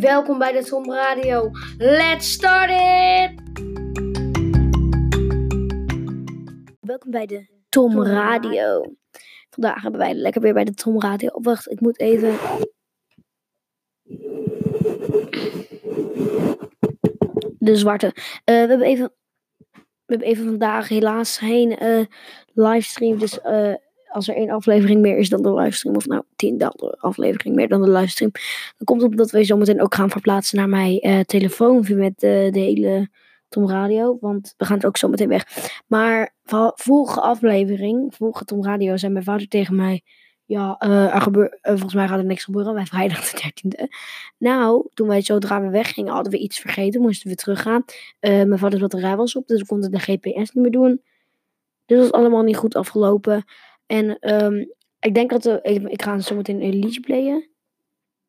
Welkom 0.00 0.38
bij 0.38 0.52
de 0.52 0.64
Tom 0.64 0.92
Radio. 0.92 1.50
Let's 1.78 2.32
start 2.32 2.70
it! 2.70 3.40
Welkom 6.80 7.10
bij 7.10 7.26
de 7.26 7.46
Tom 7.68 8.02
Radio. 8.02 8.94
Vandaag 9.50 9.82
hebben 9.82 10.00
wij 10.00 10.14
lekker 10.14 10.40
weer 10.40 10.52
bij 10.52 10.64
de 10.64 10.74
Tom 10.74 11.00
Radio. 11.00 11.28
Oh, 11.28 11.44
wacht, 11.44 11.70
ik 11.70 11.80
moet 11.80 12.00
even. 12.00 12.34
De 17.58 17.76
zwarte. 17.76 18.06
Eh, 18.06 18.14
we 18.44 18.52
hebben 18.52 18.82
even. 18.82 19.12
We 19.72 20.12
hebben 20.12 20.28
even 20.28 20.44
vandaag 20.44 20.88
helaas 20.88 21.38
geen 21.38 21.76
eh, 21.76 22.04
livestream. 22.54 23.18
Dus 23.18 23.40
eh, 23.40 23.74
als 24.16 24.28
er 24.28 24.36
één 24.36 24.50
aflevering 24.50 25.00
meer 25.00 25.18
is 25.18 25.28
dan 25.28 25.42
de 25.42 25.54
livestream, 25.54 25.96
of 25.96 26.06
nou 26.06 26.22
tien 26.36 26.62
aflevering 26.98 27.54
meer 27.54 27.68
dan 27.68 27.82
de 27.82 27.90
livestream, 27.90 28.30
dan 28.76 28.84
komt 28.84 29.02
het 29.02 29.10
omdat 29.10 29.30
we 29.30 29.44
zometeen 29.44 29.82
ook 29.82 29.94
gaan 29.94 30.10
verplaatsen 30.10 30.58
naar 30.58 30.68
mijn 30.68 31.06
uh, 31.06 31.20
telefoon 31.20 31.86
met 31.88 32.22
uh, 32.22 32.52
de 32.52 32.58
hele 32.58 33.08
Tom 33.48 33.68
Radio, 33.68 34.18
want 34.20 34.54
we 34.56 34.64
gaan 34.64 34.76
het 34.76 34.86
ook 34.86 34.96
zometeen 34.96 35.28
weg. 35.28 35.46
Maar 35.86 36.34
vorige 36.74 37.20
aflevering, 37.20 38.14
vorige 38.14 38.44
Tom 38.44 38.64
Radio, 38.64 38.96
zei 38.96 39.12
mijn 39.12 39.24
vader 39.24 39.48
tegen 39.48 39.76
mij, 39.76 40.02
ja, 40.44 40.82
uh, 40.86 41.14
er 41.14 41.50
volgens 41.62 41.94
mij 41.94 42.08
gaat 42.08 42.18
er 42.18 42.24
niks 42.24 42.44
gebeuren 42.44 42.74
bij 42.74 42.86
vrijdag 42.86 43.30
de 43.30 43.52
13e. 43.52 43.84
Nou, 44.38 44.88
toen 44.94 45.08
wij 45.08 45.22
zodra 45.22 45.60
we 45.60 45.68
weggingen, 45.68 46.12
hadden 46.12 46.32
we 46.32 46.38
iets 46.38 46.58
vergeten, 46.58 47.00
moesten 47.00 47.30
we 47.30 47.36
teruggaan. 47.36 47.84
mijn 48.20 48.58
vader 48.58 48.80
batterij 48.80 49.16
was 49.16 49.36
op, 49.36 49.46
dus 49.46 49.60
we 49.60 49.66
konden 49.66 49.90
de 49.90 49.98
GPS 49.98 50.34
niet 50.34 50.54
meer 50.54 50.70
doen. 50.70 51.00
Dus 51.86 51.96
dat 51.96 52.06
is 52.06 52.12
allemaal 52.12 52.42
niet 52.42 52.56
goed 52.56 52.74
afgelopen. 52.74 53.44
En 53.86 54.34
um, 54.44 54.72
ik 55.00 55.14
denk 55.14 55.30
dat 55.30 55.44
we, 55.44 55.58
ik, 55.62 55.82
ik 55.88 56.02
ga 56.02 56.18
zo 56.18 56.34
meteen 56.34 56.62
een 56.62 56.78
liedje 56.78 57.00
playen. 57.00 57.48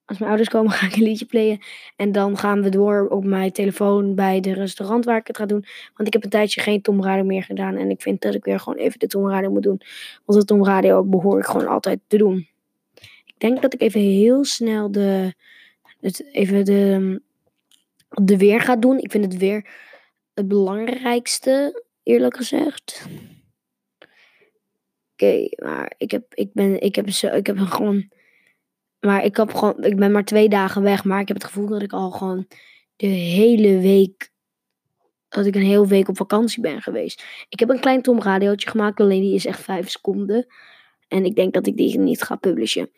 Als 0.05 0.17
mijn 0.17 0.29
ouders 0.29 0.49
komen, 0.49 0.71
ga 0.77 0.85
ik 0.85 0.95
een 0.95 1.03
liedje 1.03 1.25
playen. 1.25 1.59
En 1.95 2.11
dan 2.11 2.37
gaan 2.37 2.61
we 2.61 2.69
door 2.69 3.07
op 3.07 3.25
mijn 3.25 3.51
telefoon 3.51 4.15
bij 4.15 4.39
de 4.39 4.53
restaurant 4.53 5.05
waar 5.05 5.17
ik 5.17 5.27
het 5.27 5.37
ga 5.37 5.45
doen. 5.45 5.65
Want 5.95 6.07
ik 6.07 6.13
heb 6.13 6.23
een 6.23 6.29
tijdje 6.29 6.61
geen 6.61 6.81
Tom 6.81 7.03
Radio 7.03 7.23
meer 7.23 7.43
gedaan. 7.43 7.75
En 7.75 7.89
ik 7.89 8.01
vind 8.01 8.21
dat 8.21 8.33
ik 8.33 8.45
weer 8.45 8.59
gewoon 8.59 8.79
even 8.79 8.99
de 8.99 9.07
Tom 9.07 9.29
Radio 9.29 9.51
moet 9.51 9.63
doen. 9.63 9.81
Want 10.25 10.39
de 10.39 10.45
Tom 10.45 10.65
Radio 10.65 11.03
behoor 11.03 11.39
ik 11.39 11.45
gewoon 11.45 11.67
altijd 11.67 11.99
te 12.07 12.17
doen. 12.17 12.47
Ik 13.25 13.35
denk 13.37 13.61
dat 13.61 13.73
ik 13.73 13.81
even 13.81 14.01
heel 14.01 14.45
snel 14.45 14.91
de, 14.91 15.33
het, 15.99 16.25
even 16.31 16.65
de, 16.65 17.21
de 18.09 18.37
weer 18.37 18.61
ga 18.61 18.75
doen. 18.75 18.97
Ik 18.97 19.11
vind 19.11 19.23
het 19.23 19.37
weer 19.37 19.69
het 20.33 20.47
belangrijkste, 20.47 21.83
eerlijk 22.03 22.35
gezegd. 22.35 23.07
Oké, 25.17 25.49
maar 25.63 25.93
ik 25.97 26.11
heb, 26.11 26.33
ik 26.33 26.49
ben, 26.53 26.81
ik 26.81 26.95
heb, 26.95 27.09
zo, 27.09 27.27
ik 27.27 27.47
heb 27.47 27.57
gewoon, 27.57 28.09
maar 28.99 29.23
ik 29.23 29.37
heb 29.37 29.53
gewoon, 29.53 29.83
ik 29.83 29.95
ben 29.95 30.11
maar 30.11 30.25
twee 30.25 30.49
dagen 30.49 30.81
weg, 30.81 31.03
maar 31.03 31.19
ik 31.19 31.27
heb 31.27 31.37
het 31.37 31.45
gevoel 31.45 31.67
dat 31.67 31.81
ik 31.81 31.93
al 31.93 32.11
gewoon 32.11 32.47
de 32.95 33.07
hele 33.07 33.79
week, 33.79 34.31
dat 35.29 35.45
ik 35.45 35.55
een 35.55 35.61
hele 35.61 35.87
week 35.87 36.07
op 36.07 36.17
vakantie 36.17 36.61
ben 36.61 36.81
geweest. 36.81 37.23
Ik 37.49 37.59
heb 37.59 37.69
een 37.69 37.79
klein 37.79 38.01
Tom 38.01 38.21
radiootje 38.21 38.69
gemaakt, 38.69 38.99
alleen 38.99 39.21
die 39.21 39.33
is 39.33 39.45
echt 39.45 39.61
vijf 39.61 39.89
seconden. 39.89 40.47
En 41.07 41.25
ik 41.25 41.35
denk 41.35 41.53
dat 41.53 41.67
ik 41.67 41.77
die 41.77 41.99
niet 41.99 42.21
ga 42.21 42.35
publishen. 42.35 42.89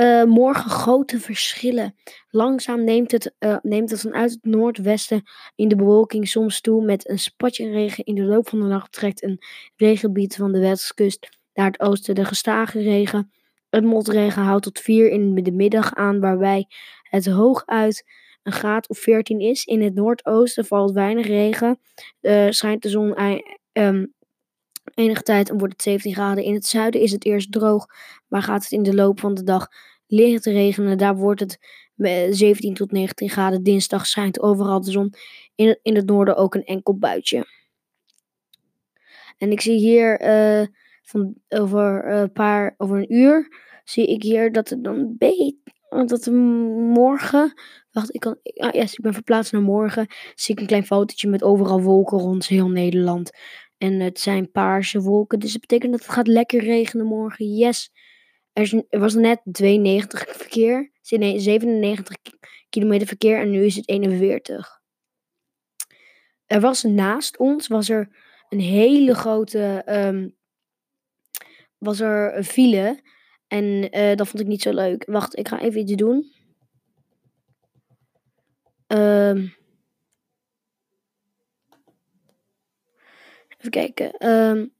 Uh, 0.00 0.24
morgen 0.24 0.70
grote 0.70 1.20
verschillen. 1.20 1.94
Langzaam 2.30 2.84
neemt 2.84 3.12
het, 3.12 3.34
uh, 3.38 3.56
neemt 3.62 3.90
het 3.90 4.00
vanuit 4.00 4.30
het 4.30 4.44
noordwesten 4.44 5.22
in 5.54 5.68
de 5.68 5.76
bewolking 5.76 6.28
soms 6.28 6.60
toe. 6.60 6.84
Met 6.84 7.08
een 7.08 7.18
spatje 7.18 7.70
regen. 7.70 8.04
In 8.04 8.14
de 8.14 8.22
loop 8.22 8.48
van 8.48 8.60
de 8.60 8.66
nacht 8.66 8.92
trekt 8.92 9.22
een 9.22 9.38
regengebied 9.76 10.36
van 10.36 10.52
de 10.52 10.60
westkust 10.60 11.37
naar 11.58 11.70
het 11.70 11.80
oosten 11.80 12.14
de 12.14 12.24
gestage 12.24 12.80
regen. 12.80 13.32
Het 13.70 13.84
motregen 13.84 14.42
houdt 14.42 14.62
tot 14.62 14.78
4 14.78 15.10
in 15.10 15.34
de 15.34 15.52
middag 15.52 15.94
aan, 15.94 16.20
waarbij 16.20 16.66
het 17.02 17.26
hooguit 17.26 18.04
een 18.42 18.52
graad 18.52 18.88
of 18.88 18.98
14 18.98 19.40
is. 19.40 19.64
In 19.64 19.82
het 19.82 19.94
noordoosten 19.94 20.64
valt 20.64 20.92
weinig 20.92 21.26
regen. 21.26 21.78
Uh, 22.20 22.46
schijnt 22.50 22.82
de 22.82 22.88
zon 22.88 23.14
um, 23.72 24.14
enige 24.94 25.22
tijd 25.22 25.50
en 25.50 25.58
wordt 25.58 25.72
het 25.72 25.82
17 25.82 26.12
graden. 26.12 26.44
In 26.44 26.54
het 26.54 26.66
zuiden 26.66 27.00
is 27.00 27.12
het 27.12 27.24
eerst 27.24 27.52
droog, 27.52 27.86
maar 28.28 28.42
gaat 28.42 28.62
het 28.62 28.72
in 28.72 28.82
de 28.82 28.94
loop 28.94 29.20
van 29.20 29.34
de 29.34 29.42
dag 29.42 29.68
licht 30.06 30.46
regenen. 30.46 30.98
Daar 30.98 31.16
wordt 31.16 31.40
het 31.40 31.58
17 32.30 32.74
tot 32.74 32.92
19 32.92 33.30
graden. 33.30 33.62
Dinsdag 33.62 34.06
schijnt 34.06 34.40
overal 34.40 34.80
de 34.80 34.90
zon. 34.90 35.14
In 35.54 35.68
het, 35.68 35.78
in 35.82 35.96
het 35.96 36.06
noorden 36.06 36.36
ook 36.36 36.54
een 36.54 36.64
enkel 36.64 36.98
buitje. 36.98 37.46
En 39.38 39.50
ik 39.50 39.60
zie 39.60 39.78
hier 39.78 40.20
uh, 40.60 40.66
van 41.08 41.34
over 41.48 42.06
een 42.06 42.22
eh, 42.22 42.32
paar, 42.32 42.74
over 42.76 42.96
een 42.96 43.14
uur, 43.14 43.48
zie 43.84 44.06
ik 44.06 44.22
hier 44.22 44.52
dat 44.52 44.68
het 44.68 44.84
dan 44.84 45.14
beet, 45.18 45.56
dat 45.88 46.26
morgen, 46.26 47.52
wacht, 47.90 48.14
ik 48.14 48.20
kan, 48.20 48.38
ah, 48.42 48.72
yes, 48.72 48.92
ik 48.92 49.00
ben 49.00 49.14
verplaatst 49.14 49.52
naar 49.52 49.62
morgen, 49.62 50.06
zie 50.34 50.54
ik 50.54 50.60
een 50.60 50.66
klein 50.66 50.86
fotootje 50.86 51.28
met 51.28 51.42
overal 51.42 51.82
wolken 51.82 52.18
rond 52.18 52.46
heel 52.46 52.68
Nederland. 52.68 53.30
En 53.78 54.00
het 54.00 54.20
zijn 54.20 54.50
paarse 54.50 55.00
wolken, 55.00 55.38
dus 55.38 55.52
dat 55.52 55.60
betekent 55.60 55.92
dat 55.92 56.00
het 56.00 56.10
gaat 56.10 56.26
lekker 56.26 56.60
regenen 56.60 57.06
morgen. 57.06 57.54
Yes. 57.54 57.92
Er, 58.52 58.62
is, 58.62 58.72
er 58.88 59.00
was 59.00 59.14
net 59.14 59.40
92 59.44 60.24
verkeer, 60.28 60.92
nee, 61.08 61.38
97 61.38 62.16
kilometer 62.68 63.06
verkeer 63.06 63.38
en 63.38 63.50
nu 63.50 63.64
is 63.64 63.76
het 63.76 63.88
41. 63.88 64.80
Er 66.46 66.60
was 66.60 66.82
naast 66.82 67.38
ons, 67.38 67.66
was 67.66 67.88
er 67.88 68.08
een 68.48 68.60
hele 68.60 69.14
grote 69.14 69.82
um, 69.86 70.36
was 71.78 72.00
er 72.00 72.36
een 72.36 72.44
file. 72.44 73.02
En 73.46 73.96
uh, 73.96 74.16
dat 74.16 74.28
vond 74.28 74.42
ik 74.42 74.46
niet 74.46 74.62
zo 74.62 74.72
leuk. 74.72 75.04
Wacht, 75.06 75.38
ik 75.38 75.48
ga 75.48 75.60
even 75.60 75.80
iets 75.80 75.94
doen. 75.94 76.32
Um, 78.86 79.54
even 83.58 83.70
kijken. 83.70 84.28
Um, 84.28 84.74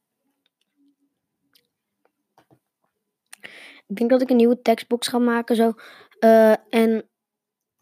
ik 3.86 3.96
denk 3.96 4.10
dat 4.10 4.20
ik 4.22 4.30
een 4.30 4.36
nieuwe 4.36 4.62
tekstbox 4.62 5.08
ga 5.08 5.18
maken 5.18 5.56
zo. 5.56 5.72
Uh, 6.20 6.74
en 6.74 7.08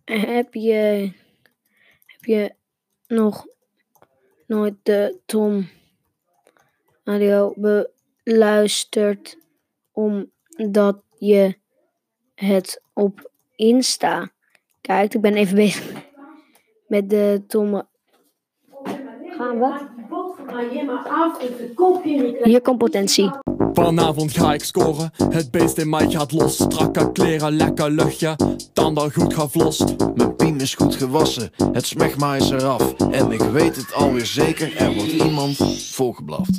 heb 0.04 0.54
je, 0.54 1.12
heb 2.06 2.25
je 2.25 2.54
nog 3.06 3.47
nooit 4.47 4.75
de 4.83 5.21
Tom 5.27 5.69
audio 7.04 7.54
be 7.56 7.94
luistert 8.28 9.38
omdat 9.92 11.03
je 11.19 11.56
het 12.34 12.82
op 12.94 13.31
Insta 13.54 14.31
kijkt. 14.81 15.14
Ik 15.14 15.20
ben 15.20 15.34
even 15.34 15.54
bezig 15.64 15.92
met 16.86 17.10
de 17.10 17.44
tomme. 17.47 17.86
Gaan 19.36 19.59
we? 19.59 19.94
Hier 22.42 22.60
komt 22.60 22.78
potentie. 22.78 23.31
Vanavond 23.72 24.32
ga 24.32 24.54
ik 24.54 24.65
scoren, 24.65 25.10
het 25.28 25.50
beest 25.50 25.78
in 25.78 25.88
mij 25.88 26.10
gaat 26.10 26.32
los. 26.32 26.54
Strakke 26.56 27.12
kleren, 27.12 27.56
lekker 27.56 27.91
luchtje, 27.91 28.36
tanden 28.72 29.12
goed 29.12 29.34
gevlost. 29.34 29.94
Mijn 30.15 30.36
piem 30.36 30.59
is 30.59 30.75
goed 30.75 30.94
gewassen, 30.94 31.50
het 31.72 31.86
smegma 31.86 32.34
is 32.34 32.50
eraf. 32.50 32.94
En 33.10 33.32
ik 33.32 33.41
weet 33.41 33.76
het 33.76 33.94
alweer 33.94 34.26
zeker, 34.26 34.76
er 34.76 34.94
wordt 34.94 35.12
iemand 35.12 35.56
volgeblaft. 35.92 36.59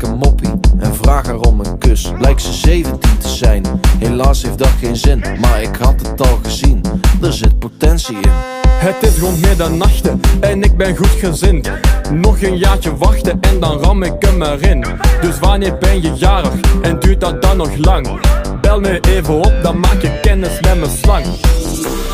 Blijkt 2.17 2.41
ze 2.41 2.53
17 2.53 3.17
te 3.17 3.29
zijn, 3.29 3.65
helaas 3.99 4.41
heeft 4.41 4.57
dat 4.57 4.69
geen 4.79 4.95
zin. 4.95 5.23
Maar 5.39 5.61
ik 5.61 5.75
had 5.79 6.01
het 6.07 6.21
al 6.21 6.39
gezien, 6.43 6.81
er 7.21 7.33
zit 7.33 7.59
potentie 7.59 8.15
in. 8.15 8.29
Het 8.67 9.03
is 9.03 9.19
rond 9.19 9.41
middernachten 9.41 10.21
en 10.39 10.63
ik 10.63 10.77
ben 10.77 10.95
goed 10.95 11.07
gezind. 11.19 11.71
Nog 12.11 12.41
een 12.41 12.57
jaartje 12.57 12.97
wachten 12.97 13.37
en 13.41 13.59
dan 13.59 13.77
ram 13.79 14.03
ik 14.03 14.13
hem 14.19 14.41
erin. 14.41 14.85
Dus 15.21 15.39
wanneer 15.39 15.77
ben 15.77 16.01
je 16.01 16.13
jarig 16.15 16.53
en 16.81 16.99
duurt 16.99 17.19
dat 17.21 17.41
dan 17.41 17.57
nog 17.57 17.75
lang? 17.77 18.19
Bel 18.61 18.79
me 18.79 18.99
even 18.99 19.33
op, 19.33 19.53
dan 19.63 19.79
maak 19.79 20.01
je 20.01 20.19
kennis 20.21 20.59
met 20.61 20.79
mijn 20.79 20.91
slang. 20.91 21.25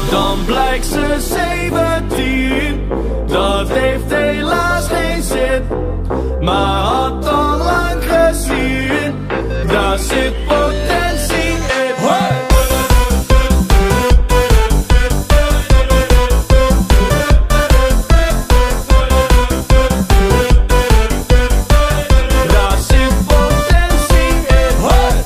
Dan 0.09 0.37
blijkt 0.45 0.85
ze 0.85 1.17
17, 1.19 2.87
dat 3.27 3.69
heeft 3.69 4.09
helaas 4.09 4.87
geen 4.87 5.23
zin. 5.23 5.61
Maar 6.41 6.81
had 6.81 7.16
in. 9.97 10.33
Hey! 10.47 10.77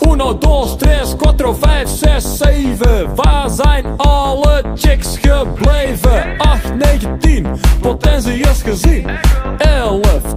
Uno, 0.08 0.38
dos, 0.38 0.78
tres, 0.78 1.16
cuatro, 1.16 1.54
vijf, 1.54 1.90
zes, 1.90 2.38
zeven. 2.38 3.16
Waar 3.16 3.50
zijn 3.50 3.86
alle 3.98 4.64
chicks 4.76 5.18
gebleven 5.22 6.38
8, 6.38 6.76
9, 6.76 7.20
10, 7.20 7.48
potentie 7.82 8.40
is 8.40 8.62
gezien 8.62 9.06
11, 9.08 9.51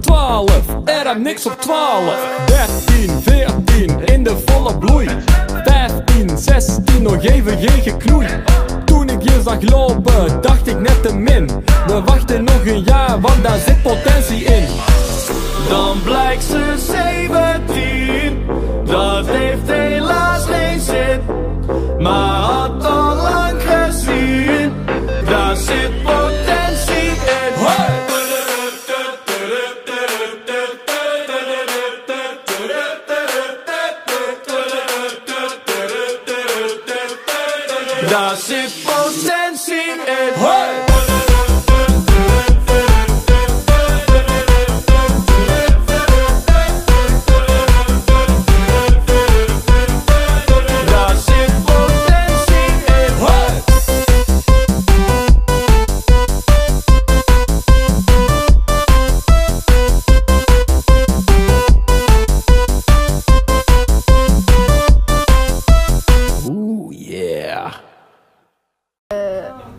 12, 0.05 0.51
er 0.85 1.07
heb 1.07 1.17
niks 1.17 1.45
op 1.45 1.61
12 1.61 2.13
13, 2.45 3.21
14, 3.21 4.05
in 4.05 4.23
de 4.23 4.37
volle 4.45 4.77
bloei. 4.77 5.09
15, 5.63 6.37
16, 6.37 7.01
nog 7.01 7.23
even 7.23 7.57
geen 7.57 7.81
geknoei. 7.81 8.27
Toen 8.85 9.09
ik 9.09 9.21
je 9.21 9.41
zag 9.43 9.61
lopen, 9.61 10.41
dacht 10.41 10.67
ik 10.67 10.79
net 10.79 11.03
te 11.03 11.15
min. 11.15 11.49
We 11.87 12.01
wachten 12.05 12.43
nog 12.43 12.65
een 12.65 12.83
jaar, 12.83 13.21
want 13.21 13.43
daar 13.43 13.57
zit 13.57 13.81
potentie 13.81 14.43
in. 14.43 14.67
Dan 15.69 16.01
blijkt 16.03 16.43
ze 16.43 16.73
17, 16.77 18.45
dat 18.85 19.27
heeft 19.27 19.67
helaas 19.67 20.45
geen 20.45 20.79
zin. 20.79 21.21
Maar 21.99 22.41
had 22.41 22.85
al 22.85 23.24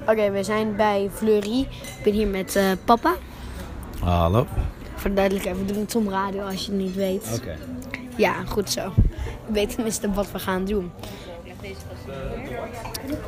Oké, 0.06 0.30
we 0.30 0.42
zijn 0.42 0.76
bij 0.76 1.10
Fleury. 1.14 1.60
Ik 1.60 2.02
ben 2.02 2.12
hier 2.12 2.26
met 2.26 2.56
eh, 2.56 2.64
papa. 2.84 3.14
Hallo. 4.00 4.46
Voor 4.94 5.10
de 5.10 5.16
duidelijkheid, 5.16 5.58
we 5.58 5.64
doen 5.64 5.82
het 5.82 5.94
om 5.94 6.10
radio 6.10 6.42
als 6.42 6.66
je 6.66 6.72
het 6.72 6.80
niet 6.80 6.94
weet. 6.94 7.40
Oké. 7.40 7.56
Ja, 8.16 8.34
goed 8.48 8.70
zo. 8.70 8.86
Ik 9.46 9.52
weet 9.52 9.74
tenminste 9.74 10.12
wat 10.12 10.32
we 10.32 10.38
gaan 10.38 10.64
doen. 10.64 10.92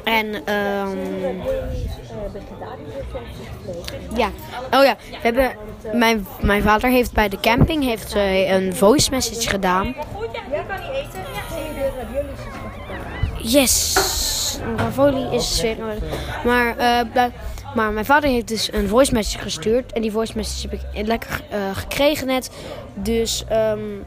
En, 0.05 0.45
ehm 0.45 0.97
ja. 4.17 4.31
Oh 4.71 4.85
ja, 4.85 4.97
we 5.11 5.19
hebben, 5.21 5.57
mijn, 5.93 6.27
mijn 6.41 6.63
vader 6.63 6.91
heeft 6.91 7.13
bij 7.13 7.29
de 7.29 7.41
camping 7.41 7.85
heeft, 7.85 8.15
eh, 8.15 8.51
een 8.51 8.77
voice 8.77 9.11
message 9.11 9.49
gedaan. 9.49 9.95
Yes! 13.43 13.97
Ravioli 14.56 15.37
is 15.37 15.61
weer... 15.61 15.77
Maar, 16.45 16.77
eh, 16.77 17.33
maar 17.75 17.93
mijn 17.93 18.05
vader 18.05 18.31
heeft 18.31 18.49
dus 18.49 18.73
een 18.73 18.89
voice 18.89 19.12
message 19.12 19.43
gestuurd. 19.43 19.93
En 19.93 20.03
die 20.03 20.12
voice 20.12 20.33
message 20.37 20.69
heb 20.69 20.81
ik 20.81 21.06
lekker 21.06 21.45
eh, 21.50 21.77
gekregen 21.77 22.27
net. 22.27 22.50
Dus 22.95 23.45
ehm 23.49 23.99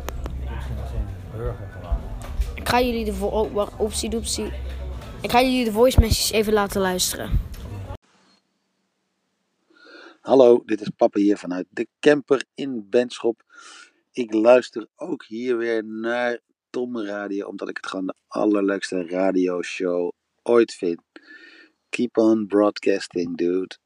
ik 2.56 2.70
ga 2.70 2.82
jullie 2.82 3.06
de... 3.06 3.14
Oh, 3.26 3.54
wacht, 3.54 4.12
doepsie. 4.12 4.52
Ik 5.22 5.32
ga 5.32 5.42
jullie 5.42 5.66
de 5.66 5.72
voice 5.72 6.00
message 6.00 6.34
even 6.34 6.54
laten 6.54 6.82
luisteren. 6.82 7.30
Hallo, 10.22 10.64
dit 10.66 10.82
is 10.82 10.90
Papa 10.96 11.20
hier 11.20 11.38
vanuit 11.38 11.66
de 11.70 11.88
camper 12.00 12.44
in 12.56 12.88
Benschop. 12.90 13.42
Ik 14.12 14.34
luister 14.34 14.88
ook 14.96 15.26
hier 15.26 15.58
weer 15.58 15.86
naar 15.86 16.40
Tom 16.70 17.00
Radio, 17.00 17.48
omdat 17.48 17.70
ik 17.70 17.78
het 17.78 17.88
gewoon 17.88 18.06
de 18.06 18.16
allerleukste 18.28 19.08
radioshow 19.08 20.12
ooit 20.44 20.74
vind. 20.74 21.02
Keep 21.90 22.18
on 22.18 22.48
broadcasting, 22.48 23.38
dude. 23.38 23.78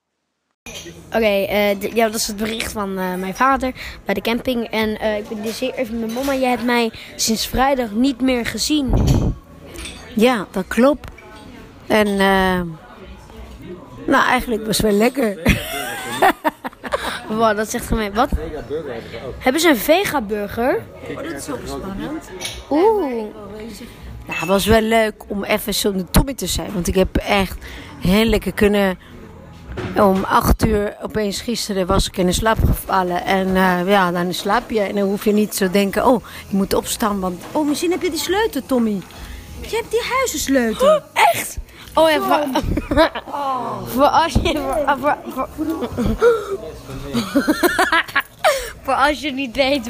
Oké, 1.07 1.45
eh, 1.45 1.81
ja, 1.81 2.05
dat 2.05 2.15
is 2.15 2.27
het 2.27 2.37
bericht 2.37 2.71
van 2.71 2.97
eh, 2.97 3.15
mijn 3.15 3.35
vader 3.35 3.73
bij 4.05 4.13
de 4.13 4.21
camping. 4.21 4.69
En 4.69 4.99
eh, 4.99 5.17
ik 5.17 5.27
ben 5.27 5.41
dus 5.41 5.59
hier 5.59 5.73
even 5.73 5.99
met 5.99 6.13
mama. 6.13 6.35
Jij 6.35 6.49
hebt 6.49 6.63
mij 6.63 6.91
sinds 7.15 7.47
vrijdag 7.47 7.91
niet 7.91 8.21
meer 8.21 8.45
gezien. 8.45 8.93
Ja, 10.15 10.47
dat 10.51 10.67
klopt. 10.67 11.11
En 11.87 12.07
eh, 12.07 12.61
nou, 14.07 14.25
eigenlijk 14.25 14.65
was 14.65 14.77
het 14.77 14.85
wel 14.85 14.97
lekker. 14.97 15.37
Wow, 17.27 17.57
dat 17.57 17.69
zegt 17.69 17.85
gemeen. 17.85 18.13
Wat? 18.13 18.29
Hebben 19.39 19.61
ze 19.61 19.69
een 19.69 19.77
vegaburger? 19.77 20.83
Oh, 21.09 21.15
dat 21.15 21.31
is 21.31 21.49
ook 21.49 21.59
spannend. 21.65 22.29
Oeh. 22.69 23.25
Nou, 24.25 24.39
het 24.39 24.47
was 24.47 24.65
wel 24.65 24.81
leuk 24.81 25.13
om 25.27 25.43
even 25.43 25.73
zonder 25.73 26.11
Tommy 26.11 26.33
te 26.33 26.47
zijn. 26.47 26.73
Want 26.73 26.87
ik 26.87 26.95
heb 26.95 27.17
echt 27.17 27.57
heel 27.99 28.25
lekker 28.25 28.53
kunnen... 28.53 28.99
Om 29.95 30.23
acht 30.23 30.65
uur 30.65 30.95
opeens 31.01 31.41
gisteren 31.41 31.87
was 31.87 32.07
ik 32.07 32.17
in 32.17 32.25
de 32.25 32.31
slaap 32.31 32.57
gevallen. 32.65 33.23
En 33.23 33.47
eh, 33.47 33.87
ja, 33.87 34.11
dan 34.11 34.33
slaap 34.33 34.69
je. 34.69 34.79
En 34.79 34.95
dan 34.95 35.07
hoef 35.07 35.25
je 35.25 35.31
niet 35.31 35.55
zo 35.55 35.65
te 35.65 35.71
denken... 35.71 36.05
Oh, 36.05 36.23
je 36.47 36.55
moet 36.55 36.73
opstaan. 36.73 37.19
Want 37.19 37.43
oh, 37.51 37.67
misschien 37.67 37.91
heb 37.91 38.01
je 38.01 38.09
die 38.09 38.19
sleutel, 38.19 38.61
Tommy. 38.65 39.01
Je 39.61 39.75
hebt 39.75 39.91
die 39.91 40.03
huizensleutel. 40.17 41.01
Echt? 41.13 41.57
Oh 41.93 42.09
ja, 42.09 42.21
voor, 42.21 43.11
voor 43.93 44.07
als 44.07 44.33
je... 44.33 44.73
Voor, 44.99 45.17
voor, 45.33 45.47
voor, 45.57 45.89
voor 48.81 48.93
als 48.93 49.19
je 49.19 49.31
niet 49.31 49.55
weet... 49.55 49.89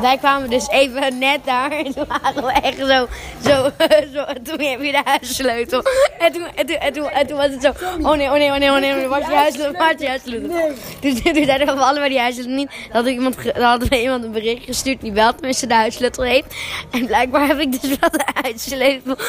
Wij 0.00 0.16
kwamen 0.18 0.50
dus 0.50 0.68
even 0.68 1.18
net 1.18 1.44
daar. 1.44 1.70
En 1.70 1.94
toen 1.94 2.04
waren 2.08 2.44
we 2.44 2.52
echt 2.52 2.78
zo... 2.78 3.06
zo, 3.44 3.70
zo 4.14 4.24
toen 4.42 4.60
heb 4.60 4.82
je 4.82 4.92
de 4.92 5.00
huissleutel. 5.04 5.82
En 6.18 6.32
toen, 6.32 6.46
en, 6.54 6.66
toen, 6.66 6.76
en, 6.76 6.92
toen, 6.92 7.08
en 7.08 7.26
toen 7.26 7.36
was 7.36 7.50
het 7.50 7.62
zo... 7.62 7.72
Oh 8.02 8.16
nee, 8.16 8.26
oh 8.26 8.32
nee, 8.32 8.50
oh 8.50 8.56
nee, 8.58 8.70
oh 8.70 8.78
nee. 8.78 9.10
oh 9.10 9.18
is 9.18 9.26
je 9.26 9.34
huissleutel? 9.34 9.94
Je 9.98 10.08
huissleutel? 10.08 10.70
Dus 11.00 11.22
toen 11.22 11.44
zeiden 11.44 11.66
we 11.66 11.72
allebei 11.72 12.08
die 12.08 12.18
huissleutel 12.18 12.54
niet. 12.54 12.70
Dan 12.92 13.04
had 13.04 13.12
iemand, 13.12 13.36
hadden 13.52 13.88
we 13.88 14.00
iemand 14.00 14.24
een 14.24 14.32
bericht 14.32 14.64
gestuurd 14.64 15.00
die 15.00 15.12
wel 15.12 15.34
tenminste 15.34 15.66
de 15.66 15.74
huissleutel 15.74 16.24
heeft. 16.24 16.54
En 16.90 17.06
blijkbaar 17.06 17.46
heb 17.46 17.58
ik 17.58 17.80
dus 17.80 17.98
wel 17.98 18.10
de 18.10 18.24
huissleutel. 18.42 19.16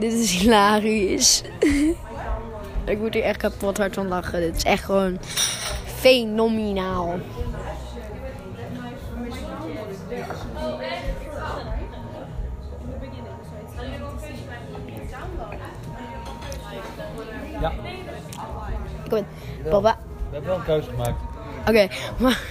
Dit 0.00 0.12
is 0.12 0.30
hilarisch. 0.30 1.42
Ik 2.84 2.98
moet 2.98 3.14
hier 3.14 3.22
echt 3.22 3.36
kapot 3.36 3.78
hard 3.78 3.94
van 3.94 4.08
lachen. 4.08 4.40
Dit 4.40 4.56
is 4.56 4.64
echt 4.64 4.84
gewoon 4.84 5.18
fenomenaal. 5.84 7.18
Ja. 17.60 17.72
Ik 19.04 19.10
ben... 19.10 19.26
Papa. 19.70 19.96
We 20.28 20.36
hebben 20.36 20.50
wel 20.50 20.58
een 20.58 20.64
keuze 20.64 20.90
gemaakt. 20.90 21.20
Oké, 21.68 21.88
maar... 22.22 22.42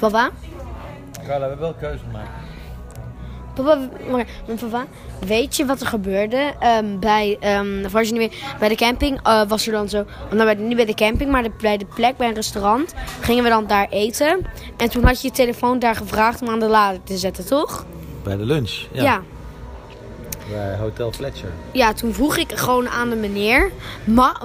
Papa? 0.00 0.30
Carla, 1.12 1.38
we 1.38 1.46
hebben 1.46 1.58
wel 1.58 1.68
een 1.68 1.78
keuze 1.78 2.04
gemaakt. 2.04 2.30
Papa, 3.54 3.88
maar, 4.10 4.26
maar 4.46 4.56
papa, 4.56 4.86
weet 5.26 5.56
je 5.56 5.64
wat 5.64 5.80
er 5.80 5.86
gebeurde 5.86 6.52
ehm, 6.60 6.98
bij, 6.98 7.38
als 7.92 8.08
je 8.08 8.12
niet 8.12 8.30
weet, 8.30 8.42
bij 8.58 8.68
de 8.68 8.74
camping? 8.74 9.20
eh, 9.22 9.48
was 9.48 9.66
er 9.66 9.72
dan 9.72 9.88
zo, 9.88 10.04
nou, 10.30 10.44
bij, 10.44 10.54
niet 10.54 10.76
bij 10.76 10.84
de 10.84 10.94
camping, 10.94 11.30
maar 11.30 11.42
de, 11.42 11.50
bij 11.60 11.76
de 11.76 11.86
plek 11.94 12.16
bij 12.16 12.28
een 12.28 12.34
restaurant 12.34 12.94
gingen 13.20 13.44
we 13.44 13.48
dan 13.48 13.66
daar 13.66 13.86
eten. 13.90 14.46
En 14.76 14.90
toen 14.90 15.04
had 15.04 15.20
je 15.20 15.28
je 15.28 15.34
telefoon 15.34 15.78
daar 15.78 15.96
gevraagd 15.96 16.42
om 16.42 16.48
aan 16.48 16.60
de 16.60 16.68
lader 16.68 17.02
te 17.04 17.16
zetten, 17.16 17.46
toch? 17.46 17.84
Bij 18.22 18.36
de 18.36 18.44
lunch. 18.44 18.86
Ja. 18.92 19.02
ja. 19.02 19.22
Bij 20.50 20.76
Hotel 20.76 21.12
Fletcher. 21.12 21.50
Ja, 21.72 21.92
toen 21.92 22.14
vroeg 22.14 22.36
ik 22.36 22.52
gewoon 22.52 22.88
aan 22.88 23.10
de 23.10 23.16
meneer: 23.16 23.70
ma 24.04 24.40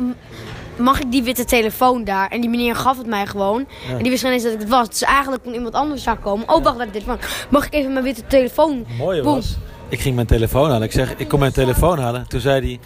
mag 0.79 0.99
ik 0.99 1.11
die 1.11 1.23
witte 1.23 1.45
telefoon 1.45 2.03
daar? 2.03 2.27
En 2.29 2.41
die 2.41 2.49
meneer 2.49 2.75
gaf 2.75 2.97
het 2.97 3.07
mij 3.07 3.25
gewoon. 3.25 3.67
En 3.89 3.97
die 3.97 4.09
wist 4.09 4.23
geen 4.23 4.31
eens 4.31 4.43
dat 4.43 4.53
ik 4.53 4.59
het 4.59 4.69
was. 4.69 4.87
Dus 4.87 5.01
eigenlijk 5.01 5.43
kon 5.43 5.53
iemand 5.53 5.73
anders 5.73 6.03
daar 6.03 6.17
komen. 6.17 6.49
Oh, 6.49 6.63
wacht, 6.63 6.77
wacht, 6.77 6.93
dit 6.93 7.03
van. 7.03 7.17
Mag 7.49 7.65
ik 7.65 7.73
even 7.73 7.93
mijn 7.93 8.03
witte 8.03 8.27
telefoon? 8.27 8.85
Boem. 8.97 9.23
was, 9.23 9.57
ik 9.89 9.99
ging 9.99 10.15
mijn 10.15 10.27
telefoon 10.27 10.69
halen. 10.69 10.83
Ik 10.83 10.91
zeg, 10.91 11.15
ik 11.17 11.27
kom 11.27 11.39
mijn 11.39 11.51
telefoon 11.51 11.99
halen. 11.99 12.27
Toen 12.27 12.39
zei 12.39 12.61
hij, 12.61 12.79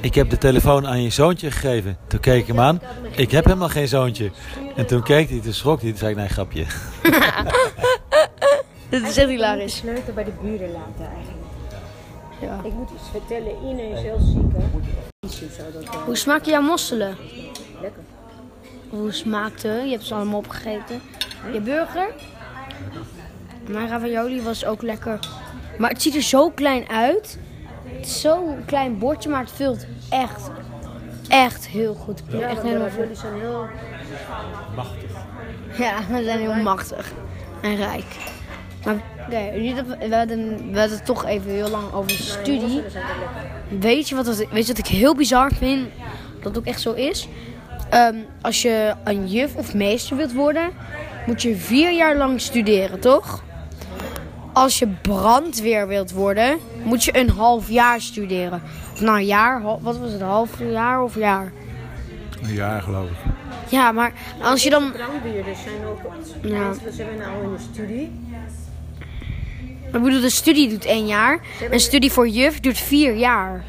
ik 0.00 0.14
heb 0.14 0.30
de 0.30 0.38
telefoon 0.38 0.86
aan 0.86 1.02
je 1.02 1.10
zoontje 1.10 1.50
gegeven. 1.50 1.98
Toen 2.06 2.20
keek 2.20 2.40
ik 2.40 2.46
hem 2.46 2.60
aan. 2.60 2.80
Ik 3.10 3.30
heb 3.30 3.44
helemaal 3.44 3.68
geen 3.68 3.88
zoontje. 3.88 4.30
En 4.76 4.86
toen 4.86 5.02
keek 5.02 5.30
hij, 5.30 5.40
toen 5.40 5.52
schrok 5.52 5.80
hij. 5.80 5.90
Toen 5.90 5.98
zei 5.98 6.10
ik, 6.10 6.16
nee, 6.16 6.28
grapje. 6.28 6.64
Dit 8.88 9.02
is 9.02 9.16
echt 9.16 9.28
hilarisch. 9.28 9.76
sleutel 9.76 10.14
bij 10.14 10.24
de 10.24 10.32
buren 10.42 10.72
laten 10.72 11.14
eigenlijk. 11.14 11.44
Ja. 12.40 12.60
Ik 12.62 12.72
moet 12.72 12.90
iets 12.90 13.08
vertellen. 13.10 13.52
Ine 13.68 13.82
is 13.82 14.00
heel 14.00 14.18
ziek, 14.20 14.52
hè? 14.52 15.15
Hoe 16.04 16.16
smaken 16.16 16.50
jouw 16.50 16.60
mosselen? 16.60 17.16
Lekker. 17.80 18.02
Hoe 18.88 19.12
smaakte? 19.12 19.68
Je 19.68 19.90
hebt 19.90 20.04
ze 20.04 20.14
allemaal 20.14 20.38
opgegeten. 20.38 21.00
Je 21.52 21.60
burger? 21.60 22.14
Mijn 23.68 23.88
ravioli 23.88 24.42
was 24.42 24.64
ook 24.64 24.82
lekker. 24.82 25.18
Maar 25.78 25.90
het 25.90 26.02
ziet 26.02 26.14
er 26.14 26.22
zo 26.22 26.50
klein 26.50 26.88
uit. 26.88 27.38
het 27.84 28.06
is 28.06 28.20
zo'n 28.20 28.64
klein 28.66 28.98
bordje, 28.98 29.28
maar 29.30 29.40
het 29.40 29.52
vult 29.52 29.86
echt, 30.10 30.50
echt 31.28 31.66
heel 31.66 31.94
goed. 31.94 32.18
Ik 32.18 32.26
ben 32.26 32.48
echt 32.48 32.62
helemaal 32.62 32.90
vol. 32.90 33.02
Jullie 33.02 33.16
zijn 33.16 33.34
heel... 33.40 33.66
Machtig. 34.76 35.10
Ja, 35.78 35.98
we 36.08 36.24
zijn 36.24 36.38
heel 36.38 36.54
machtig 36.54 37.12
en 37.60 37.76
rijk. 37.76 38.16
Maar 38.84 39.00
oké, 39.26 39.50
we 40.08 40.16
hadden, 40.16 40.72
we 40.72 40.78
hadden 40.78 40.96
het 40.96 41.04
toch 41.04 41.26
even 41.26 41.50
heel 41.50 41.68
lang 41.68 41.92
over 41.92 42.08
de 42.08 42.22
studie. 42.22 42.82
Weet 43.80 44.08
je 44.08 44.14
wat, 44.14 44.24
dat, 44.24 44.36
weet 44.36 44.66
je 44.66 44.72
wat 44.72 44.78
ik 44.78 44.86
heel 44.86 45.14
bizar 45.14 45.52
vind? 45.52 45.88
Dat 46.34 46.44
het 46.44 46.58
ook 46.58 46.64
echt 46.64 46.80
zo 46.80 46.92
is. 46.92 47.28
Ehm, 47.90 48.16
als 48.40 48.62
je 48.62 48.94
een 49.04 49.28
juf 49.28 49.54
of 49.54 49.74
meester 49.74 50.16
wilt 50.16 50.32
worden, 50.32 50.70
moet 51.26 51.42
je 51.42 51.56
vier 51.56 51.92
jaar 51.92 52.16
lang 52.16 52.40
studeren, 52.40 53.00
toch? 53.00 53.44
Als 54.52 54.78
je 54.78 54.88
brandweer 55.02 55.88
wilt 55.88 56.12
worden, 56.12 56.58
moet 56.84 57.04
je 57.04 57.18
een 57.18 57.30
half 57.30 57.70
jaar 57.70 58.00
studeren. 58.00 58.62
Of 58.92 59.00
nou, 59.00 59.18
een 59.18 59.26
jaar, 59.26 59.62
wat 59.62 59.98
was 59.98 60.12
het, 60.12 60.20
half 60.20 60.50
jaar 60.70 61.02
of 61.02 61.14
jaar? 61.14 61.52
Een 62.42 62.54
jaar 62.54 62.82
geloof 62.82 63.10
ik. 63.10 63.16
Ja, 63.68 63.92
maar 63.92 64.12
als 64.42 64.62
je 64.62 64.70
dan... 64.70 64.92
Brandweerders 64.92 65.62
zijn 65.62 65.86
ook... 65.86 65.98
Ja. 66.42 66.72
We 66.84 66.92
zijn 66.92 67.18
nou 67.18 67.44
in 67.44 67.52
de 67.52 67.62
studie. 67.72 68.25
Ik 69.96 70.02
bedoel, 70.02 70.20
de 70.20 70.30
studie 70.30 70.68
doet 70.68 70.84
één 70.84 71.06
jaar. 71.06 71.40
En 71.70 71.80
studie 71.80 72.12
voor 72.12 72.28
juf 72.28 72.60
duurt 72.60 72.78
vier 72.78 73.14
jaar. 73.14 73.64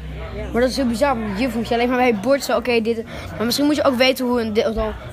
Maar 0.52 0.60
dat 0.60 0.70
is 0.70 0.76
heel 0.76 0.86
bizar. 0.86 1.18
Want 1.20 1.38
juf 1.38 1.54
moet 1.54 1.68
je 1.68 1.74
alleen 1.74 1.88
maar 1.88 1.96
bij 1.96 2.06
het 2.06 2.20
bord 2.20 2.44
zo, 2.44 2.56
oké, 2.56 2.80
dit. 2.80 3.04
Maar 3.36 3.44
misschien 3.46 3.66
moet 3.66 3.76
je 3.76 3.84
ook 3.84 3.94
weten 3.96 4.26
hoe, 4.26 4.40
een, 4.40 4.56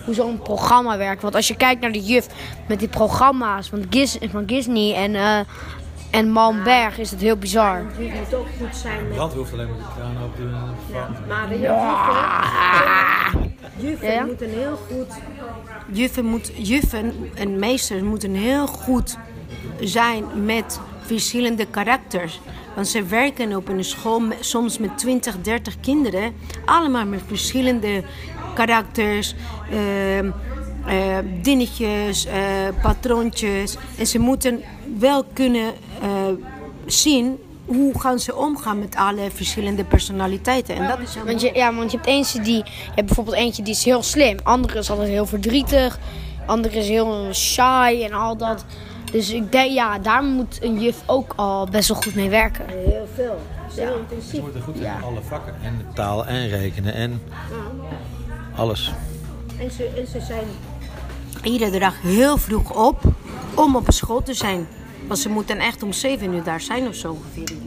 hoe 0.05 0.13
zo'n 0.13 0.39
programma 0.41 0.98
werkt. 0.98 1.22
Want 1.22 1.36
als 1.36 1.48
je 1.48 1.55
kijkt 1.55 1.81
naar 1.81 1.91
de 1.91 2.00
juf 2.01 2.27
met 2.67 2.79
die 2.79 2.88
programma's 2.88 3.69
van, 3.69 3.86
Gis, 3.89 4.17
van 4.31 4.45
Disney 4.45 4.93
en, 4.95 5.15
eh 5.15 5.39
en 6.12 6.29
Malmberg, 6.31 6.98
is 6.98 7.12
het 7.12 7.22
heel 7.22 7.36
bizar. 7.38 7.86
Die 7.98 8.12
moet 8.13 8.34
ook 8.34 8.48
goed 8.60 8.75
zijn 8.75 9.07
met... 9.07 9.15
Brand 9.15 9.34
hoeft 9.34 9.53
alleen 9.53 9.67
maar 9.67 9.77
de 9.77 9.84
kraan 9.95 10.31
te 10.36 10.41
doen. 10.41 10.53
en 10.53 10.75
van- 10.91 11.27
Maar 11.27 11.50
weet 11.50 11.60
je 11.62 11.67
wat 11.67 11.77
juffen, 13.81 13.89
juffen 13.89 14.12
Ja? 14.12 14.25
moeten 14.25 14.50
heel 14.50 14.79
goed... 14.91 15.13
Juffen, 15.91 16.25
moet, 16.25 16.51
juffen 16.55 17.13
en 17.36 17.60
meesters 17.60 18.01
moeten 18.01 18.34
heel 18.34 18.67
goed 18.67 19.17
zijn 19.79 20.24
met 20.45 20.79
verschillende 21.05 21.65
karakters. 21.65 22.39
Want 22.75 22.88
ze 22.88 23.03
werken 23.03 23.55
op 23.55 23.67
een 23.67 23.83
school 23.83 24.21
soms 24.39 24.77
met 24.77 24.97
20, 24.97 25.41
30 25.41 25.79
kinderen. 25.79 26.33
Allemaal 26.65 27.05
met 27.05 27.21
verschillende 27.27 28.03
karakters, 28.53 29.35
ehm, 29.71 30.31
eh, 30.85 31.17
dingetjes, 31.41 32.25
eh, 32.25 32.41
patroontjes. 32.81 33.77
En 33.97 34.07
ze 34.07 34.19
moeten 34.19 34.63
wel 35.00 35.24
kunnen 35.33 35.74
eh, 36.01 36.09
zien 36.85 37.38
hoe 37.65 38.00
gaan 38.00 38.19
ze 38.19 38.35
omgaan 38.35 38.79
met 38.79 38.95
alle 38.95 39.31
verschillende 39.33 39.83
personaliteiten. 39.83 40.75
En 40.75 40.88
dat 40.88 41.00
is 41.00 41.15
Want 41.25 41.41
je, 41.41 41.51
ja, 41.53 41.74
want 41.74 41.91
je 41.91 41.97
hebt 41.97 42.09
eentje 42.09 42.41
die, 42.41 42.57
je 42.65 42.91
hebt 42.95 43.05
bijvoorbeeld 43.05 43.38
eentje 43.38 43.63
die 43.63 43.74
is 43.74 43.83
heel 43.83 44.03
slim. 44.03 44.38
Andere 44.43 44.79
is 44.79 44.89
altijd 44.89 45.09
heel 45.09 45.25
verdrietig. 45.25 46.00
Andere 46.45 46.77
is 46.77 46.88
heel 46.88 47.33
shy 47.33 48.01
en 48.03 48.13
al 48.13 48.38
dat. 48.38 48.65
Dus 49.12 49.29
ik 49.29 49.51
denk, 49.51 49.71
ja, 49.71 50.00
daar 50.00 50.24
moet 50.24 50.63
een 50.63 50.79
juf 50.79 51.03
ook 51.05 51.33
al 51.35 51.67
best 51.71 51.89
wel 51.89 52.01
goed 52.01 52.15
mee 52.15 52.29
werken. 52.29 52.65
heel 52.67 53.07
veel. 53.13 53.39
Heel 53.75 53.97
intensief. 53.97 54.35
Ze 54.35 54.41
moeten 54.41 54.62
goed 54.62 54.75
in 54.75 55.03
alle 55.03 55.21
vakken. 55.21 55.53
En 55.63 55.85
taal 55.93 56.25
en 56.25 56.50
rekenen 56.50 56.93
en 56.93 57.21
alles. 58.55 58.93
En 59.59 59.71
ze, 59.71 59.89
en 59.97 60.07
ze 60.07 60.19
zijn 60.21 60.45
iedere 61.43 61.79
dag 61.79 62.01
heel 62.01 62.38
vroeg 62.38 62.88
op 62.88 63.01
om 63.55 63.75
op 63.75 63.85
school 63.88 64.24
te 64.24 64.33
zijn. 64.33 64.67
Want 65.07 65.19
ze 65.19 65.29
moeten 65.29 65.57
echt 65.59 65.83
om 65.83 65.93
7 65.93 66.33
uur 66.33 66.43
daar 66.43 66.62
zijn 66.62 66.88
of 66.88 66.95
zo 66.95 67.12
ongeveer. 67.12 67.57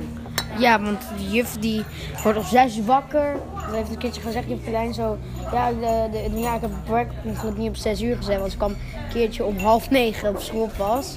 Ja, 0.58 0.80
want 0.82 1.00
de 1.16 1.30
juf 1.30 1.56
die 1.56 1.84
wordt 2.22 2.38
om 2.38 2.44
zes 2.44 2.76
uur 2.76 2.84
wakker. 2.84 3.36
Dat 3.54 3.74
heeft 3.74 3.90
een 3.90 3.98
keertje 3.98 4.20
gezegd, 4.20 4.48
juf 4.48 4.62
Carlijn 4.62 4.94
zo. 4.94 5.18
Ja, 5.52 5.70
de, 5.70 6.08
de, 6.30 6.38
ja 6.38 6.54
ik 6.54 6.60
heb 6.60 6.70
het 6.70 6.88
werkongeluk 6.88 7.56
niet 7.56 7.68
op 7.68 7.76
zes 7.76 8.02
uur 8.02 8.16
gezet. 8.16 8.38
Want 8.38 8.50
ze 8.50 8.56
kwam 8.56 8.70
een 8.70 9.08
keertje 9.12 9.44
om 9.44 9.58
half 9.58 9.90
negen 9.90 10.28
op 10.28 10.40
school 10.40 10.70
pas. 10.76 11.16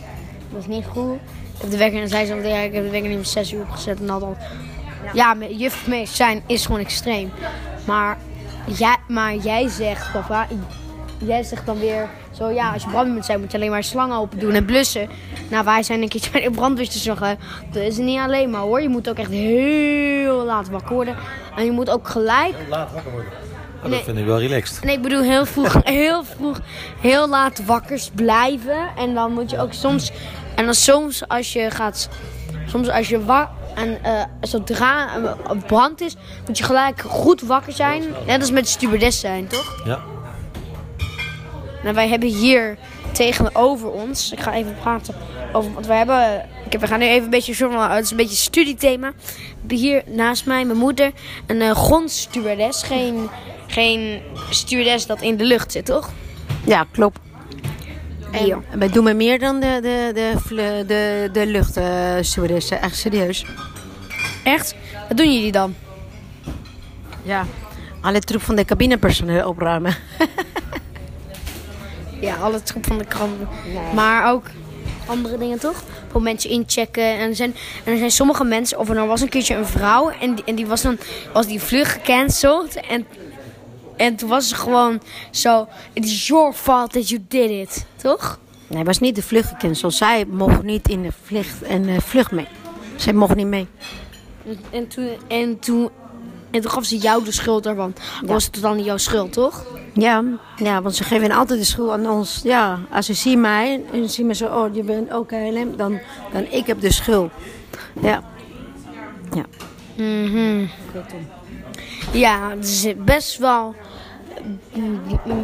Dat 0.51 0.65
was 0.65 0.75
niet 0.75 0.86
goed. 0.86 1.15
Ik 1.15 1.62
heb 1.62 1.70
de 1.70 1.77
wekker 1.77 2.01
en 2.01 2.08
zei 2.08 2.25
ze, 2.25 2.36
ja, 2.36 2.58
ik 2.58 2.74
heb 2.74 2.84
de 2.84 2.89
wekker 2.89 3.10
niet 3.10 3.17
om 3.17 3.24
zes 3.24 3.53
uur 3.53 3.65
gezet. 3.70 4.00
En 4.00 4.08
dat 4.08 4.22
al. 4.22 4.38
Ja, 5.13 5.36
juf 5.50 5.88
mee 5.88 6.05
zijn 6.05 6.43
is 6.46 6.65
gewoon 6.65 6.81
extreem. 6.81 7.31
Maar 7.86 8.17
jij, 8.65 8.98
maar 9.08 9.36
jij 9.36 9.67
zegt, 9.67 10.12
papa, 10.12 10.48
jij 11.17 11.43
zegt 11.43 11.65
dan 11.65 11.79
weer 11.79 12.10
zo, 12.31 12.50
ja, 12.50 12.74
als 12.74 12.84
je 12.84 12.89
brandweer 12.89 13.15
moet 13.15 13.25
zijn, 13.25 13.39
moet 13.39 13.51
je 13.51 13.58
alleen 13.58 13.70
maar 13.70 13.84
slangen 13.84 14.17
open 14.17 14.39
doen 14.39 14.53
en 14.53 14.65
blussen. 14.65 15.10
Nou, 15.50 15.65
wij 15.65 15.84
zijn 15.84 16.01
een 16.01 16.10
keertje 16.10 16.31
bij 16.31 16.41
de 16.41 16.51
brandweerstation 16.51 17.17
gegaan. 17.17 17.38
Dat 17.72 17.84
is 17.84 17.98
niet 17.98 18.20
alleen 18.20 18.50
maar 18.50 18.62
hoor. 18.62 18.81
Je 18.81 18.89
moet 18.89 19.10
ook 19.10 19.17
echt 19.17 19.31
heel 19.31 20.46
laat 20.46 20.70
wakker 20.70 20.96
worden. 20.96 21.15
En 21.55 21.65
je 21.65 21.72
moet 21.72 21.89
ook 21.89 22.08
gelijk 22.08 22.53
Laat 22.70 22.91
wakker 22.93 23.12
worden. 23.12 23.31
Oh, 23.84 23.88
Nee. 23.88 23.91
Dat 23.91 24.03
vind 24.03 24.17
ik 24.17 24.25
wel 24.25 24.39
relaxed. 24.39 24.84
Nee, 24.84 24.96
ik 24.96 25.01
bedoel 25.01 25.22
heel 25.22 25.46
vroeg, 25.46 25.84
heel 25.84 26.24
vroeg, 26.24 26.60
heel 27.00 27.29
laat 27.29 27.65
wakker 27.65 28.01
blijven. 28.15 28.88
En 28.98 29.13
dan 29.13 29.34
moet 29.34 29.50
je 29.50 29.60
ook 29.60 29.74
soms, 29.74 30.12
en 30.62 30.68
dan 30.68 30.75
soms 30.75 31.27
als 31.27 31.53
je 31.53 31.72
gaat, 31.72 32.10
soms 32.68 32.89
als 32.89 33.10
je 33.10 33.25
wa 33.25 33.51
en 33.75 34.03
eh, 34.03 34.24
zodra 34.41 35.15
een 35.48 35.63
brand 35.65 36.01
is, 36.01 36.15
moet 36.48 36.58
je 36.58 36.63
gelijk 36.63 37.01
goed 37.01 37.41
wakker 37.41 37.74
zijn. 37.74 38.03
Net 38.25 38.39
als 38.41 38.51
met 38.51 38.63
de 38.63 38.70
stewardess 38.70 39.20
zijn, 39.20 39.48
toch? 39.48 39.82
Ja. 39.86 40.00
Nou, 41.84 41.96
wij 41.96 42.08
hebben 42.08 42.30
hier 42.30 42.77
tegenover 43.12 43.91
ons, 43.91 44.32
ik 44.32 44.39
ga 44.39 44.53
even 44.53 44.75
praten 44.82 45.15
over, 45.51 45.74
want 45.74 45.86
wij 45.88 45.98
hebben, 45.98 46.46
ik 46.65 46.72
heb, 46.72 46.82
we 46.82 46.88
gaan 46.88 47.00
nu 47.00 47.06
even 47.06 47.24
een 47.24 47.30
beetje, 47.30 47.56
van- 47.56 47.91
het 47.91 48.03
is 48.03 48.12
een 48.12 48.18
beetje 48.18 48.36
studiethema. 48.36 49.12
We 49.18 49.58
hebben 49.60 49.77
hier 49.77 50.03
naast 50.06 50.46
mij, 50.46 50.65
mijn 50.65 50.77
moeder, 50.77 51.12
een 51.48 51.62
uh, 51.62 51.72
grondstewardess. 51.72 52.84
Geen, 52.84 53.30
geen 53.68 54.22
stewardess 54.50 55.06
dat 55.06 55.22
in 55.22 55.38
de 55.38 55.44
lucht 55.44 55.72
zit, 55.72 55.86
toch? 55.86 56.10
Ja, 56.65 56.86
klopt. 56.91 57.20
En 58.32 58.80
wij 58.80 58.90
doen 58.90 59.04
maar 59.04 59.16
meer 59.16 59.40
dan 59.40 59.60
de, 59.60 59.80
de, 59.82 60.12
de, 60.14 60.84
de, 60.88 61.30
de 61.32 61.46
luchtstewardessen. 61.46 62.82
Echt 62.82 62.96
serieus. 62.96 63.46
Echt? 64.44 64.76
Wat 65.08 65.18
doen 65.18 65.34
jullie 65.34 65.52
dan? 65.52 65.76
Ja. 67.24 67.46
Alle 68.02 68.20
troep 68.20 68.42
van 68.42 68.56
de 68.56 68.66
cabinepersoneel 68.66 69.48
opruimen. 69.48 69.96
Ja, 72.22 72.36
alle 72.36 72.62
troep 72.62 72.86
van 72.86 72.98
de 72.98 73.06
krant. 73.06 73.34
Maar 73.94 74.32
ook 74.32 74.44
andere 75.06 75.38
dingen 75.38 75.60
toch? 75.60 75.84
Voor 76.12 76.22
mensen 76.22 76.50
inchecken. 76.50 77.04
En 77.04 77.30
er 77.30 77.36
zijn, 77.36 77.56
en 77.84 77.92
er 77.92 77.98
zijn 77.98 78.12
sommige 78.12 78.44
mensen, 78.44 78.80
of 78.80 78.90
er 78.90 78.96
nou 78.96 79.08
was 79.08 79.22
een 79.22 79.30
keertje 79.30 79.56
een 79.56 79.66
vrouw 79.66 80.10
en 80.10 80.36
die, 80.36 80.44
en 80.44 80.56
die 80.56 80.68
was 80.68 80.82
dan 80.82 80.98
was 81.34 81.48
die 81.48 81.62
vlucht 81.62 81.92
gecanceld. 81.92 82.76
En, 82.76 83.06
en 84.01 84.15
toen 84.15 84.29
was 84.29 84.48
ze 84.48 84.55
gewoon 84.55 85.01
zo, 85.31 85.67
it 85.93 86.05
is 86.05 86.27
your 86.27 86.53
fault 86.53 86.91
that 86.91 87.10
you 87.10 87.25
did 87.27 87.50
it. 87.50 87.86
Toch? 87.96 88.39
Nee, 88.67 88.77
het 88.77 88.88
was 88.88 89.00
niet 89.00 89.15
de 89.15 89.22
vlucht 89.22 89.50
gecanceld. 89.50 89.93
Zij 89.93 90.25
mocht 90.25 90.63
niet 90.63 90.89
in 90.89 91.01
de 91.01 91.12
vlucht, 91.24 91.62
en, 91.62 91.88
eh, 91.88 92.00
vlucht 92.00 92.31
mee. 92.31 92.48
Zij 92.96 93.13
mocht 93.13 93.36
niet 93.36 93.48
mee. 93.48 93.67
En 94.70 94.88
toen, 94.88 95.10
en 95.27 95.60
toen, 95.60 95.89
en 96.51 96.62
toen 96.62 96.72
gaf 96.72 96.86
ze 96.86 96.98
jou 96.98 97.24
de 97.24 97.31
schuld 97.31 97.63
daarvan. 97.63 97.93
Was 98.25 98.46
het 98.46 98.62
dan 98.62 98.75
niet 98.75 98.86
jouw 98.86 98.98
schuld, 98.98 99.34
toch? 99.34 99.65
Ja, 99.93 100.24
ja, 100.58 100.81
want 100.81 100.96
ze 100.96 101.03
geven 101.03 101.31
altijd 101.31 101.60
de 101.60 101.65
schuld 101.65 101.91
aan 101.91 102.10
ons. 102.10 102.39
Ja, 102.43 102.79
als 102.91 103.05
ze 103.05 103.13
zien 103.13 103.41
mij 103.41 103.84
en 103.93 104.08
ze 104.08 104.13
zien 104.13 104.27
me 104.27 104.34
zo, 104.34 104.46
oh, 104.46 104.75
je 104.75 104.84
bent 104.84 105.12
ook 105.12 105.27
KLM, 105.27 105.77
dan, 105.77 106.00
dan 106.34 106.46
ik 106.50 106.67
heb 106.67 106.81
de 106.81 106.91
schuld. 106.91 107.31
Ja. 108.01 108.24
Ja. 109.34 109.46
Mhm. 109.96 110.65
Ja, 112.12 112.50
het 112.50 112.65
is 112.65 112.88
best 112.98 113.38
wel 113.38 113.75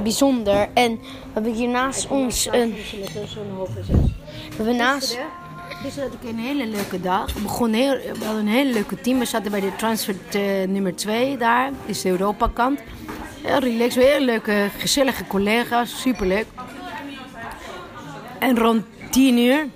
bijzonder. 0.04 0.68
En 0.74 1.00
we 1.00 1.34
hebben 1.34 1.54
hier 1.54 1.68
naast 1.68 2.08
ons 2.08 2.48
een. 2.52 2.72
We 2.72 4.56
hebben 4.56 4.76
naast. 4.76 5.20
Gisteren 5.82 6.10
had 6.10 6.20
ik 6.22 6.30
een 6.30 6.40
hele 6.40 6.66
leuke 6.66 7.02
dag. 7.02 7.34
We 7.34 7.42
begonnen 7.42 7.80
heel, 7.80 7.98
we 8.20 8.26
hadden 8.26 8.42
een 8.42 8.54
hele 8.54 8.74
leuke 8.74 9.02
team. 9.02 9.20
We 9.20 9.26
zaten 9.26 9.52
bij 9.52 9.60
de 9.60 9.76
transfer 9.76 10.16
eh, 10.32 10.68
nummer 10.68 10.96
2 10.96 11.38
daar. 11.38 11.72
is 11.86 12.02
de 12.02 12.10
Europa-kant. 12.10 12.80
Heel 13.44 13.60
relaxed, 13.60 14.04
heel 14.04 14.20
leuke, 14.20 14.70
gezellige 14.78 15.28
collega's. 15.28 16.02
Superleuk. 16.02 16.46
En 18.40 18.58
rond 18.58 18.86
10 19.12 19.38
uur, 19.38 19.68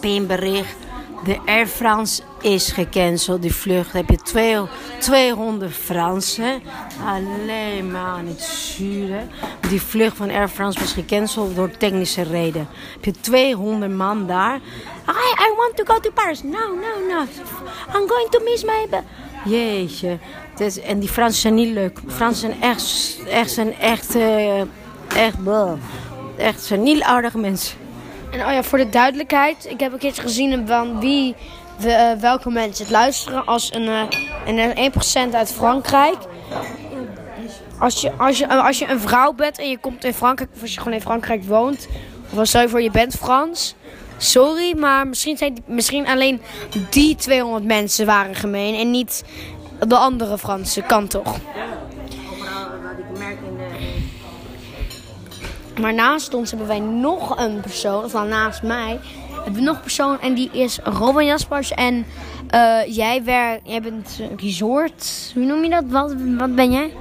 een 0.00 0.26
bericht. 0.26 0.76
De 1.24 1.38
Air 1.46 1.66
France 1.66 2.22
is 2.46 2.72
gecanceld, 2.72 3.42
die 3.42 3.54
vlucht. 3.54 3.92
Heb 3.92 4.10
je 4.10 4.16
twee, 4.16 4.56
200 4.98 5.74
Fransen. 5.74 6.62
Alleen 7.06 7.90
maar 7.90 8.06
aan 8.06 8.26
het 8.26 8.42
zuren. 8.42 9.30
Die 9.68 9.82
vlucht 9.82 10.16
van 10.16 10.30
Air 10.30 10.48
France 10.48 10.80
was 10.80 10.92
gecanceld 10.92 11.56
door 11.56 11.70
technische 11.76 12.22
reden. 12.22 12.68
Heb 12.92 13.04
je 13.04 13.12
200 13.20 13.92
man 13.92 14.26
daar. 14.26 14.56
I, 15.08 15.44
I 15.50 15.54
want 15.56 15.76
to 15.76 15.84
go 15.94 16.00
to 16.00 16.10
Paris. 16.10 16.42
No, 16.42 16.50
no, 16.50 17.14
no. 17.14 17.20
I'm 18.00 18.08
going 18.08 18.28
to 18.30 18.40
miss 18.44 18.64
my... 18.64 18.86
Jeetje. 19.44 20.18
Is- 20.56 20.80
en 20.80 20.98
die 20.98 21.08
Fransen 21.08 21.40
zijn 21.40 21.54
niet 21.54 21.72
leuk. 21.74 21.98
Fransen 22.06 22.48
zijn 22.48 22.62
echt, 22.62 23.18
echt, 23.28 23.50
zijn 23.50 23.78
echt, 23.78 24.14
eh, 24.14 24.60
echt, 25.16 25.42
bleh. 25.42 25.72
echt 26.36 26.62
zijn 26.62 26.82
niet 26.82 27.02
aardige 27.02 27.38
mensen. 27.38 27.78
En 28.30 28.40
oh 28.46 28.52
ja, 28.52 28.62
voor 28.62 28.78
de 28.78 28.88
duidelijkheid. 28.88 29.66
Ik 29.70 29.80
heb 29.80 29.92
een 29.92 29.98
keertje 29.98 30.22
gezien 30.22 30.66
van 30.66 31.00
wie 31.00 31.34
eh, 31.84 32.12
welke 32.20 32.50
mensen 32.50 32.84
het 32.84 32.92
luisteren. 32.92 33.46
Als 33.46 33.74
een, 33.74 33.88
eh, 33.88 34.02
en 34.46 34.58
er 34.58 34.78
1% 34.78 35.34
uit 35.34 35.52
Frankrijk. 35.52 36.16
Als 37.78 38.00
je, 38.00 38.12
als, 38.12 38.38
je, 38.38 38.46
eh, 38.46 38.64
als 38.64 38.78
je 38.78 38.88
een 38.88 39.00
vrouw 39.00 39.32
bent 39.32 39.58
en 39.58 39.70
je 39.70 39.78
komt 39.78 40.04
in 40.04 40.14
Frankrijk, 40.14 40.50
of 40.54 40.60
als 40.60 40.72
je 40.72 40.78
gewoon 40.78 40.94
in 40.94 41.00
Frankrijk 41.00 41.44
woont, 41.44 41.88
of 42.32 42.38
als 42.38 42.52
je 42.52 42.68
voor 42.68 42.82
je 42.82 42.90
bent 42.90 43.14
Frans. 43.14 43.74
Sorry, 44.16 44.78
maar 44.78 45.06
misschien, 45.06 45.36
zijn, 45.36 45.64
misschien 45.66 46.06
alleen 46.06 46.40
die 46.90 47.14
200 47.14 47.64
mensen 47.64 48.06
waren 48.06 48.34
gemeen 48.34 48.74
en 48.74 48.90
niet 48.90 49.24
de 49.86 49.96
andere 49.96 50.38
Fransen. 50.38 50.86
Kan 50.86 51.06
toch? 51.06 51.36
Maar 55.80 55.94
naast 55.94 56.34
ons 56.34 56.50
hebben 56.50 56.68
wij 56.68 56.80
nog 56.80 57.38
een 57.38 57.60
persoon, 57.60 58.04
of 58.04 58.12
naast 58.12 58.62
mij, 58.62 59.00
hebben 59.46 59.62
we 59.62 59.66
nog 59.68 59.76
een 59.76 59.82
persoon 59.82 60.20
en 60.20 60.34
die 60.34 60.50
is 60.52 60.78
Robin 60.84 61.26
Jaspers. 61.26 61.70
En 61.72 62.04
eh, 62.48 62.78
jij, 62.96 63.24
werkt, 63.24 63.68
jij 63.68 63.80
bent 63.82 64.20
eh, 64.20 64.26
resort, 64.44 65.30
hoe 65.34 65.44
noem 65.44 65.62
je 65.64 65.70
dat? 65.70 65.84
Wat, 65.88 66.14
wat 66.38 66.54
ben 66.54 66.72
jij? 66.72 66.92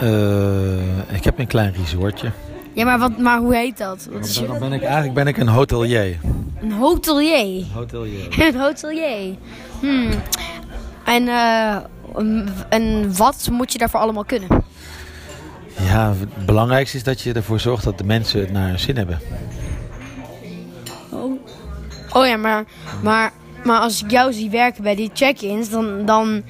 Eh, 0.00 1.14
ik 1.16 1.24
heb 1.24 1.38
een 1.38 1.46
klein 1.46 1.72
resortje. 1.80 2.30
Ja, 2.72 2.84
maar, 2.84 2.98
wat, 2.98 3.18
maar 3.18 3.38
hoe 3.38 3.54
heet 3.54 3.78
dat? 3.78 4.08
Wat 4.12 4.24
is 4.26 4.34
je- 4.38 4.46
Dan 4.46 4.58
ben 4.58 4.72
ik, 4.72 4.82
eigenlijk 4.82 5.14
ben 5.14 5.26
ik 5.26 5.36
een 5.36 5.48
hotelier. 5.48 6.18
een 6.60 6.72
hotelier. 6.72 7.64
Hotelier. 7.74 8.26
Een 8.48 8.56
hotelier. 8.60 9.34
Hmm. 9.80 10.10
En, 11.04 11.28
eh, 11.28 11.76
en 12.68 13.16
wat 13.16 13.48
moet 13.52 13.72
je 13.72 13.78
daarvoor 13.78 14.00
allemaal 14.00 14.24
kunnen? 14.24 14.48
Ja, 15.86 16.12
het 16.18 16.46
belangrijkste 16.46 16.96
is 16.96 17.02
dat 17.02 17.20
je 17.20 17.32
ervoor 17.32 17.60
zorgt 17.60 17.84
dat 17.84 17.98
de 17.98 18.04
mensen 18.04 18.40
het 18.40 18.52
naar 18.52 18.68
hun 18.68 18.78
zin 18.78 18.96
hebben. 18.96 19.18
Oh 21.10 21.40
ja, 22.22 22.36
maar, 22.36 22.64
maar, 23.02 23.32
maar 23.64 23.80
als 23.80 24.02
ik 24.04 24.10
jou 24.10 24.32
zie 24.32 24.50
werken 24.50 24.82
bij 24.82 24.94
die 24.94 25.10
check-ins, 25.14 25.70
dan, 25.70 26.06
dan, 26.06 26.42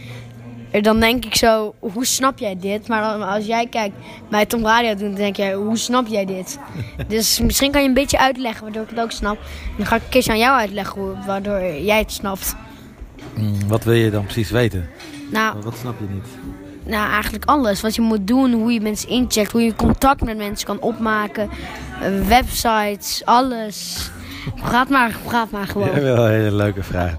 dan 0.80 1.00
denk 1.00 1.24
ik 1.24 1.34
zo, 1.34 1.74
hoe 1.78 2.06
snap 2.06 2.38
jij 2.38 2.56
dit? 2.60 2.88
Maar 2.88 3.02
dan, 3.02 3.28
als 3.28 3.46
jij 3.46 3.66
kijkt 3.66 3.94
bij 4.30 4.46
Tom 4.46 4.66
Radio 4.66 4.94
doen, 4.94 5.08
dan 5.08 5.14
denk 5.14 5.36
jij, 5.36 5.54
hoe 5.54 5.76
snap 5.76 6.06
jij 6.06 6.24
dit? 6.24 6.58
dus 7.08 7.40
misschien 7.40 7.70
kan 7.70 7.82
je 7.82 7.88
een 7.88 7.94
beetje 7.94 8.18
uitleggen 8.18 8.62
waardoor 8.62 8.82
ik 8.82 8.90
het 8.90 9.00
ook 9.00 9.12
snap. 9.12 9.38
Dan 9.76 9.86
ga 9.86 9.96
ik 9.96 10.02
een 10.02 10.08
keer 10.08 10.30
aan 10.30 10.38
jou 10.38 10.58
uitleggen 10.58 11.00
hoe, 11.00 11.14
waardoor 11.26 11.60
jij 11.64 11.98
het 11.98 12.12
snapt. 12.12 12.54
Mm, 13.36 13.68
wat 13.68 13.84
wil 13.84 13.94
je 13.94 14.10
dan 14.10 14.24
precies 14.24 14.50
weten? 14.50 14.88
Nou, 15.30 15.56
Wat 15.62 15.76
snap 15.80 15.94
je 15.98 16.06
niet? 16.14 16.26
nou, 16.86 17.10
eigenlijk 17.12 17.44
alles. 17.44 17.80
Wat 17.80 17.94
je 17.94 18.00
moet 18.00 18.26
doen, 18.26 18.52
hoe 18.52 18.72
je 18.72 18.80
mensen 18.80 19.08
incheckt, 19.08 19.52
hoe 19.52 19.62
je 19.62 19.74
contact 19.74 20.22
met 20.24 20.36
mensen 20.36 20.66
kan 20.66 20.80
opmaken. 20.80 21.48
eh, 22.02 22.26
websites, 22.28 23.22
alles. 23.24 24.10
Praat 24.54 24.88
maar, 24.88 25.16
praat 25.24 25.50
maar 25.50 25.66
gewoon. 25.66 26.00
Ja, 26.00 26.26
hele 26.26 26.56
leuke 26.56 26.82
vraag. 26.82 27.16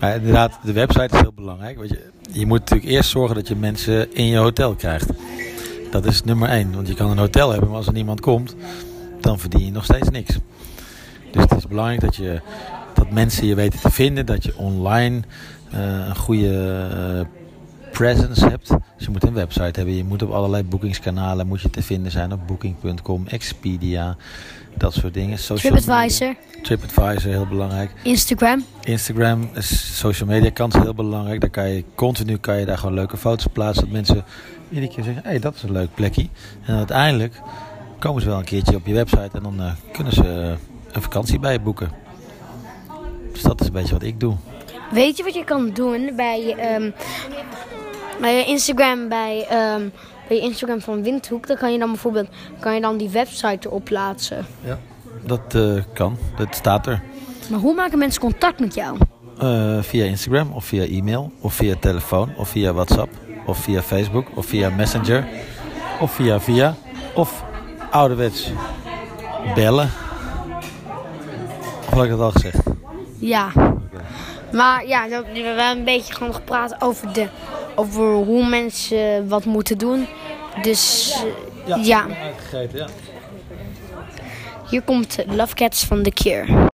Inderdaad, 0.00 0.58
de 0.62 0.72
website 0.72 1.14
is 1.14 1.20
heel 1.20 1.32
belangrijk. 1.34 1.76
Want 1.76 1.88
je, 1.88 2.10
je 2.32 2.46
moet 2.46 2.58
natuurlijk 2.58 2.88
eerst 2.90 3.10
zorgen 3.10 3.34
dat 3.34 3.48
je 3.48 3.56
mensen 3.56 4.14
in 4.14 4.26
je 4.26 4.36
hotel 4.36 4.74
krijgt. 4.74 5.10
Dat 5.90 6.04
is 6.06 6.22
nummer 6.22 6.48
één. 6.48 6.74
Want 6.74 6.88
je 6.88 6.94
kan 6.94 7.10
een 7.10 7.18
hotel 7.18 7.50
hebben, 7.50 7.68
maar 7.68 7.78
als 7.78 7.86
er 7.86 7.92
niemand 7.92 8.20
komt, 8.20 8.56
dan 9.20 9.38
verdien 9.38 9.64
je 9.64 9.70
nog 9.70 9.84
steeds 9.84 10.08
niks. 10.08 10.38
Dus 11.30 11.42
het 11.42 11.56
is 11.56 11.66
belangrijk 11.66 12.00
dat, 12.00 12.16
je, 12.16 12.40
dat 12.94 13.10
mensen 13.10 13.46
je 13.46 13.54
weten 13.54 13.80
te 13.80 13.90
vinden. 13.90 14.26
Dat 14.26 14.44
je 14.44 14.56
online 14.56 15.20
eh, 15.70 15.80
een 15.80 16.16
goede 16.16 16.86
eh, 16.90 17.26
presence 17.92 18.48
hebt. 18.48 18.68
Dus 18.68 19.06
je 19.06 19.10
moet 19.10 19.24
een 19.24 19.34
website 19.34 19.72
hebben. 19.72 19.96
Je 19.96 20.04
moet 20.04 20.22
op 20.22 20.30
allerlei 20.30 20.62
boekingskanalen 20.62 21.46
moet 21.46 21.60
je 21.60 21.70
te 21.70 21.82
vinden 21.82 22.12
zijn. 22.12 22.32
Op 22.32 22.46
booking.com, 22.46 23.26
Expedia, 23.26 24.16
dat 24.76 24.94
soort 24.94 25.14
dingen. 25.14 25.38
TripAdvisor, 25.38 26.34
TripAdvisor, 26.62 27.30
heel 27.30 27.46
belangrijk. 27.46 27.90
Instagram. 28.02 28.64
Instagram, 28.80 29.48
is 29.54 29.98
social 29.98 30.28
media 30.28 30.50
kant 30.50 30.74
is 30.74 30.82
heel 30.82 30.94
belangrijk. 30.94 31.40
Daar 31.40 31.50
kan 31.50 31.68
je 31.68 31.84
continu 31.94 32.36
kan 32.36 32.58
je 32.58 32.66
daar 32.66 32.78
gewoon 32.78 32.94
leuke 32.94 33.16
foto's 33.16 33.46
plaatsen. 33.52 33.84
Dat 33.84 33.92
mensen 33.92 34.24
iedere 34.70 34.92
keer 34.92 35.04
zeggen, 35.04 35.22
hé, 35.22 35.28
hey, 35.28 35.38
dat 35.38 35.54
is 35.54 35.62
een 35.62 35.72
leuk 35.72 35.94
plekje. 35.94 36.28
En 36.64 36.76
uiteindelijk 36.76 37.40
komen 37.98 38.22
ze 38.22 38.28
wel 38.28 38.38
een 38.38 38.44
keertje 38.44 38.76
op 38.76 38.86
je 38.86 38.94
website 38.94 39.30
en 39.32 39.42
dan 39.42 39.60
eh, 39.60 39.72
kunnen 39.92 40.12
ze 40.12 40.22
eh, 40.22 40.48
een 40.92 41.02
vakantie 41.02 41.38
bij 41.38 41.52
je 41.52 41.60
boeken. 41.60 41.90
Dus 43.32 43.42
dat 43.42 43.60
is 43.60 43.66
een 43.66 43.72
beetje 43.72 43.92
wat 43.92 44.02
ik 44.02 44.20
doe. 44.20 44.36
Weet 44.90 45.16
je 45.16 45.22
wat 45.22 45.34
je 45.34 45.44
kan 45.44 45.70
doen 45.70 46.10
bij, 46.16 46.54
ehm, 46.58 46.90
bij 48.20 48.46
Instagram, 48.46 49.08
bij, 49.08 49.46
ehm, 49.48 49.88
bij 50.28 50.38
Instagram 50.38 50.80
van 50.80 51.02
Windhoek? 51.02 51.46
Dan 51.46 51.56
kan 51.56 51.72
je 51.72 51.78
dan 51.78 51.88
bijvoorbeeld 51.88 52.28
kan 52.58 52.74
je 52.74 52.80
dan 52.80 52.96
die 52.96 53.08
website 53.08 53.68
erop 53.68 53.84
plaatsen. 53.84 54.46
Ja. 54.64 54.78
Dat 55.24 55.54
eh, 55.54 55.82
kan, 55.92 56.18
dat 56.36 56.54
staat 56.54 56.86
er. 56.86 57.02
Maar 57.50 57.60
hoe 57.60 57.74
maken 57.74 57.98
mensen 57.98 58.20
contact 58.20 58.60
met 58.60 58.74
jou? 58.74 58.98
Eh, 59.38 59.82
via 59.82 60.04
Instagram 60.04 60.52
of 60.52 60.64
via 60.64 60.84
e-mail 60.84 61.32
of 61.40 61.54
via 61.54 61.74
telefoon 61.80 62.30
of 62.36 62.48
via 62.48 62.72
WhatsApp 62.72 63.12
of 63.46 63.58
via 63.58 63.82
Facebook 63.82 64.26
of 64.34 64.46
via 64.46 64.70
Messenger 64.70 65.26
of 66.00 66.12
via 66.12 66.40
via 66.40 66.74
of 67.14 67.44
ouderwets 67.90 68.50
bellen. 69.54 69.90
Of 71.86 71.92
had 71.92 72.04
ik 72.04 72.10
dat 72.10 72.20
al 72.20 72.30
gezegd? 72.30 72.58
Ja. 73.18 73.52
Maar 74.56 74.86
ja, 74.86 75.08
we 75.08 75.14
hebben 75.14 75.70
een 75.70 75.84
beetje 75.84 76.14
gewoon 76.14 76.34
gepraat 76.34 76.76
over, 76.82 77.12
de, 77.12 77.28
over 77.74 78.12
hoe 78.12 78.48
mensen 78.48 79.28
wat 79.28 79.44
moeten 79.44 79.78
doen. 79.78 80.06
Dus 80.62 81.14
ja, 81.82 82.06
Uitgegeten, 82.22 82.78
ja. 82.78 82.86
hier 84.70 84.82
komt 84.82 85.18
Love 85.26 85.54
Cats 85.54 85.84
van 85.84 86.02
The 86.02 86.10
Cure. 86.10 86.74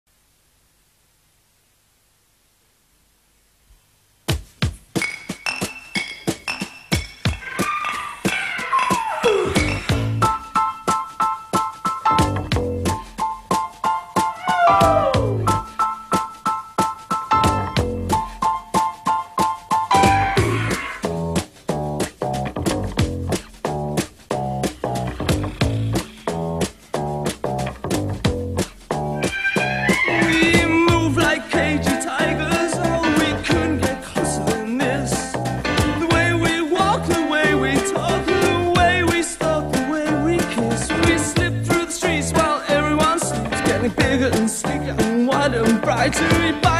Bigger 44.29 44.41
and 44.41 44.49
sleeker 44.49 44.95
and 44.99 45.27
wider 45.27 45.63
and 45.63 45.81
brighter. 45.81 46.76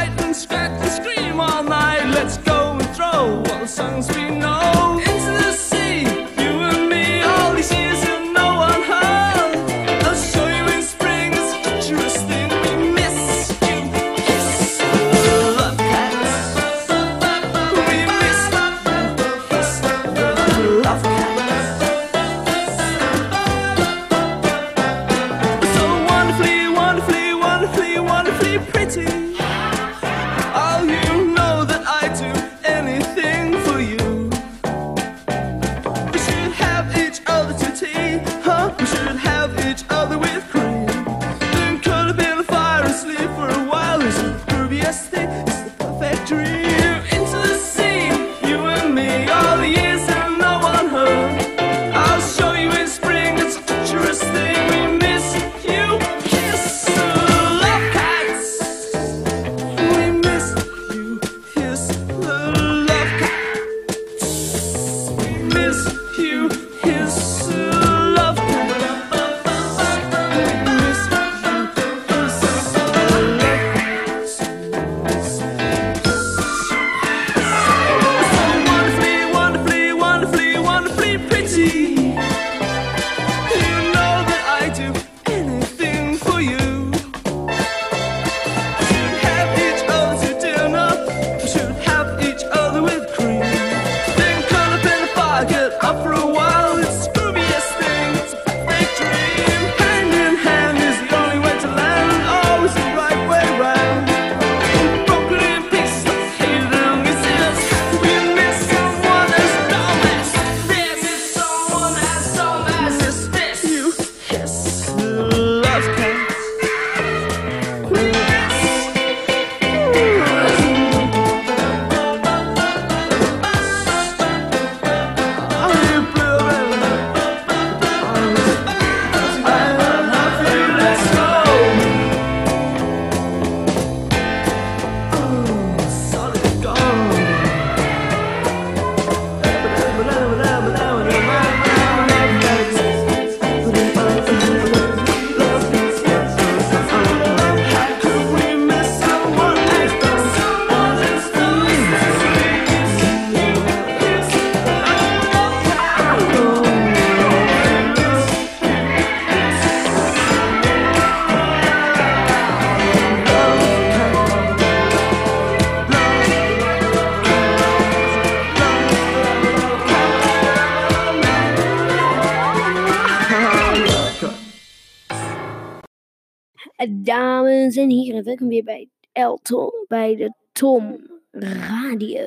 Welkom 178.28 178.48
weer 178.48 178.64
bij 178.64 178.88
El 179.12 179.38
Tom, 179.42 179.72
bij 179.86 180.16
de 180.16 180.32
Tom 180.52 180.96
Radio. 181.30 182.26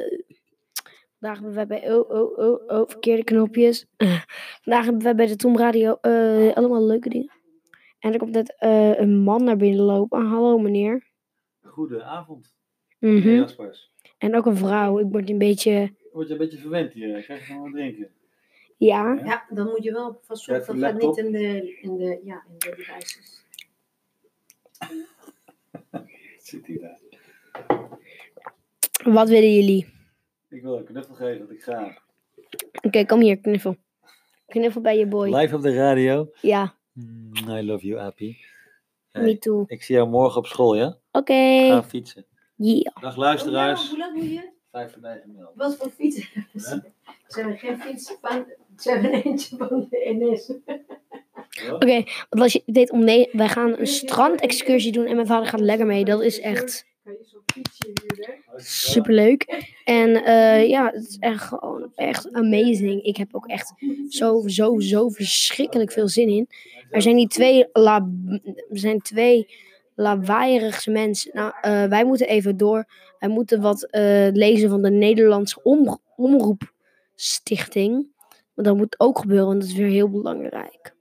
Vandaag 1.19 1.37
hebben 1.39 1.53
wij 1.53 1.67
bij, 1.67 1.93
oh, 1.93 2.09
oh, 2.09 2.37
oh, 2.37 2.61
oh, 2.67 2.89
verkeerde 2.89 3.23
knopjes. 3.23 3.85
Vandaag 4.61 4.85
hebben 4.85 5.03
wij 5.03 5.15
bij 5.15 5.27
de 5.27 5.35
Tom 5.35 5.57
Radio 5.57 5.97
eh, 6.01 6.53
allemaal 6.53 6.85
leuke 6.85 7.09
dingen. 7.09 7.31
En 7.99 8.13
er 8.13 8.19
komt 8.19 8.31
net 8.31 8.55
eh, 8.57 8.99
een 8.99 9.19
man 9.19 9.43
naar 9.43 9.57
binnen 9.57 9.81
lopen. 9.85 10.25
Hallo 10.25 10.57
meneer. 10.59 11.07
Goedenavond, 11.63 12.53
Mhm. 12.99 13.29
Jaspers. 13.29 13.91
En 14.17 14.35
ook 14.35 14.45
een 14.45 14.57
vrouw. 14.57 14.99
Ik 14.99 15.07
word 15.11 15.29
een 15.29 15.37
beetje, 15.37 15.93
Word 16.11 16.27
je 16.27 16.33
een 16.33 16.39
beetje 16.39 16.57
verwend 16.57 16.93
hier? 16.93 17.21
Krijg 17.21 17.47
je 17.47 17.53
nog 17.53 17.63
wat 17.63 17.71
drinken? 17.71 18.09
ja. 18.77 19.21
Ja, 19.25 19.45
dan 19.49 19.65
moet 19.65 19.83
je 19.83 19.91
wel 19.91 20.19
vast 20.21 20.45
Ja, 20.45 20.53
zorgen 20.53 20.79
dat 20.79 20.91
gaat 20.91 21.01
niet 21.01 21.17
in 21.17 21.31
de, 21.31 21.77
in 21.81 21.97
de, 21.97 22.21
ja, 22.23 22.43
in 22.47 22.55
de 22.57 22.73
devices. 22.75 23.39
Zit 26.51 26.67
hij 26.67 26.77
daar? 26.77 26.99
Wat 29.13 29.29
willen 29.29 29.53
jullie? 29.55 29.87
Ik 30.49 30.61
wil 30.61 30.77
een 30.77 30.83
knuffel 30.83 31.15
geven, 31.15 31.37
want 31.39 31.51
ik 31.51 31.63
ga. 31.63 31.97
Oké, 32.81 33.05
kom 33.05 33.21
hier, 33.21 33.37
knuffel. 33.37 33.75
Knuffel 34.47 34.81
bij 34.81 34.97
je 34.97 35.07
boy. 35.07 35.35
Live 35.35 35.55
op 35.55 35.61
de 35.61 35.73
radio. 35.73 36.29
Ja, 36.41 36.79
Mm, 36.93 37.31
I 37.49 37.63
love 37.65 37.85
you, 37.85 37.99
Appie. 37.99 38.37
Hey, 39.11 39.23
me 39.23 39.37
too. 39.37 39.63
Ik 39.67 39.83
zie 39.83 39.95
jou 39.95 40.09
morgen 40.09 40.37
op 40.37 40.45
school, 40.45 40.75
ja? 40.75 40.97
Oké. 41.11 41.33
Ga 41.67 41.83
fietsen. 41.83 42.25
Yeah. 42.55 42.95
Dag 43.01 43.15
luisteraars. 43.15 43.89
Hoe 43.89 43.97
lang 43.97 44.15
moet 44.15 44.29
je? 44.29 44.49
Vijf 44.71 44.91
voor 44.91 45.01
negen 45.01 45.31
melden. 45.31 45.53
Wat 45.55 45.75
voor 45.75 45.89
fiets 45.89 46.33
hebben 46.33 46.61
ze? 46.61 46.81
Ze 47.27 47.39
hebben 47.39 47.57
geen 47.57 47.79
fiets 47.81 48.17
van, 48.21 48.45
ze 48.77 48.91
hebben 48.91 49.11
eentje 49.23 49.57
van 49.57 49.87
de 49.89 50.15
NS. 50.19 50.53
Oké, 51.73 52.03
want 52.29 52.51
je 52.51 52.63
deed 52.65 52.91
om 52.91 53.03
nee, 53.03 53.29
wij 53.31 53.47
gaan 53.47 53.79
een 53.79 53.87
strandexcursie 53.87 54.91
doen 54.91 55.05
en 55.05 55.15
mijn 55.15 55.27
vader 55.27 55.47
gaat 55.47 55.59
lekker 55.59 55.85
mee. 55.85 56.05
Dat 56.05 56.21
is 56.21 56.39
echt 56.39 56.85
superleuk. 58.55 59.65
En 59.83 60.23
eh, 60.23 60.67
ja, 60.67 60.91
het 60.93 61.07
is 61.07 61.17
echt 61.19 61.43
gewoon 61.43 61.91
echt 61.95 62.33
amazing. 62.33 63.03
Ik 63.03 63.17
heb 63.17 63.35
ook 63.35 63.47
echt 63.47 63.73
zo, 64.09 64.47
zo, 64.47 64.79
zo 64.79 65.09
verschrikkelijk 65.09 65.91
veel 65.91 66.07
zin 66.07 66.29
in. 66.29 66.47
Er 66.89 67.01
zijn 67.01 67.15
die 67.15 67.27
twee, 67.27 67.67
la, 67.73 68.09
er 68.69 68.79
zijn 68.79 69.01
twee 69.01 69.47
lawaaierigste 69.95 70.91
mensen. 70.91 71.31
Nou, 71.33 71.53
eh, 71.61 71.83
wij 71.85 72.05
moeten 72.05 72.27
even 72.27 72.57
door. 72.57 72.85
Wij 73.19 73.29
moeten 73.29 73.61
wat 73.61 73.83
eh, 73.83 74.27
lezen 74.33 74.69
van 74.69 74.81
de 74.81 74.91
Nederlandse 74.91 75.59
om, 75.63 75.99
Omroepstichting. 76.15 78.07
Maar 78.53 78.65
dat 78.65 78.77
moet 78.77 78.99
ook 78.99 79.19
gebeuren, 79.19 79.47
want 79.47 79.61
dat 79.61 79.69
is 79.69 79.75
weer 79.75 79.89
heel 79.89 80.09
belangrijk. 80.09 80.93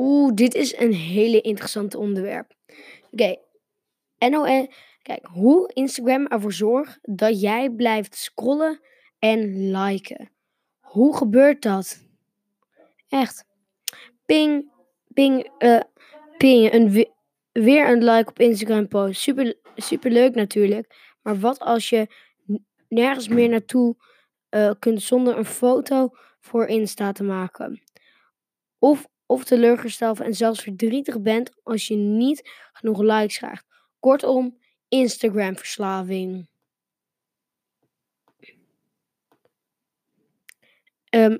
Oeh, 0.00 0.32
dit 0.34 0.54
is 0.54 0.76
een 0.76 0.92
hele 0.92 1.40
interessante 1.40 1.98
onderwerp. 1.98 2.54
Oké, 3.10 3.36
NOS. 4.18 4.66
Kijk, 5.02 5.26
hoe 5.26 5.70
Instagram 5.72 6.26
ervoor 6.26 6.52
zorgt 6.52 6.98
dat 7.02 7.40
jij 7.40 7.70
blijft 7.70 8.14
scrollen 8.16 8.80
en 9.18 9.70
liken. 9.70 10.30
Hoe 10.80 11.16
gebeurt 11.16 11.62
dat? 11.62 12.04
Echt. 13.08 13.44
Ping, 14.26 14.70
ping, 15.14 15.50
eh, 15.58 15.80
ping. 16.36 16.72
Een, 16.72 16.90
we- 16.90 17.10
weer 17.52 17.88
een 17.88 18.04
like 18.04 18.30
op 18.30 18.38
Instagram 18.38 18.88
post. 18.88 19.20
Super, 19.20 19.54
super 19.76 20.10
leuk 20.10 20.34
natuurlijk. 20.34 21.14
Maar 21.22 21.38
wat 21.38 21.58
als 21.60 21.88
je 21.88 22.06
nergens 22.88 23.28
meer 23.28 23.48
naartoe 23.48 23.96
eh, 24.48 24.70
kunt 24.78 25.02
zonder 25.02 25.38
een 25.38 25.44
foto 25.44 26.10
voor 26.40 26.66
Insta 26.66 27.12
te 27.12 27.24
maken? 27.24 27.82
Of, 28.78 29.06
of 29.28 29.44
teleurgesteld 29.44 30.20
en 30.20 30.34
zelfs 30.34 30.62
verdrietig 30.62 31.20
bent 31.22 31.50
als 31.62 31.88
je 31.88 31.96
niet 31.96 32.50
genoeg 32.72 33.00
likes 33.02 33.38
krijgt. 33.38 33.66
Kortom, 34.00 34.58
Instagram-verslaving. 34.88 36.48
Ehm, 41.10 41.36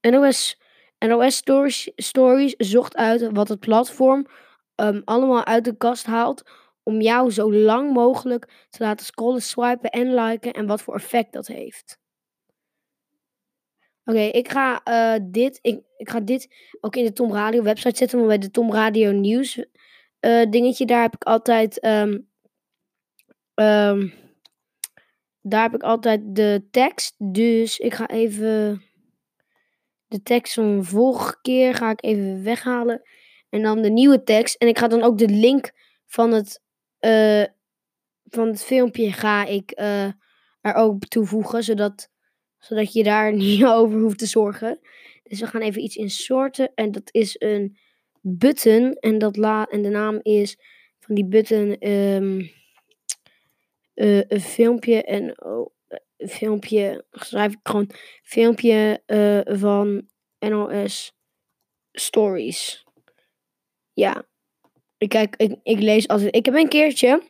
NOS, 0.00 0.60
NOS 0.98 1.36
Stories, 1.36 1.90
Stories 1.96 2.54
zocht 2.56 2.96
uit 2.96 3.32
wat 3.32 3.48
het 3.48 3.60
platform 3.60 4.26
ehm, 4.74 5.00
allemaal 5.04 5.44
uit 5.44 5.64
de 5.64 5.76
kast 5.76 6.06
haalt 6.06 6.42
om 6.82 7.00
jou 7.00 7.30
zo 7.30 7.52
lang 7.52 7.92
mogelijk 7.92 8.66
te 8.70 8.82
laten 8.84 9.06
scrollen, 9.06 9.42
swipen 9.42 9.90
en 9.90 10.14
liken 10.14 10.52
en 10.52 10.66
wat 10.66 10.82
voor 10.82 10.94
effect 10.94 11.32
dat 11.32 11.46
heeft. 11.46 11.98
Oké, 14.08 14.20
ik 14.20 14.50
ga 14.50 14.82
eh, 14.84 15.20
dit, 15.22 15.58
ik, 15.62 15.80
ga 15.96 16.20
dit 16.20 16.48
ook 16.80 16.96
in 16.96 17.04
de 17.04 17.12
Tom 17.12 17.32
Radio 17.32 17.62
website 17.62 17.96
zetten, 17.96 18.18
maar 18.18 18.26
bij 18.26 18.38
de 18.38 18.50
Tom 18.50 18.72
Radio 18.72 19.10
nieuws 19.10 19.64
eh, 20.20 20.50
dingetje, 20.50 20.86
daar 20.86 21.02
heb 21.02 21.14
ik 21.14 21.22
altijd, 21.22 21.80
ehm, 21.80 22.18
ehm, 23.54 24.08
daar 25.40 25.62
heb 25.62 25.74
ik 25.74 25.82
altijd 25.82 26.20
de 26.24 26.66
tekst. 26.70 27.14
Dus 27.18 27.78
ik 27.78 27.94
ga 27.94 28.08
even 28.08 28.82
de 30.06 30.22
tekst 30.22 30.54
van 30.54 30.84
vorige 30.84 31.38
keer 31.42 31.74
ga 31.74 31.90
ik 31.90 32.04
even 32.04 32.42
weghalen 32.42 33.02
en 33.48 33.62
dan 33.62 33.82
de 33.82 33.90
nieuwe 33.90 34.22
tekst. 34.22 34.56
En 34.56 34.68
ik 34.68 34.78
ga 34.78 34.88
dan 34.88 35.02
ook 35.02 35.18
de 35.18 35.28
link 35.28 35.72
van 36.06 36.32
het, 36.32 36.62
eh, 36.98 37.44
van 38.24 38.46
het 38.46 38.64
filmpje 38.64 39.12
ga 39.12 39.44
ik 39.44 39.72
er 40.60 40.74
ook 40.74 41.04
toevoegen, 41.04 41.62
zodat, 41.62 42.10
zodat 42.58 42.92
je 42.92 43.02
daar 43.02 43.32
niet 43.44 43.64
over 43.64 44.00
hoeft 44.00 44.18
te 44.18 44.26
zorgen. 44.26 44.78
Dus 45.22 45.40
we 45.40 45.46
gaan 45.46 45.60
even 45.60 45.82
iets 45.82 45.96
insorten 45.96 46.72
en 46.74 46.90
dat 46.90 47.08
is 47.10 47.36
een 47.38 47.78
button 48.20 48.92
en, 48.92 49.18
dat 49.18 49.36
la 49.36 49.66
en 49.66 49.82
de 49.82 49.88
naam 49.88 50.18
is 50.22 50.58
van 50.98 51.14
die 51.14 51.26
button 51.26 51.78
ehm, 51.78 52.46
eh, 53.94 54.22
een 54.28 54.40
filmpje 54.40 55.02
en 55.02 55.42
oh, 55.44 55.70
een 56.16 56.28
filmpje 56.28 57.04
schrijf 57.10 57.52
ik 57.52 57.58
gewoon 57.62 57.90
filmpje 58.22 59.02
eh, 59.06 59.40
van 59.58 60.08
NOS 60.38 61.12
Stories. 61.92 62.84
Ja, 63.92 64.26
ik 64.98 65.08
kijk, 65.08 65.36
ik, 65.36 65.56
ik 65.62 65.78
lees 65.78 66.08
altijd. 66.08 66.34
Ik 66.34 66.44
heb 66.44 66.54
een 66.54 66.68
keertje, 66.68 67.22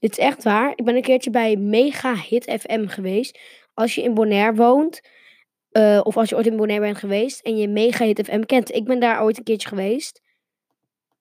dit 0.00 0.10
is 0.10 0.18
echt 0.18 0.42
waar, 0.42 0.72
ik 0.74 0.84
ben 0.84 0.96
een 0.96 1.02
keertje 1.02 1.30
bij 1.30 1.56
Mega 1.56 2.14
Hit 2.14 2.44
FM 2.60 2.86
geweest. 2.86 3.38
Als 3.76 3.94
je 3.94 4.02
in 4.02 4.14
Bonaire 4.14 4.54
woont, 4.54 5.00
eh, 5.70 6.00
of 6.02 6.16
als 6.16 6.28
je 6.28 6.36
ooit 6.36 6.46
in 6.46 6.56
Bonaire 6.56 6.84
bent 6.84 6.96
geweest 6.96 7.40
en 7.40 7.56
je 7.56 7.68
Mega 7.68 8.04
Hit 8.04 8.24
FM 8.24 8.40
kent. 8.40 8.74
Ik 8.74 8.84
ben 8.84 9.00
daar 9.00 9.22
ooit 9.22 9.38
een 9.38 9.44
keertje 9.44 9.68
geweest. 9.68 10.22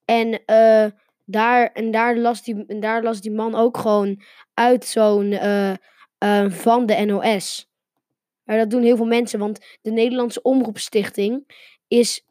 En, 0.05 0.45
eh, 0.45 0.85
daar, 1.25 1.71
en 1.71 1.91
daar, 1.91 2.17
las 2.17 2.43
die, 2.43 2.65
en 2.67 2.79
daar 2.79 3.03
las 3.03 3.21
die 3.21 3.31
man 3.31 3.55
ook 3.55 3.77
gewoon 3.77 4.21
uit 4.53 4.85
zo'n 4.85 5.31
eh, 5.31 5.73
van 6.49 6.85
de 6.85 7.05
NOS. 7.05 7.69
Maar 8.43 8.57
dat 8.57 8.69
doen 8.69 8.83
heel 8.83 8.95
veel 8.95 9.05
mensen, 9.05 9.39
want 9.39 9.77
de 9.81 9.91
Nederlandse 9.91 10.41
Omroepstichting 10.41 11.43
is 11.87 12.25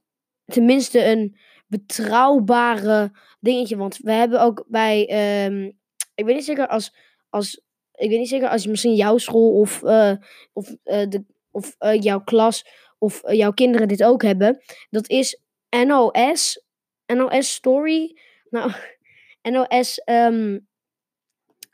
tenminste 0.45 1.05
een 1.05 1.37
betrouwbare 1.67 3.13
dingetje. 3.41 3.77
Want 3.77 3.97
we 3.97 4.13
hebben 4.13 4.41
ook 4.41 4.65
bij, 4.69 5.07
ehm, 5.07 5.71
ik 6.15 6.25
weet 6.25 6.35
niet 6.35 6.45
zeker 6.45 6.69
als, 6.69 6.97
als 7.29 7.63
ik 7.95 8.09
weet 8.11 8.19
niet 8.19 8.29
zeker 8.29 8.49
als 8.49 8.67
misschien 8.67 8.95
jouw 8.95 9.19
school 9.19 9.61
of, 9.61 9.83
eh, 9.83 10.13
of, 10.53 10.77
eh, 10.85 11.09
de, 11.09 11.25
of 11.51 11.75
eh, 11.79 12.03
jouw 12.03 12.21
klas 12.21 12.67
of 12.99 13.23
jouw 13.33 13.53
kinderen 13.53 13.89
dit 13.89 14.05
ook 14.05 14.23
hebben. 14.23 14.63
Dat 14.91 15.09
is 15.09 15.41
NOS, 15.87 16.65
NOS 17.07 17.53
Story, 17.53 18.19
nou, 18.51 18.73
NOS 19.53 19.99
ehm, 19.99 20.59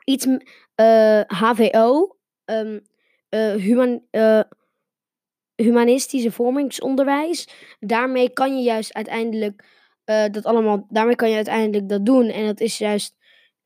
iets, 0.03 0.27
HVO, 1.27 2.15
ehm, 2.45 2.79
eh, 3.29 3.53
human, 3.53 4.03
humanistische 5.55 6.31
vormingsonderwijs. 6.31 7.47
Daarmee 7.79 8.29
kan 8.29 8.57
je 8.57 8.63
juist 8.63 8.93
uiteindelijk 8.93 9.79
dat 10.31 10.45
allemaal, 10.45 10.85
daarmee 10.89 11.15
kan 11.15 11.29
je 11.29 11.35
uiteindelijk 11.35 11.89
dat 11.89 12.05
doen. 12.05 12.29
En 12.29 12.45
dat 12.45 12.59
is 12.59 12.77
juist, 12.77 13.17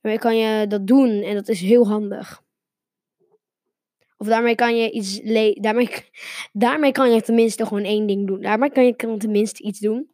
daarmee 0.02 0.22
kan 0.22 0.38
je 0.38 0.68
dat 0.68 0.88
doen 0.88 1.22
en 1.22 1.36
dat 1.36 1.48
is 1.48 1.62
heel 1.62 1.88
handig. 1.88 2.45
Of 4.18 4.28
daarmee 4.28 4.56
kan 4.56 4.78
je 4.78 4.92
iets, 4.92 5.20
le- 5.24 5.54
daarmee, 5.60 5.90
daarmee 6.54 6.92
kan 6.92 7.14
je 7.14 7.22
tenminste 7.22 7.66
gewoon 7.66 7.84
één 7.84 8.06
ding 8.08 8.28
doen. 8.28 8.42
Daarmee 8.42 8.72
kan 8.72 8.86
je 8.86 8.96
tenminste 9.18 9.64
iets 9.64 9.80
doen. 9.80 10.10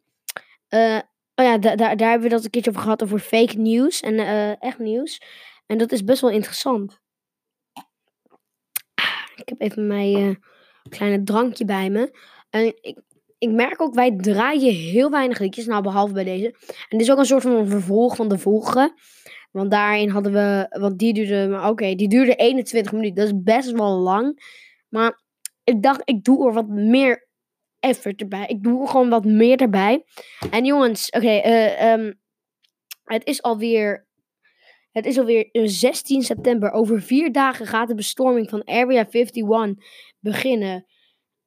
Eh, 0.68 0.98
oh 1.34 1.44
ja, 1.44 1.58
da- 1.58 1.76
da- 1.76 1.94
daar 1.94 2.10
hebben 2.10 2.28
we 2.28 2.34
dat 2.34 2.44
een 2.44 2.50
keertje 2.50 2.70
over 2.70 2.82
gehad, 2.82 3.02
over 3.02 3.18
fake 3.18 3.56
news 3.58 4.00
en 4.00 4.18
eh, 4.18 4.62
echt 4.62 4.78
nieuws. 4.78 5.20
En 5.66 5.78
dat 5.78 5.92
is 5.92 6.04
best 6.04 6.20
wel 6.20 6.30
interessant. 6.30 7.00
Ik 9.36 9.48
heb 9.48 9.60
even 9.60 9.86
mijn 9.86 10.14
eh, 10.14 10.34
kleine 10.88 11.22
drankje 11.22 11.64
bij 11.64 11.90
me. 11.90 12.18
En 12.50 12.66
ik, 12.80 12.98
ik 13.38 13.50
merk 13.50 13.80
ook, 13.82 13.94
wij 13.94 14.16
draaien 14.16 14.74
heel 14.74 15.10
weinig 15.10 15.38
liedjes. 15.38 15.66
Nou, 15.66 15.82
behalve 15.82 16.12
bij 16.12 16.24
deze. 16.24 16.46
En 16.88 16.98
dit 16.98 17.00
is 17.00 17.10
ook 17.10 17.18
een 17.18 17.24
soort 17.26 17.42
van 17.42 17.52
een 17.52 17.68
vervolg 17.68 18.16
van 18.16 18.28
de 18.28 18.38
vorige. 18.38 18.94
Want 19.52 19.70
daarin 19.70 20.08
hadden 20.08 20.32
we, 20.32 20.66
want 20.78 20.98
die 20.98 21.14
duurde, 21.14 21.60
oké, 21.68 21.94
die 21.94 22.08
duurde 22.08 22.34
21 22.34 22.92
minuten. 22.92 23.14
Dat 23.14 23.26
is 23.26 23.42
best 23.42 23.70
wel 23.70 23.98
lang. 23.98 24.40
Maar 24.88 25.22
ik 25.64 25.82
dacht, 25.82 26.02
ik 26.04 26.24
doe 26.24 26.46
er 26.46 26.52
wat 26.52 26.68
meer 26.68 27.28
effort 27.80 28.20
erbij. 28.20 28.46
Ik 28.46 28.62
doe 28.62 28.88
gewoon 28.88 29.08
wat 29.08 29.24
meer 29.24 29.60
erbij. 29.60 30.04
En 30.50 30.64
jongens, 30.64 31.10
oké, 31.10 31.26
eh, 31.26 31.92
ehm, 31.92 32.12
het 33.04 33.24
is 33.26 33.42
alweer. 33.42 34.10
Het 34.90 35.06
is 35.06 35.18
alweer 35.18 35.50
eh, 35.50 35.62
16 35.64 36.22
september. 36.22 36.70
Over 36.70 37.02
vier 37.02 37.32
dagen 37.32 37.66
gaat 37.66 37.88
de 37.88 37.94
bestorming 37.94 38.48
van 38.48 38.64
Area 38.64 39.06
51 39.10 39.74
beginnen. 40.20 40.86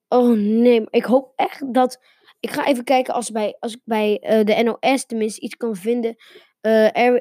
Oh 0.07 0.37
nee, 0.37 0.83
ik 0.89 1.05
hoop 1.05 1.33
echt 1.35 1.73
dat. 1.73 1.99
Ik 2.39 2.51
ga 2.51 2.65
even 2.65 2.83
kijken 2.83 3.13
als, 3.13 3.31
bij, 3.31 3.57
als 3.59 3.73
ik 3.73 3.81
bij 3.83 4.19
eh, 4.19 4.43
de 4.43 4.63
NOS 4.63 5.05
tenminste 5.05 5.41
iets 5.41 5.55
kan 5.55 5.75
vinden. 5.75 6.15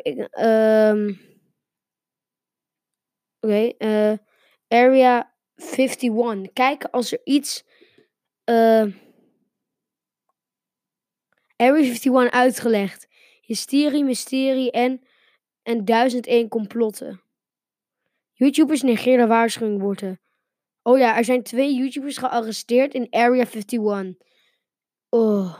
Ik- 0.02 0.28
ehm, 0.30 1.12
Oké, 3.40 3.66
eh, 3.78 4.12
Area 4.68 5.34
51. 5.56 6.52
Kijken 6.52 6.90
als 6.90 7.12
er 7.12 7.20
iets. 7.24 7.64
eh 8.44 8.84
Area 11.56 11.82
51 11.82 12.30
uitgelegd. 12.30 13.06
Hysterie, 13.40 14.04
mysterie 14.04 14.70
en, 14.70 15.00
en 15.62 15.84
1001 15.84 16.48
complotten. 16.48 17.22
YouTubers 18.32 18.82
negeren 18.82 19.28
waarschuwingwoorden. 19.28 20.20
Oh 20.82 20.98
ja, 20.98 21.16
er 21.16 21.24
zijn 21.24 21.42
twee 21.42 21.74
YouTubers 21.74 22.16
gearresteerd 22.16 22.94
in 22.94 23.06
Area 23.10 23.44
51. 23.46 24.14
Oh, 25.08 25.58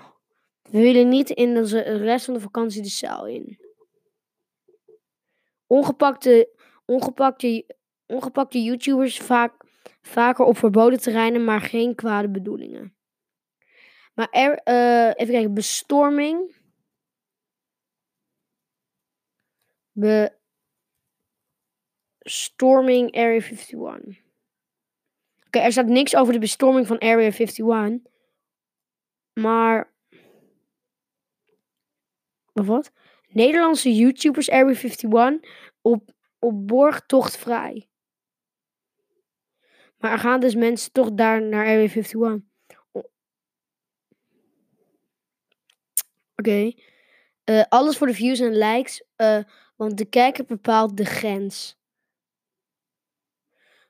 we 0.62 0.78
willen 0.80 1.08
niet 1.08 1.30
in 1.30 1.54
de 1.54 1.80
rest 1.82 2.24
van 2.24 2.34
de 2.34 2.40
vakantie 2.40 2.82
de 2.82 2.88
cel 2.88 3.26
in. 3.26 3.58
Ongepakte, 5.74 6.48
ongepakte, 6.84 7.66
ongepakte 8.06 8.62
YouTubers 8.62 9.18
vaak, 9.18 9.64
vaker 10.02 10.44
op 10.44 10.56
verboden 10.56 11.00
terreinen, 11.00 11.44
maar 11.44 11.60
geen 11.60 11.94
kwade 11.94 12.30
bedoelingen. 12.30 12.96
Maar 14.14 14.28
er, 14.30 14.58
eh, 14.58 15.06
even 15.06 15.34
kijken, 15.34 15.54
bestorming. 15.54 16.62
Bestorming 22.22 23.16
Area 23.16 23.40
51. 23.40 24.22
Oké, 25.46 25.58
er 25.58 25.72
staat 25.72 25.86
niks 25.86 26.16
over 26.16 26.32
de 26.32 26.38
bestorming 26.38 26.86
van 26.86 26.98
Area 26.98 27.30
51. 27.30 28.00
Maar. 29.32 29.92
Wat? 32.52 32.92
Nederlandse 33.34 33.94
YouTubers 33.94 34.50
Area 34.50 34.74
51 34.74 35.40
op, 35.80 36.10
op 36.38 36.66
borgtocht 36.66 37.36
vrij. 37.36 37.88
Maar 39.98 40.12
er 40.12 40.18
gaan 40.18 40.40
dus 40.40 40.54
mensen 40.54 40.92
toch 40.92 41.12
daar 41.12 41.42
naar 41.42 41.66
Area 41.66 41.78
51. 41.78 42.20
O- 42.92 43.10
Oké. 46.36 46.72
Eh, 47.44 47.62
alles 47.68 47.96
voor 47.96 48.06
de 48.06 48.14
views 48.14 48.40
en 48.40 48.56
likes. 48.56 49.04
eh, 49.16 49.38
want 49.76 49.98
de 49.98 50.04
kijker 50.04 50.44
bepaalt 50.44 50.96
de 50.96 51.04
grens. 51.04 51.76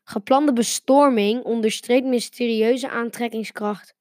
Geplande 0.02 0.52
bestorming 0.52 1.42
onderstreept 1.44 2.06
mysterieuze 2.06 2.88
aantrekkingskracht. 2.88 3.94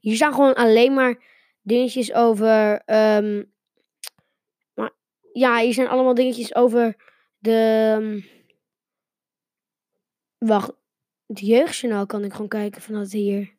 Hier 0.00 0.14
staan 0.16 0.32
gewoon 0.32 0.54
alleen 0.54 0.94
maar 0.94 1.24
dingetjes 1.62 2.12
over. 2.12 2.82
ehm, 2.84 3.44
ja, 5.38 5.58
hier 5.58 5.74
zijn 5.74 5.88
allemaal 5.88 6.14
dingetjes 6.14 6.54
over 6.54 6.96
de. 7.38 7.52
ehm, 7.96 8.20
wacht. 10.38 10.72
Het 11.26 11.40
jeugdjournaal 11.40 12.06
kan 12.06 12.24
ik 12.24 12.32
gewoon 12.32 12.48
kijken 12.48 12.82
vanuit 12.82 13.12
hier. 13.12 13.56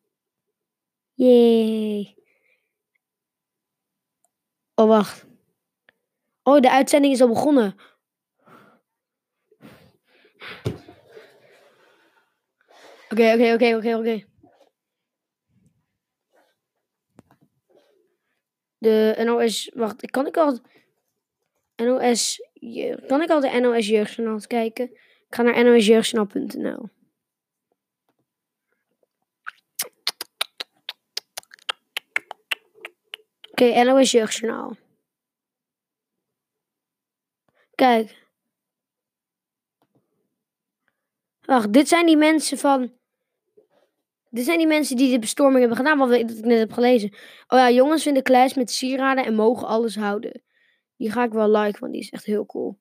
Yay. 1.14 2.16
Oh, 4.76 4.88
wacht. 4.88 5.26
Oh, 6.44 6.60
de 6.60 6.72
uitzending 6.72 7.14
is 7.14 7.22
al 7.22 7.28
begonnen. 7.28 7.76
Oké, 13.10 13.34
oké, 13.34 13.54
oké, 13.54 13.76
oké, 13.76 13.96
oké. 13.96 14.28
De 18.78 19.22
NOS, 19.26 19.72
wacht, 19.74 20.12
kan 20.12 20.28
ik 20.28 20.38
al 20.38 20.60
NOS, 21.80 22.42
kan 23.08 23.22
ik 23.22 23.30
al 23.30 23.40
de 23.40 23.60
NOS 23.60 23.88
Jeugdjournaal 23.88 24.40
kijken? 24.48 24.92
Ik 25.30 25.36
ga 25.36 25.42
naar 25.42 25.64
nosjeugdjournaal.nl. 25.64 26.90
Oké, 33.52 33.84
NOS 33.84 34.12
Jeugdjournaal. 34.12 34.76
Kijk. 37.76 38.28
Wacht, 41.42 41.74
dit 41.74 41.88
zijn 41.88 42.06
die 42.06 42.18
mensen 42.18 42.58
van. 42.58 42.98
Dit 44.30 44.46
zijn 44.46 44.58
die 44.58 44.68
mensen 44.68 44.96
die 44.96 45.12
de 45.12 45.20
bestorming 45.20 45.60
hebben 45.60 45.78
gedaan, 45.78 45.98
wat 45.98 46.12
ik 46.12 46.46
net 46.46 46.60
heb 46.60 46.72
gelezen. 46.72 47.10
Oh 47.48 47.60
ja, 47.60 47.72
jongens 47.72 48.04
vinden 48.04 48.24
kluis 48.24 48.54
met 48.54 48.72
sieraden 48.72 49.26
en 49.26 49.36
mogen 49.36 49.68
alles 49.68 49.96
houden. 49.96 50.42
Die 51.00 51.12
ga 51.12 51.24
ik 51.24 51.32
wel 51.32 51.50
liken, 51.50 51.80
want 51.80 51.92
die 51.92 52.02
is 52.02 52.10
echt 52.10 52.26
heel 52.26 52.46
cool. 52.46 52.78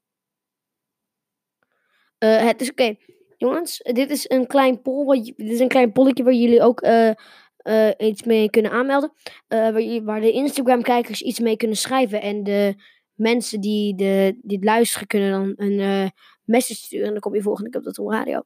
Eh, 2.18 2.46
het 2.46 2.61
is 2.61 2.70
oké. 2.70 2.94
Jongens, 3.37 3.78
dit 3.78 4.11
is 4.11 4.31
een 4.31 4.46
klein 4.46 4.83
poll. 4.83 5.22
Dit 5.22 5.50
is 5.50 5.61
een 5.61 5.68
klein 5.68 5.92
polletje 5.92 6.24
waar 6.24 6.33
jullie 6.33 6.62
ook 6.62 6.81
eh, 6.81 7.11
eh, 7.57 7.94
iets 7.98 8.22
mee 8.22 8.50
kunnen 8.50 8.70
aanmelden. 8.70 9.12
Waar, 9.48 10.02
waar 10.04 10.20
de 10.20 10.33
Instagram-kijkers 10.33 11.22
iets 11.22 11.40
mee 11.40 11.57
kunnen 11.57 11.76
schrijven. 11.76 12.20
En 12.22 12.42
de 12.42 12.74
mensen 13.14 13.61
die, 13.61 14.04
het 14.46 14.64
luisteren 14.64 15.07
kunnen 15.07 15.31
dan 15.31 15.52
een 15.57 16.12
message 16.44 16.81
sturen. 16.81 17.07
En 17.07 17.12
dan 17.12 17.20
kom 17.20 17.35
je 17.35 17.42
volgende 17.42 17.70
keer 17.70 17.81
op 17.81 17.87
dat 17.87 17.98
op 17.98 18.11
radio. 18.11 18.42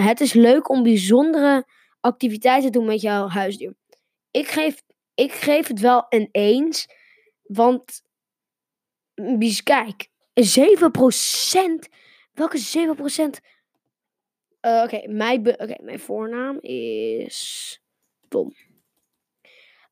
Het 0.00 0.20
is 0.20 0.32
leuk 0.32 0.68
om 0.68 0.82
bijzondere 0.82 1.66
activiteiten 2.00 2.72
te 2.72 2.78
doen 2.78 2.86
met 2.86 3.00
jouw 3.00 3.28
huisdier. 3.28 3.74
Ik 4.30 4.48
geef, 4.48 4.82
ik 5.14 5.32
geef 5.32 5.68
het 5.68 5.80
wel 5.80 6.06
een 6.08 6.28
eens. 6.32 6.86
Want, 7.42 8.02
kijk, 9.62 10.08
7%. 10.34 11.88
Welke 12.32 12.58
7%? 12.58 13.40
Eh, 14.60 14.82
Oké, 14.84 15.08
mijn, 15.08 15.48
oké, 15.48 15.74
mijn 15.82 16.00
voornaam 16.00 16.58
is 16.60 17.80
Tom. 18.28 18.54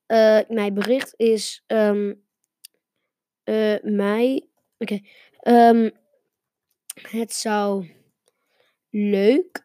Eh, 0.06 0.40
mijn 0.48 0.74
bericht 0.74 1.14
is 1.16 1.62
ehm 1.66 2.14
eh, 3.44 3.76
mij. 3.82 4.48
Oké. 4.78 5.00
ehm, 5.40 5.90
het 7.02 7.32
zou 7.32 7.90
leuk. 8.90 9.64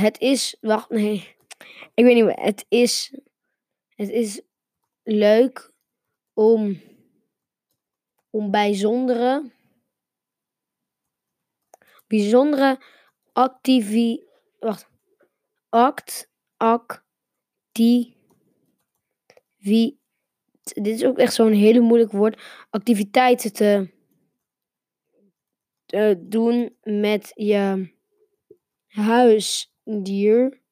het 0.00 0.20
is. 0.20 0.56
Wacht, 0.60 0.90
nee. 0.90 1.36
Ik 1.94 2.04
weet 2.04 2.14
niet 2.14 2.24
meer. 2.24 2.40
Het 2.40 2.66
is. 2.68 3.14
Het 3.94 4.08
is 4.08 4.42
leuk 5.02 5.72
om. 6.32 6.80
Om 8.30 8.50
bijzondere. 8.50 9.50
Bijzondere 12.06 12.78
activi. 13.32 14.24
Wacht. 14.58 14.88
Act. 15.68 16.30
Acti. 16.56 18.16
Wie. 19.56 19.98
Dit 20.62 20.86
is 20.86 21.04
ook 21.04 21.18
echt 21.18 21.34
zo'n 21.34 21.52
hele 21.52 21.80
moeilijk 21.80 22.12
woord. 22.12 22.40
Activiteiten 22.70 23.52
te. 23.52 23.98
doen 26.18 26.76
met 26.82 27.30
je 27.34 27.90
huisdier. 28.86 30.62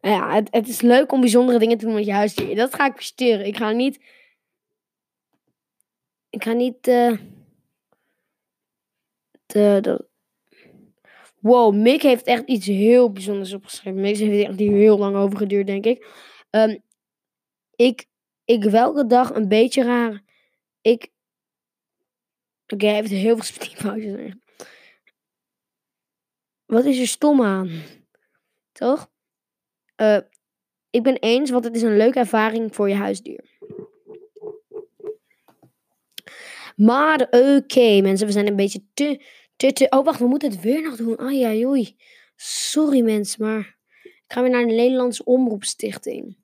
Nou 0.00 0.14
Ja, 0.14 0.34
het, 0.34 0.48
het 0.50 0.68
is 0.68 0.80
leuk 0.80 1.12
om 1.12 1.20
bijzondere 1.20 1.58
dingen 1.58 1.78
te 1.78 1.84
doen 1.84 1.94
met 1.94 2.04
je 2.04 2.12
huisdier. 2.12 2.56
Dat 2.56 2.74
ga 2.74 2.86
ik 2.86 2.94
versteren. 2.94 3.46
Ik 3.46 3.56
ga 3.56 3.70
niet. 3.70 4.00
Ik 6.30 6.42
ga 6.42 6.52
niet. 6.52 6.86
eh 6.86 7.16
de, 9.46 10.08
wow, 11.40 11.74
Mick 11.74 12.02
heeft 12.02 12.26
echt 12.26 12.46
iets 12.46 12.66
heel 12.66 13.12
bijzonders 13.12 13.52
opgeschreven. 13.52 14.00
Mick 14.00 14.16
heeft 14.16 14.46
echt 14.48 14.58
heel 14.58 14.98
lang 14.98 15.16
over 15.16 15.38
geduurd, 15.38 15.66
denk 15.66 15.84
ik. 15.84 16.06
Ehm, 16.50 16.78
ik. 17.76 18.06
Ik 18.44 18.64
welke 18.64 19.06
dag 19.06 19.34
een 19.34 19.48
beetje 19.48 19.82
raar. 19.82 20.22
Ik. 20.80 21.10
Oké, 22.66 22.86
hij 22.86 22.94
heeft 22.94 23.10
heel 23.10 23.36
veel 23.36 23.44
spelfoutjes. 23.44 24.34
Wat 26.66 26.84
is 26.84 26.98
er 26.98 27.06
stom 27.06 27.42
aan? 27.42 27.82
Toch? 28.72 29.10
Eh, 29.94 30.18
ik 30.90 31.02
ben 31.02 31.16
eens, 31.16 31.50
want 31.50 31.64
het 31.64 31.76
is 31.76 31.82
een 31.82 31.96
leuke 31.96 32.18
ervaring 32.18 32.74
voor 32.74 32.88
je 32.88 32.94
huisdier. 32.94 33.57
Maar 36.76 37.26
oké, 37.30 38.00
mensen, 38.00 38.26
we 38.26 38.32
zijn 38.32 38.46
een 38.46 38.56
beetje 38.56 38.84
te, 38.94 39.24
te, 39.56 39.72
te... 39.72 39.86
Oh, 39.90 40.04
wacht, 40.04 40.18
we 40.18 40.26
moeten 40.26 40.50
het 40.50 40.60
weer 40.60 40.82
nog 40.82 40.96
doen. 40.96 41.18
Ai, 41.18 41.42
ai, 41.42 41.66
oei. 41.66 41.96
Sorry, 42.36 43.00
mensen, 43.02 43.44
maar... 43.44 43.76
Ik 44.28 44.34
ga 44.34 44.42
weer 44.42 44.50
naar 44.50 44.66
de 44.66 44.72
Nederlandse 44.72 45.24
Omroepstichting. 45.24 46.36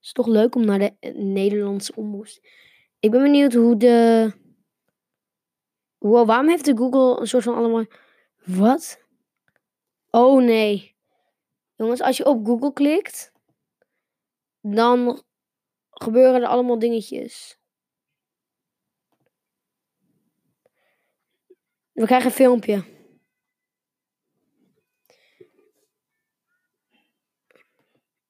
is 0.00 0.12
toch 0.12 0.26
leuk 0.26 0.54
om 0.54 0.64
naar 0.64 0.78
de 0.78 0.94
eh, 1.00 1.14
Nederlandse 1.14 1.92
omroep. 1.94 2.26
Ik 3.00 3.10
ben 3.10 3.22
benieuwd 3.22 3.52
hoe 3.52 3.76
de. 3.76 4.32
Wow, 5.98 6.26
waarom 6.26 6.48
heeft 6.48 6.64
de 6.64 6.76
Google 6.76 7.20
een 7.20 7.26
soort 7.26 7.42
van 7.42 7.54
allemaal. 7.54 7.84
Wat? 8.44 9.00
Oh 10.10 10.42
nee. 10.42 10.96
Jongens, 11.76 12.00
als 12.00 12.16
je 12.16 12.24
op 12.24 12.46
Google 12.46 12.72
klikt, 12.72 13.32
dan 14.60 15.22
gebeuren 16.02 16.42
er 16.42 16.48
allemaal 16.48 16.78
dingetjes. 16.78 17.60
We 21.92 22.04
krijgen 22.06 22.28
een 22.28 22.36
filmpje. 22.36 22.84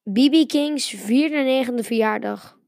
BB 0.02 0.46
King's 0.46 0.88
vierde 0.88 1.36
en 1.36 1.44
negende 1.44 1.84
verjaardag. 1.84 2.61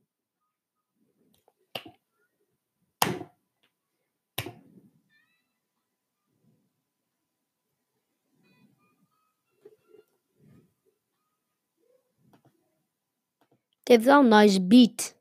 Het 13.84 13.88
heeft 13.88 14.04
wel 14.04 14.20
een 14.20 14.28
nice 14.28 14.66
beat. 14.66 15.16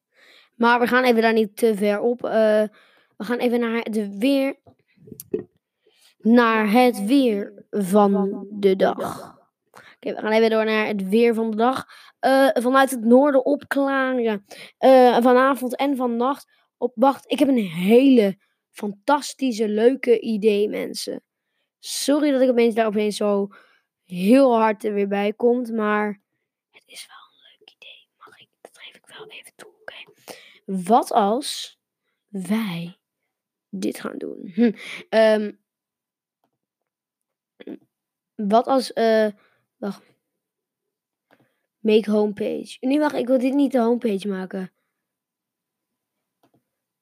Maar 0.56 0.80
we 0.80 0.88
gaan 0.88 1.04
even 1.04 1.22
daar 1.22 1.34
niet 1.34 1.58
te 1.58 1.76
ver 1.76 2.00
op. 2.00 2.26
Eh, 2.26 2.64
we 3.18 3.24
gaan 3.24 3.38
even 3.38 3.60
naar 3.60 3.82
het 3.82 4.18
weer. 4.18 4.56
Naar 6.18 6.72
het 6.72 7.06
weer 7.06 7.66
van 7.70 8.48
de 8.50 8.76
dag. 8.76 9.38
Oké, 9.72 10.14
we 10.16 10.22
gaan 10.22 10.32
even 10.32 10.50
door 10.50 10.66
naar 10.66 10.88
het 10.88 11.10
weer 11.10 11.34
van 11.34 11.52
de 11.52 11.58
dag. 11.58 11.86
Eh, 12.20 12.50
vanuit 12.54 12.92
het 12.92 13.04
noorden 13.06 13.46
opklaren. 13.46 14.46
Eh, 14.78 15.18
vanavond 15.22 15.76
en 15.76 15.96
vannacht 15.96 16.48
op 16.78 16.92
wacht. 16.96 17.32
Ik 17.32 17.40
heb 17.40 17.48
een 17.48 17.66
hele 17.68 18.38
fantastische, 18.72 19.68
leuke 19.68 20.20
idee, 20.20 20.70
mensen. 20.70 21.24
Sorry 21.80 22.32
dat 22.32 22.42
ik 22.42 22.50
opeens 22.50 22.76
daar 22.76 22.86
opeens 22.86 23.18
zo 23.18 23.48
heel 24.04 24.58
hard 24.58 24.84
er 24.84 24.94
weer 24.94 25.08
bij 25.08 25.34
komt. 25.34 25.72
Maar 25.72 26.22
het 26.72 26.84
is 26.86 27.08
wel 27.08 27.18
een 27.18 27.58
leuk 27.60 27.76
idee. 27.76 28.08
Mag 28.18 28.40
ik? 28.40 28.48
Dat 28.62 28.78
geef 28.78 28.96
ik 28.96 29.03
wel 29.18 29.28
even 29.28 29.56
toe. 29.56 29.72
Oké. 29.82 29.96
Wat 30.66 31.12
als 31.12 31.80
wij 32.28 32.98
dit 33.70 34.00
gaan 34.00 34.18
doen? 34.18 34.52
Hm. 34.54 34.72
Ehm, 35.10 35.52
wat 38.36 38.68
als. 38.68 38.94
eh 38.94 39.28
wacht. 39.78 40.04
Make 41.80 42.12
homepage. 42.12 42.78
Nee, 42.80 43.00
wacht, 43.00 43.16
ik 43.16 43.28
wil 43.28 43.38
dit 43.40 43.54
niet 43.54 43.72
de 43.72 43.80
homepage 43.80 44.28
maken. 44.28 44.72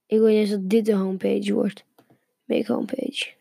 Ik 0.06 0.18
wil 0.18 0.28
juist 0.28 0.52
dat 0.52 0.70
dit 0.70 0.86
de 0.86 0.96
homepage 0.96 1.54
wordt. 1.54 1.86
Make 2.46 2.74
homepage. 2.74 3.34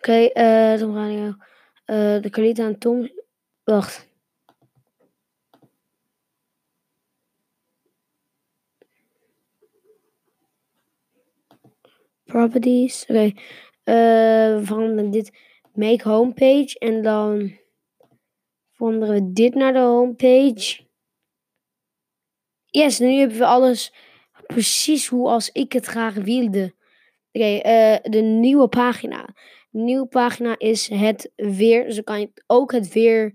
Oké, 0.00 0.26
eh 0.32 0.78
Tom 0.78 0.94
Radio. 0.96 1.34
Eh 1.84 2.22
de 2.22 2.30
Kalita 2.30 2.64
en 2.64 2.78
Tom. 2.78 3.10
Wacht. 3.64 4.08
Properties. 12.24 13.02
Oké. 13.08 13.32
eh 13.82 14.58
we 14.58 15.08
dit. 15.10 15.32
Make 15.74 16.08
homepage. 16.08 16.78
En 16.78 17.02
dan 17.02 17.58
veranderen 18.72 19.14
we 19.14 19.32
dit 19.32 19.54
naar 19.54 19.72
de 19.72 19.78
homepage. 19.78 20.86
Yes, 22.64 22.98
nu 22.98 23.12
hebben 23.12 23.38
we 23.38 23.46
alles 23.46 23.92
precies 24.46 25.06
hoe 25.06 25.28
als 25.28 25.50
ik 25.50 25.72
het 25.72 25.86
graag 25.86 26.14
wilde. 26.14 26.74
Oké, 27.32 27.60
de 28.02 28.20
nieuwe 28.20 28.68
pagina. 28.68 29.34
Nieuwe 29.70 30.06
pagina 30.06 30.54
is 30.58 30.88
het 30.88 31.30
weer. 31.36 31.84
Dus 31.84 31.94
dan 31.94 32.04
kan 32.04 32.20
je 32.20 32.30
ook 32.46 32.72
het 32.72 32.92
weer 32.92 33.34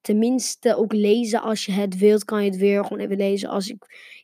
tenminste 0.00 0.76
ook 0.76 0.92
lezen 0.92 1.42
als 1.42 1.64
je 1.64 1.72
het 1.72 1.98
wilt. 1.98 2.24
Kan 2.24 2.44
je 2.44 2.50
het 2.50 2.58
weer 2.58 2.82
gewoon 2.82 2.98
even 2.98 3.16
lezen. 3.16 3.48
Als 3.48 3.68
ik 3.68 3.76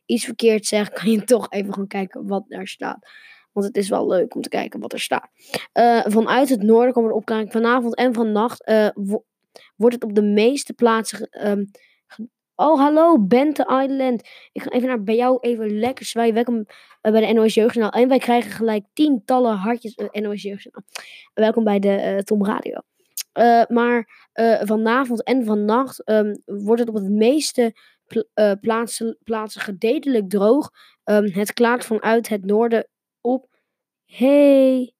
iets 0.05 0.25
verkeerd 0.25 0.65
zeg, 0.65 0.89
kan 0.89 1.11
je 1.11 1.23
toch 1.33 1.51
even 1.51 1.73
gaan 1.73 1.87
kijken 1.87 2.27
wat 2.27 2.43
daar 2.47 2.67
staat. 2.67 3.07
Want 3.51 3.65
het 3.65 3.77
is 3.77 3.89
wel 3.89 4.07
leuk 4.07 4.35
om 4.35 4.41
te 4.41 4.49
kijken 4.49 4.79
wat 4.79 4.93
er 4.93 4.99
staat. 4.99 5.29
Eh, 5.71 6.01
vanuit 6.05 6.49
het 6.49 6.61
noorden 6.63 6.93
komen 6.93 7.09
er 7.09 7.15
opklaringen. 7.15 7.51
Vanavond 7.51 7.95
en 7.95 8.13
vannacht 8.13 8.71
wo- 8.95 9.25
wordt 9.75 9.95
het 9.95 10.03
op 10.03 10.15
de 10.15 10.21
meeste 10.21 10.73
plaatsen. 10.73 11.29
ehm, 11.29 11.63
oh, 12.55 12.79
hallo, 12.79 13.19
Bente 13.19 13.81
Island. 13.83 14.21
Ik 14.51 14.61
ga 14.61 14.69
even 14.69 14.87
naar 14.87 15.03
bij 15.03 15.15
jou 15.15 15.37
even 15.41 15.79
lekker 15.79 16.05
zwaaien. 16.05 16.33
Welkom 16.33 16.65
eh, 17.01 17.11
bij 17.11 17.27
de 17.27 17.33
NOS 17.33 17.53
Jeugdjournaal. 17.53 18.01
En 18.01 18.07
wij 18.07 18.17
krijgen 18.17 18.51
gelijk 18.51 18.85
tientallen 18.93 19.55
hartjes 19.55 19.95
eh, 19.95 20.21
NOS 20.21 20.41
Jeugdjournaal. 20.41 20.83
Welkom 21.33 21.63
bij 21.63 21.79
de 21.79 21.95
eh, 21.95 22.17
Tom 22.17 22.45
Radio. 22.45 22.79
Maar 23.67 24.21
vanavond 24.63 25.23
en 25.23 25.45
vannacht 25.45 26.03
ehm, 26.03 26.35
wordt 26.45 26.79
het 26.79 26.89
op 26.89 26.95
het 26.95 27.09
meeste 27.09 27.75
pl- 28.07 28.55
plaatsen, 28.61 29.17
plaatsen 29.23 29.61
gededelijk 29.61 30.29
droog. 30.29 30.69
Ehm, 31.03 31.29
het 31.31 31.53
klaart 31.53 31.85
vanuit 31.85 32.29
het 32.29 32.45
noorden 32.45 32.87
op. 33.21 33.47
Hey. 34.05 34.93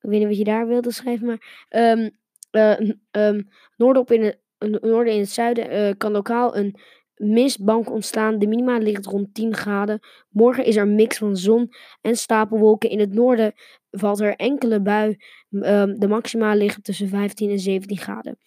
Ik 0.00 0.10
weet 0.10 0.18
niet 0.18 0.28
wat 0.28 0.38
je 0.38 0.44
daar 0.44 0.66
wilde 0.66 0.92
schrijven, 0.92 1.26
maar. 1.26 1.66
ehm, 1.68 2.10
eh, 2.50 2.90
ehm, 3.10 3.42
noorden 3.76 4.02
op 4.02 4.10
in 4.10 4.22
het, 4.24 4.38
n- 4.64 4.78
noorden 4.80 5.12
in 5.12 5.20
het 5.20 5.30
zuiden 5.30 5.70
eh, 5.70 5.92
kan 5.96 6.12
lokaal 6.12 6.56
een 6.56 6.76
mistbank 7.16 7.90
ontstaan. 7.90 8.38
De 8.38 8.46
minima 8.46 8.78
ligt 8.78 9.06
rond 9.06 9.34
10 9.34 9.54
graden. 9.54 10.00
Morgen 10.28 10.64
is 10.64 10.76
er 10.76 10.82
een 10.82 10.94
mix 10.94 11.18
van 11.18 11.36
zon 11.36 11.72
en 12.00 12.16
stapelwolken. 12.16 12.90
In 12.90 12.98
het 13.00 13.12
noorden 13.14 13.52
valt 13.90 14.20
er 14.20 14.36
enkele 14.36 14.80
bui. 14.80 15.16
Ehm, 15.60 15.94
de 15.94 16.08
maxima 16.08 16.54
liggen 16.54 16.82
tussen 16.82 17.08
15 17.08 17.50
en 17.50 17.58
17 17.58 17.96
graden. 17.98 18.38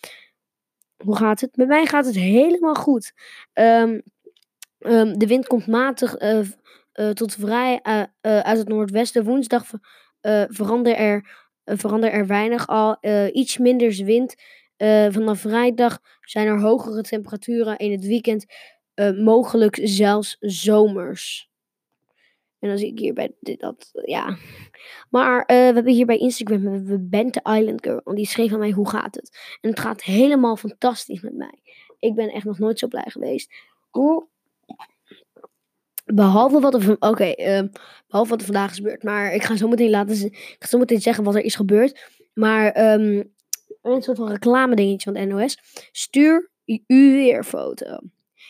Hoe 1.04 1.16
gaat 1.16 1.42
het? 1.42 1.52
Bij 1.56 1.66
mij 1.66 1.86
gaat 1.86 2.06
het 2.06 2.16
helemaal 2.16 2.76
goed. 2.76 3.14
Ehm, 3.54 4.00
ehm, 4.80 5.14
de 5.18 5.28
wind 5.28 5.48
komt 5.48 5.68
matig 5.68 6.16
eh, 6.16 6.40
eh, 6.92 7.10
tot 7.10 7.34
vrij 7.36 7.80
uit 8.22 8.58
het 8.58 8.68
noordwesten. 8.68 9.24
Woensdag 9.24 9.66
ver- 9.66 9.80
eh, 10.20 10.44
verander, 10.48 10.96
er, 10.96 11.48
verander 11.66 12.12
er 12.12 12.28
weinig 12.28 12.68
al. 12.68 12.98
Iets 13.32 13.58
minder 13.58 14.04
wind. 14.06 14.36
Eh, 14.80 15.08
vanaf 15.10 15.40
vrijdag 15.40 16.00
zijn 16.22 16.48
er 16.48 16.60
hogere 16.60 17.02
temperaturen. 17.02 17.78
In 17.78 17.92
het 17.92 18.06
weekend 18.06 18.46
eh, 18.94 19.12
mogelijk 19.12 19.80
zelfs 19.82 20.38
zomers. 20.40 21.50
En 22.60 22.70
dan 22.70 22.78
zie 22.78 22.92
ik 22.92 23.00
hier 23.00 23.14
bij 23.14 23.32
dit, 23.40 23.60
dat, 23.60 23.90
ja. 24.06 24.38
Maar 25.10 25.42
eh, 25.46 25.56
we 25.56 25.74
hebben 25.74 25.94
hier 25.94 26.06
bij 26.06 26.18
Instagram 26.18 26.62
hebben 26.62 26.86
we 26.86 27.00
Bente 27.00 27.40
Island 27.44 27.84
Girl. 27.84 28.02
En 28.04 28.16
die 28.16 28.26
schreef 28.26 28.54
aan 28.54 28.60
mij, 28.60 28.72
hoe 28.72 28.90
gaat 28.90 29.16
het? 29.16 29.58
En 29.62 29.70
het 29.70 29.80
gaat 29.80 30.04
helemaal 30.04 30.56
fantastisch 30.56 31.22
met 31.22 31.36
mij. 31.36 31.62
Ik 32.00 32.16
ben 32.16 32.30
echt 32.30 32.46
nog 32.46 32.60
nooit 32.60 32.80
zo 32.80 32.88
blij 32.88 33.08
geweest. 33.08 33.54
Hoe... 33.90 34.28
Behalve 36.06 36.60
wat 36.60 36.74
er, 36.74 36.96
oké, 37.00 37.24
ehm, 37.24 37.68
behalve 38.08 38.30
wat 38.30 38.40
er 38.40 38.46
vandaag 38.46 38.70
is 38.72 38.78
gebeurd. 38.78 39.04
Maar 39.04 39.34
ik 39.34 39.44
ga 39.44 39.56
zo 39.56 39.68
meteen 39.68 39.90
laten 39.90 40.26
ik 40.26 40.56
ga 40.60 40.68
zo 40.68 40.78
meteen 40.78 41.02
zeggen 41.02 41.24
wat 41.24 41.36
er 41.36 41.44
is 41.44 41.56
gebeurd. 41.56 42.10
Maar 42.34 42.72
ehm, 42.72 43.24
een 43.82 44.02
soort 44.02 44.18
van 44.18 44.30
reclame 44.30 44.76
dingetje 44.76 45.12
van 45.12 45.22
de 45.22 45.34
NOS. 45.34 45.58
Stuur 45.92 46.52
uw 46.66 47.12
weerfoto. 47.12 48.00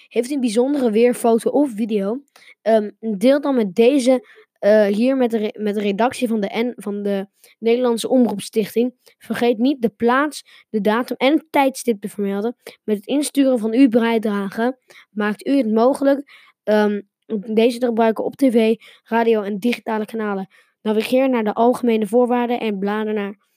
Heeft 0.08 0.30
u 0.30 0.34
een 0.34 0.40
bijzondere 0.40 0.92
weerfoto 0.92 1.50
of 1.50 1.72
video? 1.76 2.22
Ehm, 2.62 2.90
deel 3.00 3.42
dan 3.42 3.56
met 3.56 3.76
deze 3.76 4.28
eh, 4.60 4.86
hier 4.86 5.18
met 5.18 5.32
de, 5.32 5.56
met 5.60 5.76
de 5.76 5.82
redactie 5.82 6.28
van 6.28 6.40
de, 6.40 6.50
N, 6.58 6.74
van 6.76 7.04
de 7.04 7.28
Nederlandse 7.60 8.10
Omroepstichting. 8.10 8.94
Vergeet 9.18 9.58
niet 9.58 9.82
de 9.82 9.90
plaats, 9.90 10.66
de 10.70 10.82
datum 10.82 11.16
en 11.18 11.34
het 11.34 11.46
tijdstip 11.50 12.02
te 12.02 12.10
vermelden. 12.10 12.56
Met 12.84 12.96
het 12.96 13.06
insturen 13.06 13.60
van 13.60 13.74
uw 13.74 13.90
bijdrage 13.90 14.78
maakt 15.10 15.48
u 15.48 15.58
het 15.58 15.72
mogelijk 15.72 16.32
ehm, 16.64 17.02
om 17.28 17.54
deze 17.54 17.78
te 17.78 17.86
gebruiken 17.86 18.24
op 18.24 18.36
tv, 18.36 18.76
radio 19.04 19.42
en 19.42 19.58
digitale 19.58 20.06
kanalen. 20.06 20.48
Navigeer 20.82 21.30
naar 21.30 21.44
de 21.44 21.54
algemene 21.54 22.08
voorwaarden 22.08 22.60
en 22.60 22.80
blader 22.80 23.14
naar, 23.14 23.49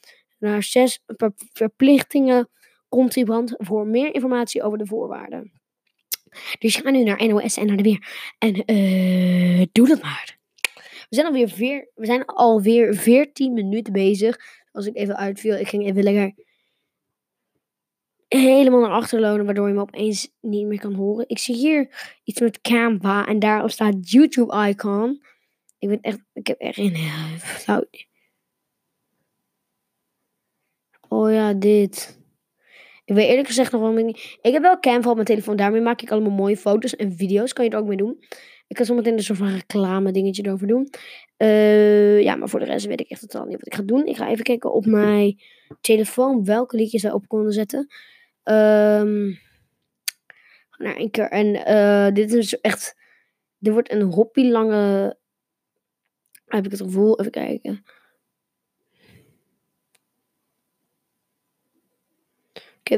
naar 0.42 0.62
zes 0.62 1.02
ver- 1.06 1.32
verplichtingen 1.52 2.48
contribant 2.88 3.54
voor 3.56 3.86
meer 3.86 4.14
informatie 4.14 4.62
over 4.62 4.78
de 4.78 4.86
voorwaarden. 4.86 5.52
Dus 6.58 6.76
ga 6.76 6.90
nu 6.90 7.02
naar 7.02 7.26
NOS 7.26 7.56
en 7.56 7.66
naar 7.66 7.76
de 7.76 7.82
weer. 7.82 8.08
En 8.38 8.64
eh, 8.64 9.66
doe 9.72 9.88
dat 9.88 10.02
maar. 10.02 10.38
We 11.08 11.18
zijn 11.18 11.26
alweer, 11.26 11.48
veer, 11.48 11.90
we 11.94 12.06
zijn 12.06 12.24
alweer 12.24 12.94
14 12.94 13.52
minuten 13.52 13.92
bezig. 13.92 14.38
Als 14.72 14.86
ik 14.86 14.96
even 14.96 15.16
uitviel, 15.16 15.56
ik 15.56 15.68
ging 15.68 15.86
even 15.86 16.02
lekker 16.02 16.34
helemaal 18.28 18.80
naar 18.80 18.90
achter 18.90 19.20
lonen, 19.20 19.44
waardoor 19.44 19.68
je 19.68 19.74
me 19.74 19.80
opeens 19.80 20.30
niet 20.40 20.66
meer 20.66 20.80
kan 20.80 20.94
horen. 20.94 21.28
Ik 21.28 21.38
zie 21.38 21.54
hier 21.54 22.12
iets 22.24 22.40
met 22.40 22.60
Canva 22.60 23.26
en 23.26 23.38
daarop 23.38 23.70
staat 23.70 24.10
YouTube 24.10 24.68
icon. 24.68 25.22
Ik 25.78 25.88
ben 25.88 26.00
echt, 26.00 26.18
ik 26.32 26.46
heb 26.46 26.58
echt 26.58 26.74
geen 26.74 26.94
eh, 26.94 27.32
flauw. 27.36 27.84
Oh 31.12 31.32
ja, 31.32 31.52
dit. 31.52 32.20
Ik 33.04 33.14
weet 33.14 33.28
eerlijk 33.28 33.46
gezegd 33.46 33.72
nog 33.72 33.98
ik 33.98 34.04
niet... 34.04 34.38
Ik 34.40 34.52
heb 34.52 34.62
wel 34.62 34.78
Canva 34.78 35.08
op 35.08 35.14
mijn 35.14 35.26
telefoon. 35.26 35.56
Daarmee 35.56 35.80
maak 35.80 36.02
ik 36.02 36.10
allemaal 36.10 36.30
mooie 36.30 36.56
foto's 36.56 36.96
en 36.96 37.12
video's. 37.12 37.52
Kan 37.52 37.64
je 37.64 37.70
er 37.70 37.78
ook 37.78 37.86
mee 37.86 37.96
doen. 37.96 38.16
Ik 38.66 38.76
kan 38.76 38.86
zometeen 38.86 39.12
een 39.12 39.22
soort 39.22 39.38
van 39.38 39.54
reclame 39.54 40.12
dingetje 40.12 40.46
erover 40.46 40.66
doen. 40.66 40.88
Eh, 41.36 42.22
ja, 42.22 42.36
maar 42.36 42.48
voor 42.48 42.60
de 42.60 42.66
rest 42.66 42.86
weet 42.86 43.00
ik 43.00 43.08
echt 43.08 43.20
totaal 43.20 43.44
niet 43.44 43.56
wat 43.56 43.66
ik 43.66 43.74
ga 43.74 43.82
doen. 43.82 44.06
Ik 44.06 44.16
ga 44.16 44.28
even 44.28 44.44
kijken 44.44 44.72
op 44.72 44.86
mijn 44.86 45.40
telefoon 45.80 46.44
welke 46.44 46.76
liedjes 46.76 47.02
wij 47.02 47.12
op 47.12 47.28
konden 47.28 47.52
zetten. 47.52 47.86
Ehm 48.42 49.32
naar 50.78 50.96
één 50.96 51.10
keer. 51.10 51.28
En 51.30 51.64
eh, 51.64 52.14
dit 52.14 52.32
is 52.32 52.60
echt... 52.60 52.96
Dit 53.58 53.72
wordt 53.72 53.92
een 53.92 54.02
hoppie 54.02 54.50
lange... 54.50 55.16
Heb 56.46 56.64
ik 56.64 56.70
het 56.70 56.80
gevoel. 56.80 57.20
Even 57.20 57.32
kijken. 57.32 57.84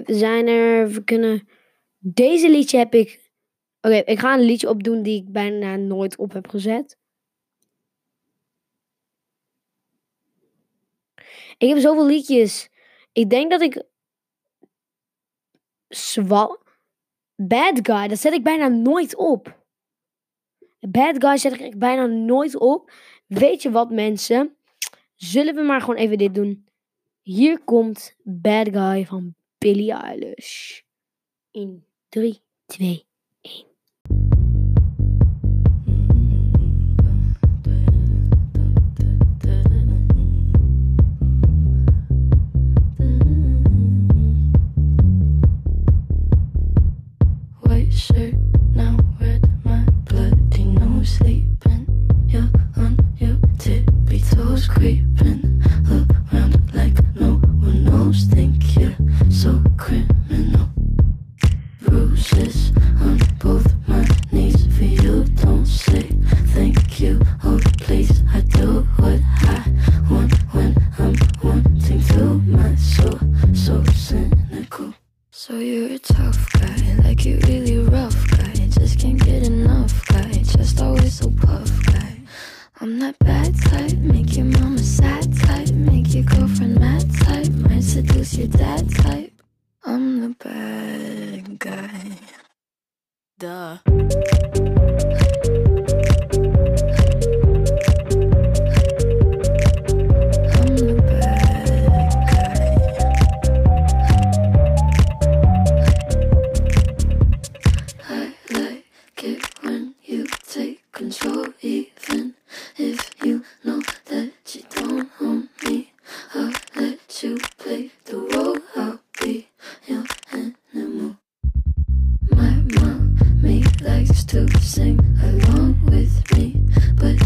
We 0.03 0.15
zijn 0.15 0.47
er. 0.47 0.91
We 0.91 1.05
kunnen. 1.05 1.49
Deze 1.99 2.51
liedje 2.51 2.79
heb 2.79 2.95
ik. 2.95 3.31
Oké, 3.81 3.95
ik 3.97 4.19
ga 4.19 4.35
een 4.35 4.45
liedje 4.45 4.69
opdoen 4.69 5.03
die 5.03 5.21
ik 5.21 5.33
bijna 5.33 5.77
nooit 5.77 6.17
op 6.17 6.33
heb 6.33 6.49
gezet. 6.49 6.99
Ik 11.59 11.69
heb 11.69 11.79
zoveel 11.79 12.07
liedjes. 12.07 12.69
Ik 13.13 13.31
denk 13.31 13.51
dat 13.51 13.61
ik. 13.61 13.83
Zwal. 15.89 16.63
Bad 17.37 17.79
Guy, 17.83 18.09
dat 18.09 18.19
zet 18.19 18.33
ik 18.33 18.43
bijna 18.43 18.69
nooit 18.69 19.17
op. 19.17 19.63
Bad 20.81 21.25
Guy 21.25 21.37
zet 21.37 21.61
ik 21.61 21.79
bijna 21.79 22.07
nooit 22.07 22.57
op. 22.57 22.93
Weet 23.27 23.63
je 23.63 23.71
wat, 23.71 23.91
mensen? 23.91 24.57
Zullen 25.15 25.55
we 25.55 25.63
maar 25.63 25.81
gewoon 25.81 25.97
even 25.97 26.19
dit 26.19 26.35
doen? 26.35 26.67
Hier 27.23 27.65
komt 27.65 28.17
Bad 28.23 28.69
Guy 28.69 29.07
van 29.07 29.35
Billie 29.65 29.95
Eilish. 29.95 30.85
In 31.55 31.85
3, 32.11 32.43
2, 32.69 33.07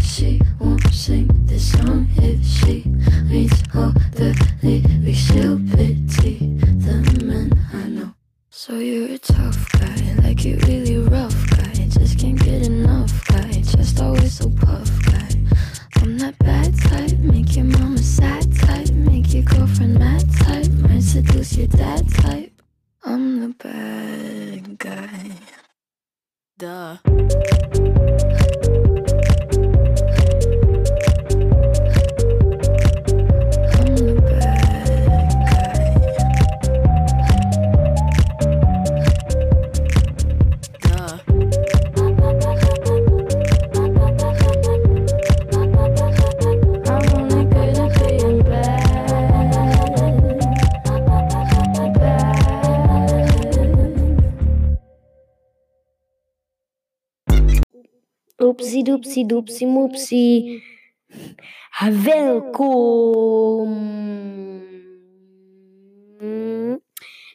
she 0.09 0.41
won't 0.59 0.91
sing 0.91 1.29
this 1.45 1.71
song 1.73 2.07
if 2.17 2.43
she 2.43 2.83
reads 3.29 3.61
all 3.75 3.93
the 4.15 4.33
lyrics. 4.63 5.19
She'll 5.19 5.48
Welkom. 62.03 63.77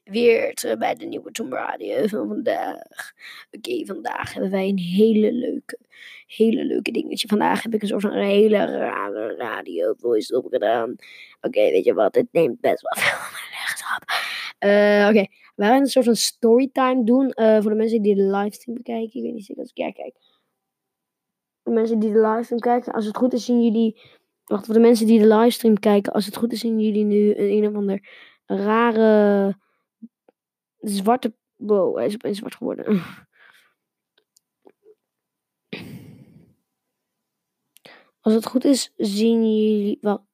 Weer 0.05 0.55
terug 0.55 0.79
bij 0.79 0.95
de 0.95 1.07
nieuwe 1.07 1.31
Tom 1.31 1.53
Radio 1.53 2.07
van 2.07 2.29
vandaag. 2.29 3.13
Oké, 3.51 3.87
vandaag 3.87 4.33
hebben 4.33 4.51
wij 4.51 4.69
een 4.69 4.79
hele 4.79 5.33
leuke, 5.33 5.79
hele 6.27 6.65
leuke 6.65 6.91
dingetje. 6.91 7.29
Vandaag 7.29 7.63
heb 7.63 7.75
ik 7.75 7.83
een 7.83 7.89
soort 7.89 8.03
van 8.03 8.13
hele 8.13 8.65
rare 8.65 9.35
radio 9.37 9.95
voice 9.99 10.37
opgedaan. 10.37 10.97
Oké, 11.41 11.61
weet 11.61 11.85
je 11.85 11.95
wat? 11.95 12.15
Het 12.15 12.29
neemt 12.33 12.61
best 12.61 12.83
wel 12.83 13.03
veel 13.03 13.19
van 13.19 13.33
mijn 13.33 13.51
leggenschap. 13.51 14.05
Eh 14.59 15.07
Oké, 15.09 15.27
we 15.55 15.65
gaan 15.65 15.81
een 15.81 15.87
soort 15.87 16.05
van 16.05 16.17
storytime 16.17 17.05
doen 17.05 17.31
eh, 17.31 17.61
voor 17.61 17.71
de 17.71 17.77
mensen 17.77 18.03
die 18.03 18.15
de 18.15 18.23
livestream 18.23 18.77
bekijken. 18.77 19.17
Ik 19.17 19.23
weet 19.23 19.33
niet 19.35 19.45
zeker 19.45 19.63
als 19.63 19.73
ik 19.75 19.95
kijk 19.95 20.15
de 21.65 21.71
mensen 21.71 21.99
die 21.99 22.13
de 22.13 22.21
livestream 22.21 22.61
kijken, 22.61 22.93
als 22.93 23.07
het 23.07 23.17
goed 23.17 23.33
is 23.33 23.45
zien 23.45 23.63
jullie. 23.63 24.01
Wacht, 24.45 24.65
voor 24.65 24.75
de 24.75 24.81
mensen 24.81 25.07
die 25.07 25.19
de 25.19 25.37
livestream 25.37 25.79
kijken, 25.79 26.13
als 26.13 26.27
het 26.27 26.37
goed 26.37 26.53
is 26.53 26.61
zien 26.61 26.81
jullie 26.81 27.05
nu 27.05 27.35
een, 27.35 27.51
een 27.51 27.67
of 27.67 27.75
ander 27.75 28.09
rare 28.47 29.57
zwarte. 30.81 31.35
Wow, 31.57 31.97
hij 31.97 32.07
is 32.07 32.15
opeens 32.15 32.39
zwart 32.39 32.55
geworden. 32.55 33.03
Als 38.21 38.35
het 38.35 38.47
goed 38.47 38.65
is, 38.65 38.93
zien 38.97 39.57
jullie. 39.57 39.99
Wel. 40.01 40.27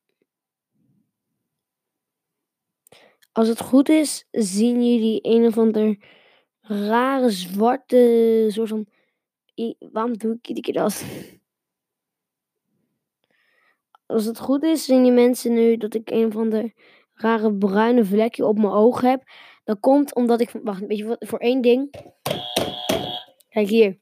Als 3.33 3.49
het 3.49 3.61
goed 3.61 3.89
is, 3.89 4.27
zien 4.31 4.91
jullie 4.93 5.19
een 5.23 5.47
of 5.47 5.59
ander 5.59 5.99
rare 6.61 7.31
zwarte 7.31 8.47
soort 8.49 8.69
van. 8.69 8.87
Waarom 9.93 10.17
doe 10.17 10.35
ik 10.35 10.49
iedere 10.49 10.67
keer 10.67 10.83
dat? 10.83 11.05
Als 14.07 14.25
het 14.25 14.39
goed 14.39 14.63
is, 14.63 14.85
zien 14.85 15.03
die 15.03 15.13
mensen 15.13 15.53
nu 15.53 15.77
dat 15.77 15.95
ik 15.95 16.11
een 16.11 16.27
of 16.27 16.37
ander 16.37 16.73
rare 17.15 17.55
bruine 17.55 18.05
vlekje 18.05 18.47
op 18.47 18.59
mijn 18.59 18.73
oog 18.73 19.01
heb. 19.01 19.23
Dat 19.65 19.81
komt 19.81 20.15
omdat 20.15 20.41
ik. 20.41 20.51
Wacht, 20.63 20.87
weet 20.87 20.99
je 20.99 21.05
wat? 21.05 21.25
Voor 21.29 21.39
één 21.39 21.61
ding. 21.61 21.95
Kijk 23.49 23.69
hier. 23.69 23.99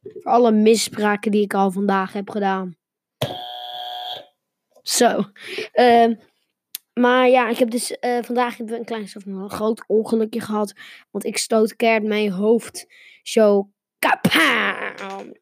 Voor 0.00 0.32
alle 0.32 0.50
misspraken 0.52 1.30
die 1.30 1.42
ik 1.42 1.54
al 1.54 1.70
vandaag 1.70 2.12
heb 2.12 2.30
gedaan. 2.30 2.76
Zo. 4.82 5.22
Ehm, 5.72 6.14
maar 6.92 7.28
ja, 7.28 7.48
ik 7.48 7.58
heb 7.58 7.70
dus 7.70 7.98
eh, 7.98 8.22
vandaag 8.22 8.58
een 8.58 8.84
klein 8.84 9.08
van 9.08 9.22
een 9.26 9.50
groot 9.50 9.84
ongelukje 9.86 10.40
gehad. 10.40 10.72
Want 11.10 11.24
ik 11.24 11.36
stoot 11.36 11.76
keihard 11.76 12.04
mijn 12.04 12.30
hoofd 12.30 12.86
zo 13.22 13.70
kapam. 13.98 15.32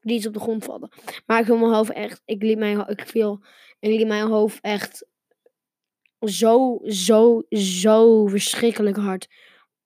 Die 0.00 0.18
is 0.18 0.26
op 0.26 0.32
de 0.32 0.40
grond 0.40 0.64
vallen. 0.64 0.90
Maar 1.26 1.40
ik 1.40 1.44
viel 1.44 1.56
mijn 1.56 1.72
hoofd 1.72 1.92
echt. 1.92 2.22
Ik 2.24 2.42
liet 2.42 2.58
mijn, 2.58 2.88
ik 2.88 3.06
viel, 3.06 3.44
ik 3.80 3.90
liet 3.90 4.06
mijn 4.06 4.26
hoofd 4.26 4.60
echt 4.60 5.06
zo, 6.20 6.80
zo, 6.84 7.42
zo 7.50 8.26
verschrikkelijk 8.26 8.96
hard. 8.96 9.28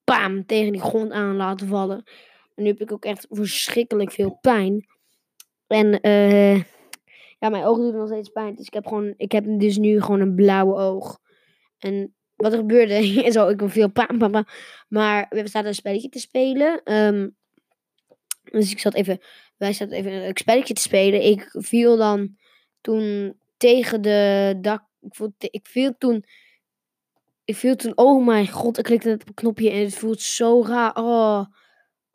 Bam, 0.04 0.46
tegen 0.46 0.72
die 0.72 0.80
grond 0.80 1.12
aan 1.12 1.36
laten 1.36 1.68
vallen. 1.68 2.04
En 2.54 2.62
nu 2.62 2.68
heb 2.68 2.80
ik 2.80 2.92
ook 2.92 3.04
echt 3.04 3.26
verschrikkelijk 3.30 4.12
veel 4.12 4.38
pijn. 4.40 4.86
En 5.66 6.00
eh 6.00 6.60
ja, 7.38 7.48
mijn 7.48 7.64
ogen 7.64 7.82
doen 7.82 7.96
nog 7.96 8.08
steeds 8.08 8.28
pijn. 8.28 8.54
Dus 8.54 8.66
ik 8.66 8.74
heb 8.74 8.86
gewoon, 8.86 9.14
ik 9.16 9.32
heb 9.32 9.44
dus 9.46 9.76
nu 9.76 10.00
gewoon 10.00 10.20
een 10.20 10.34
blauwe 10.34 10.74
oog. 10.74 11.18
En 11.78 12.14
wat 12.36 12.52
er 12.52 12.58
gebeurde, 12.58 12.94
is 13.26 13.34
zo, 13.34 13.48
ik 13.48 13.62
viel 13.64 13.90
pam, 13.90 14.18
pam, 14.18 14.30
pam. 14.30 14.46
Maar 14.88 15.26
we 15.28 15.48
zaten 15.48 15.68
een 15.68 15.74
spelletje 15.74 16.08
te 16.08 16.18
spelen. 16.18 16.82
ehm, 16.84 17.28
dus 18.50 18.70
ik 18.70 18.78
zat 18.78 18.94
even, 18.94 19.20
wij 19.56 19.72
zaten 19.72 19.96
even 19.96 20.12
een 20.12 20.36
spelletje 20.36 20.74
te 20.74 20.80
spelen. 20.80 21.22
Ik 21.22 21.48
viel 21.50 21.96
dan 21.96 22.36
toen 22.80 23.36
tegen 23.56 24.02
de 24.02 24.54
dak. 24.60 24.84
Ik 25.38 25.66
viel 25.66 25.94
toen. 25.98 26.24
Ik 27.44 27.56
viel 27.56 27.76
toen, 27.76 27.96
oh 27.96 28.26
mijn 28.26 28.48
god, 28.48 28.78
ik 28.78 28.84
klikte 28.84 29.08
net 29.08 29.20
op 29.20 29.28
een 29.28 29.34
knopje 29.34 29.70
en 29.70 29.80
het 29.80 29.94
voelt 29.94 30.20
zo 30.20 30.64
raar. 30.64 30.96
Oh, 30.96 31.44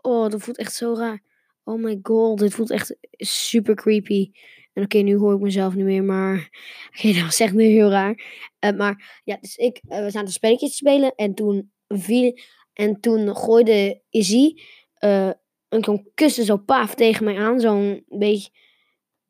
oh, 0.01 0.29
dat 0.29 0.41
voelt 0.41 0.57
echt 0.57 0.73
zo 0.73 0.93
raar. 0.93 1.23
Oh 1.63 1.81
my 1.81 1.99
god, 2.03 2.39
dit 2.39 2.53
voelt 2.53 2.71
echt 2.71 2.95
super 3.17 3.75
creepy. 3.75 4.31
En 4.73 4.83
oké, 4.83 4.97
nu 4.97 5.15
hoor 5.15 5.33
ik 5.33 5.39
mezelf 5.39 5.75
niet 5.75 5.85
meer, 5.85 6.03
maar... 6.03 6.49
Oké, 6.97 7.13
dat 7.13 7.23
was 7.23 7.39
echt 7.39 7.53
nu 7.53 7.63
heel 7.63 7.89
raar. 7.89 8.23
Eh, 8.59 8.71
maar 8.71 9.21
ja, 9.23 9.37
dus 9.41 9.55
ik, 9.55 9.81
eh, 9.87 9.99
we 9.99 10.05
zaten 10.05 10.25
een 10.27 10.33
spelletje 10.33 10.67
te 10.67 10.73
spelen 10.73 11.15
en 11.15 11.33
toen 11.33 11.71
viel... 11.87 12.37
En 12.73 12.99
toen 12.99 13.35
gooide 13.35 14.01
Izzy 14.09 14.53
eh 14.93 15.29
een 15.69 16.09
kussen 16.13 16.45
zo 16.45 16.57
paf 16.57 16.95
tegen 16.95 17.23
mij 17.23 17.37
aan. 17.37 17.59
Zo'n 17.59 18.03
beetje 18.07 18.49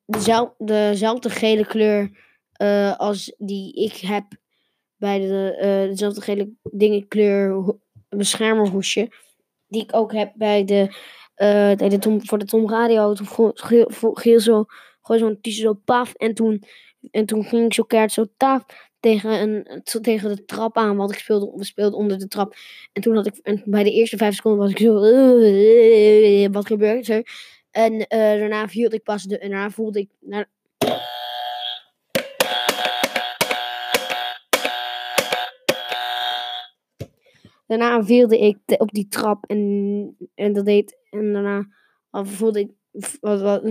dezel- 0.06 0.56
dezelfde 0.58 1.30
gele 1.30 1.66
kleur 1.66 2.10
als 2.98 3.36
die 3.38 3.74
ik 3.74 3.96
heb 3.96 4.26
bij 4.96 5.20
de, 5.20 5.86
dezelfde 5.90 6.22
gele 6.22 6.54
dingen 6.62 7.08
kleur 7.08 7.52
ho- 7.52 7.80
beschermerhoesje. 8.10 9.12
Die 9.68 9.82
ik 9.82 9.96
ook 9.96 10.14
heb 10.14 10.32
bij 10.36 10.66
de, 10.66 10.96
de 11.90 11.98
Tom, 12.00 12.26
voor 12.26 12.38
de 12.38 12.46
Tom 12.46 12.70
Radio. 12.70 13.14
Toen 13.14 13.52
geel, 13.54 13.90
geel 14.14 14.40
zo, 14.40 14.66
gooi 15.12 15.20
zo'n 15.20 15.42
t-shirt 15.42 15.68
zo 15.68 15.74
paf. 15.74 16.14
En 16.14 16.34
toen, 16.34 16.64
en 17.12 17.26
toen 17.26 17.44
ging 17.44 17.66
ik 17.66 17.74
zo 17.74 17.84
keihard 17.84 18.14
zo 18.14 18.26
taf 18.38 18.64
tegen, 19.00 19.42
een, 19.42 19.84
tegen 20.02 20.36
de 20.36 20.46
trap 20.46 20.78
aan. 20.78 20.98
Want 20.98 21.12
ik 21.12 21.20
speelde, 21.20 21.72
we 21.76 21.96
onder 21.96 22.20
de 22.20 22.28
trap. 22.28 22.56
En 22.94 23.02
toen 23.02 23.16
had 23.16 23.26
ik, 23.28 23.38
en 23.38 23.62
bij 23.66 23.84
de 23.84 23.92
eerste 23.92 24.18
vijf 24.18 24.36
seconden 24.36 24.60
was 24.60 24.72
ik 24.72 24.78
zo, 24.78 24.94
wat 26.58 26.66
gebeurt 26.66 27.08
er? 27.08 27.24
En 27.72 28.08
eh, 28.08 28.20
daarna 28.20 28.68
viel 28.68 28.94
ik 28.94 29.04
pas, 29.04 29.24
de, 29.24 29.38
en 29.38 29.50
daarna 29.50 29.70
voelde 29.70 30.00
ik, 30.00 30.10
na- 30.20 30.50
daarna 37.68 38.04
vielde 38.04 38.40
ik 38.40 38.58
op 38.68 38.92
die 38.92 39.08
trap 39.08 39.46
en, 39.46 40.18
en 40.36 40.54
dat 40.54 40.66
deed, 40.66 40.98
en 41.10 41.34
daarna 41.34 41.68
voelde 42.12 42.60
ik, 42.60 42.70
wat, 43.20 43.42
wat, 43.42 43.64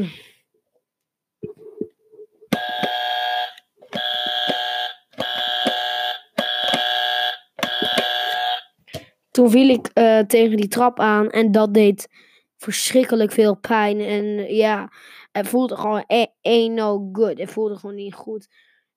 toen 9.31 9.51
viel 9.51 9.68
ik 9.68 9.87
eh, 9.87 10.18
tegen 10.18 10.57
die 10.57 10.68
trap 10.68 11.01
aan 11.01 11.31
en 11.31 11.53
dat 11.53 11.74
deed 11.74 12.09
verschrikkelijk 12.57 13.33
veel 13.33 13.57
pijn. 13.57 14.01
En 14.01 14.55
ja, 14.55 14.93
het 15.33 15.49
voelde 15.49 15.76
gewoon 15.76 16.05
e- 16.07 16.33
ain't 16.43 16.74
no 16.74 17.09
good. 17.12 17.39
Het 17.39 17.51
voelde 17.51 17.76
gewoon 17.76 17.95
niet 17.97 18.14
goed. 18.14 18.49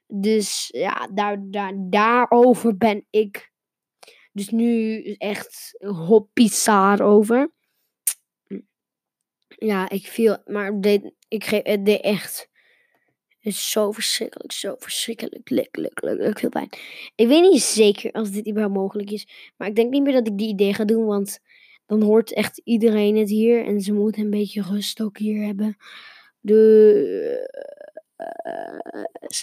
Dus 0.08 0.70
ja, 0.72 1.08
daar, 1.14 1.38
daar, 1.42 1.74
daarover 1.76 2.78
ben 2.78 3.06
ik 3.10 3.52
dus 4.32 4.50
nu 4.50 5.02
echt 5.18 5.76
hoppisaar 5.80 7.02
over. 7.02 7.52
Ja, 9.48 9.90
ik 9.90 10.08
viel, 10.08 10.38
maar 10.46 10.82
deed, 10.82 11.14
ik 11.28 11.64
deed 11.86 12.02
echt 12.02 12.50
het 13.44 13.54
is 13.54 13.72
zo 13.72 13.92
verschrikkelijk, 13.92 14.52
zo 14.52 14.76
verschrikkelijk, 14.78 15.50
lekker, 15.50 16.16
lekker 16.16 16.40
veel 16.40 16.50
pijn. 16.50 16.70
Ik 17.16 17.28
weet 17.28 17.42
niet 17.52 17.62
zeker 17.62 18.12
als 18.12 18.32
dit 18.32 18.48
überhaupt 18.48 18.76
mogelijk 18.76 19.12
is, 19.12 19.28
maar 19.58 19.68
ik 19.68 19.76
denk 19.76 19.92
niet 19.92 20.04
meer 20.04 20.14
dat 20.14 20.28
ik 20.28 20.38
die 20.38 20.48
idee 20.48 20.74
ga 20.74 20.86
doen, 20.86 21.06
want 21.06 21.40
dan 21.86 22.02
hoort 22.02 22.34
echt 22.34 22.62
iedereen 22.64 23.18
het 23.18 23.30
hier 23.30 23.66
en 23.66 23.82
ze 23.82 23.94
moeten 23.94 24.24
een 24.24 24.30
beetje 24.30 24.62
rust 24.62 25.02
ook 25.02 25.18
hier 25.18 25.46
hebben. 25.46 25.78
Dus 26.40 26.62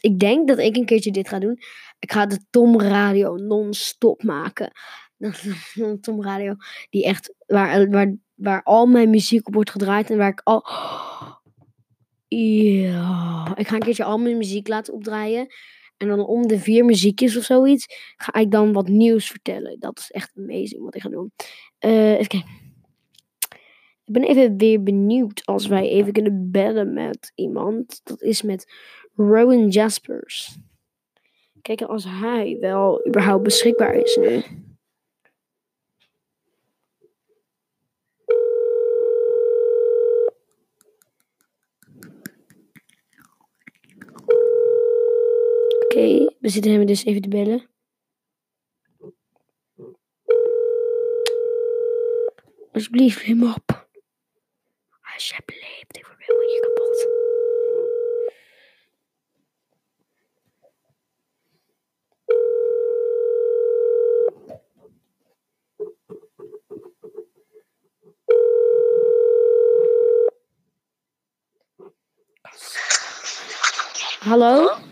ik 0.00 0.18
denk 0.18 0.48
dat 0.48 0.58
ik 0.58 0.76
een 0.76 0.84
keertje 0.84 1.10
dit 1.12 1.28
ga 1.28 1.38
doen. 1.38 1.58
Ik 1.98 2.12
ga 2.12 2.26
de 2.26 2.38
Tom 2.50 2.80
Radio 2.80 3.36
non-stop 3.36 4.22
maken. 4.22 4.72
Tom 6.00 6.22
Radio, 6.22 6.54
die 6.90 7.04
echt, 7.04 7.34
waar, 7.46 7.90
waar, 7.90 8.16
waar 8.34 8.62
al 8.62 8.86
mijn 8.86 9.10
muziek 9.10 9.46
op 9.46 9.54
wordt 9.54 9.70
gedraaid 9.70 10.10
en 10.10 10.16
waar 10.16 10.30
ik 10.30 10.40
al. 10.44 10.64
Ja, 12.38 13.56
ik 13.56 13.68
ga 13.68 13.74
een 13.74 13.80
keertje 13.80 14.04
al 14.04 14.18
mijn 14.18 14.36
muziek 14.36 14.68
laten 14.68 14.94
opdraaien. 14.94 15.46
En 15.96 16.08
dan 16.08 16.26
om 16.26 16.46
de 16.46 16.58
vier 16.58 16.84
muziekjes 16.84 17.36
of 17.36 17.44
zoiets 17.44 17.86
ga 18.16 18.34
ik 18.34 18.50
dan 18.50 18.72
wat 18.72 18.88
nieuws 18.88 19.30
vertellen. 19.30 19.80
Dat 19.80 19.98
is 19.98 20.10
echt 20.10 20.32
amazing 20.36 20.82
wat 20.82 20.94
ik 20.94 21.02
ga 21.02 21.08
doen. 21.08 21.32
Eh, 21.78 22.12
even 22.12 22.26
kijken. 22.26 22.50
Ik 24.04 24.12
ben 24.12 24.22
even 24.22 24.56
weer 24.56 24.82
benieuwd 24.82 25.42
als 25.44 25.66
wij 25.66 25.88
even 25.88 26.12
kunnen 26.12 26.50
bellen 26.50 26.92
met 26.92 27.32
iemand. 27.34 28.00
Dat 28.04 28.22
is 28.22 28.42
met 28.42 28.72
Rowan 29.14 29.68
Jaspers. 29.68 30.58
Kijken 31.62 31.88
als 31.88 32.04
hij 32.04 32.56
wel 32.60 33.06
überhaupt 33.06 33.42
beschikbaar 33.42 33.94
is 33.94 34.16
nu. 34.16 34.42
Oké, 45.90 46.34
we 46.40 46.48
zitten 46.48 46.72
hem 46.72 46.86
dus 46.86 47.04
even 47.04 47.22
te 47.22 47.28
bellen. 47.28 47.68
Alsjeblieft, 52.72 53.26
neem 53.26 53.42
op. 53.54 53.88
Alsjeblieft, 55.14 55.96
ik 55.96 56.06
word 56.06 56.28
een 56.28 56.36
beetje 56.38 56.60
kapot. 56.60 57.08
Hallo? 74.20 74.88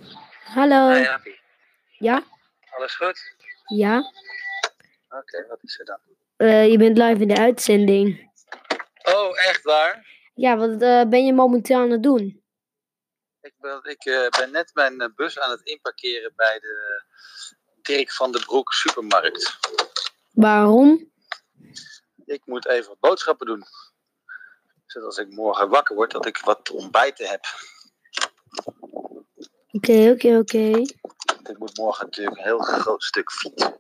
Hallo? 0.49 0.88
Hey. 0.88 1.40
Ja? 1.99 2.22
Alles 2.70 2.94
goed? 2.94 3.34
Ja? 3.66 4.12
Oké, 5.09 5.46
wat 5.46 5.59
is 5.62 5.78
er 5.78 5.84
dan? 5.84 5.99
Eh, 6.36 6.70
je 6.70 6.78
bent 6.78 6.99
live 6.99 7.20
in 7.20 7.28
de 7.28 7.36
uitzending. 7.36 8.30
Oh, 9.03 9.46
echt 9.46 9.62
waar? 9.62 10.07
Ja, 10.34 10.57
wat 10.57 10.82
eh, 10.82 11.05
ben 11.09 11.24
je 11.24 11.32
momenteel 11.32 11.78
aan 11.78 11.90
het 11.90 12.03
doen? 12.03 12.42
Ik 13.40 13.55
ben, 13.59 13.80
ik, 13.82 14.05
eh, 14.05 14.28
ben 14.28 14.51
net 14.51 14.70
mijn 14.74 15.12
bus 15.14 15.38
aan 15.38 15.51
het 15.51 15.61
inparkeren 15.62 16.32
bij 16.36 16.59
de 16.59 17.03
Dirk 17.82 18.12
van 18.12 18.32
den 18.32 18.44
Broek 18.44 18.72
supermarkt. 18.72 19.59
Waarom? 20.32 21.12
Ik 22.24 22.46
moet 22.46 22.68
even 22.68 22.88
wat 22.88 23.01
boodschappen 23.01 23.46
doen. 23.46 23.64
Zodat 24.86 25.07
als 25.07 25.18
ik 25.18 25.30
morgen 25.30 25.68
wakker 25.68 25.94
word, 25.96 26.11
dat 26.11 26.26
ik 26.26 26.38
wat 26.38 26.64
te 26.64 26.72
ontbijten 26.72 27.28
heb. 27.28 27.44
Oké, 29.78 30.10
oké, 30.10 30.36
oké. 30.38 30.70
Want 31.26 31.48
ik 31.50 31.58
moet 31.58 31.76
morgen 31.78 32.04
natuurlijk 32.04 32.36
een 32.36 32.42
heel 32.44 32.58
groot 32.58 33.02
stuk 33.02 33.32
fietsen. 33.32 33.74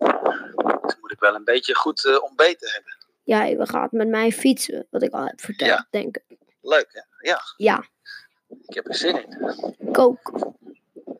Dus 0.82 0.96
moet 1.00 1.12
ik 1.12 1.18
wel 1.20 1.34
een 1.34 1.44
beetje 1.44 1.74
goed 1.74 2.04
eh, 2.06 2.22
ontbeten 2.22 2.70
hebben. 2.72 2.96
Ja, 3.22 3.44
je 3.44 3.66
gaat 3.66 3.92
met 3.92 4.08
mij 4.08 4.32
fietsen, 4.32 4.86
wat 4.90 5.02
ik 5.02 5.12
al 5.12 5.24
heb 5.26 5.40
verteld, 5.40 5.70
Ja. 5.70 5.86
denk 5.90 6.16
ik. 6.16 6.36
Leuk, 6.60 6.88
hè? 6.92 7.28
Ja, 7.30 7.40
Ja, 7.56 7.84
ik 8.66 8.74
heb 8.74 8.86
er 8.88 8.94
zin 8.94 9.22
in. 9.26 9.54
ik 9.88 9.98
ook. 9.98 10.32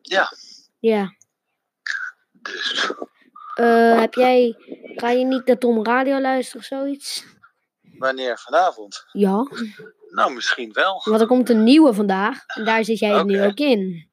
Ja, 0.01 0.31
Ja. 0.79 1.13
dus 2.31 2.91
Eh, 3.55 3.99
heb 3.99 4.13
jij, 4.13 4.55
ga 4.95 5.09
je 5.09 5.25
niet 5.25 5.45
naar 5.45 5.57
Tom 5.57 5.85
Radio 5.85 6.19
luisteren 6.19 6.61
of 6.61 6.67
zoiets? 6.67 7.25
wanneer 7.81 8.37
vanavond? 8.39 9.05
Ja. 9.11 9.47
Nou, 10.09 10.33
misschien 10.33 10.73
wel. 10.73 11.01
Want 11.05 11.21
er 11.21 11.27
komt 11.27 11.49
een 11.49 11.63
nieuwe 11.63 11.93
vandaag. 11.93 12.45
En 12.45 12.65
daar 12.65 12.83
zit 12.83 12.99
jij 12.99 13.09
het 13.17 13.25
nu 13.25 13.43
ook 13.43 13.57
in. 13.57 14.08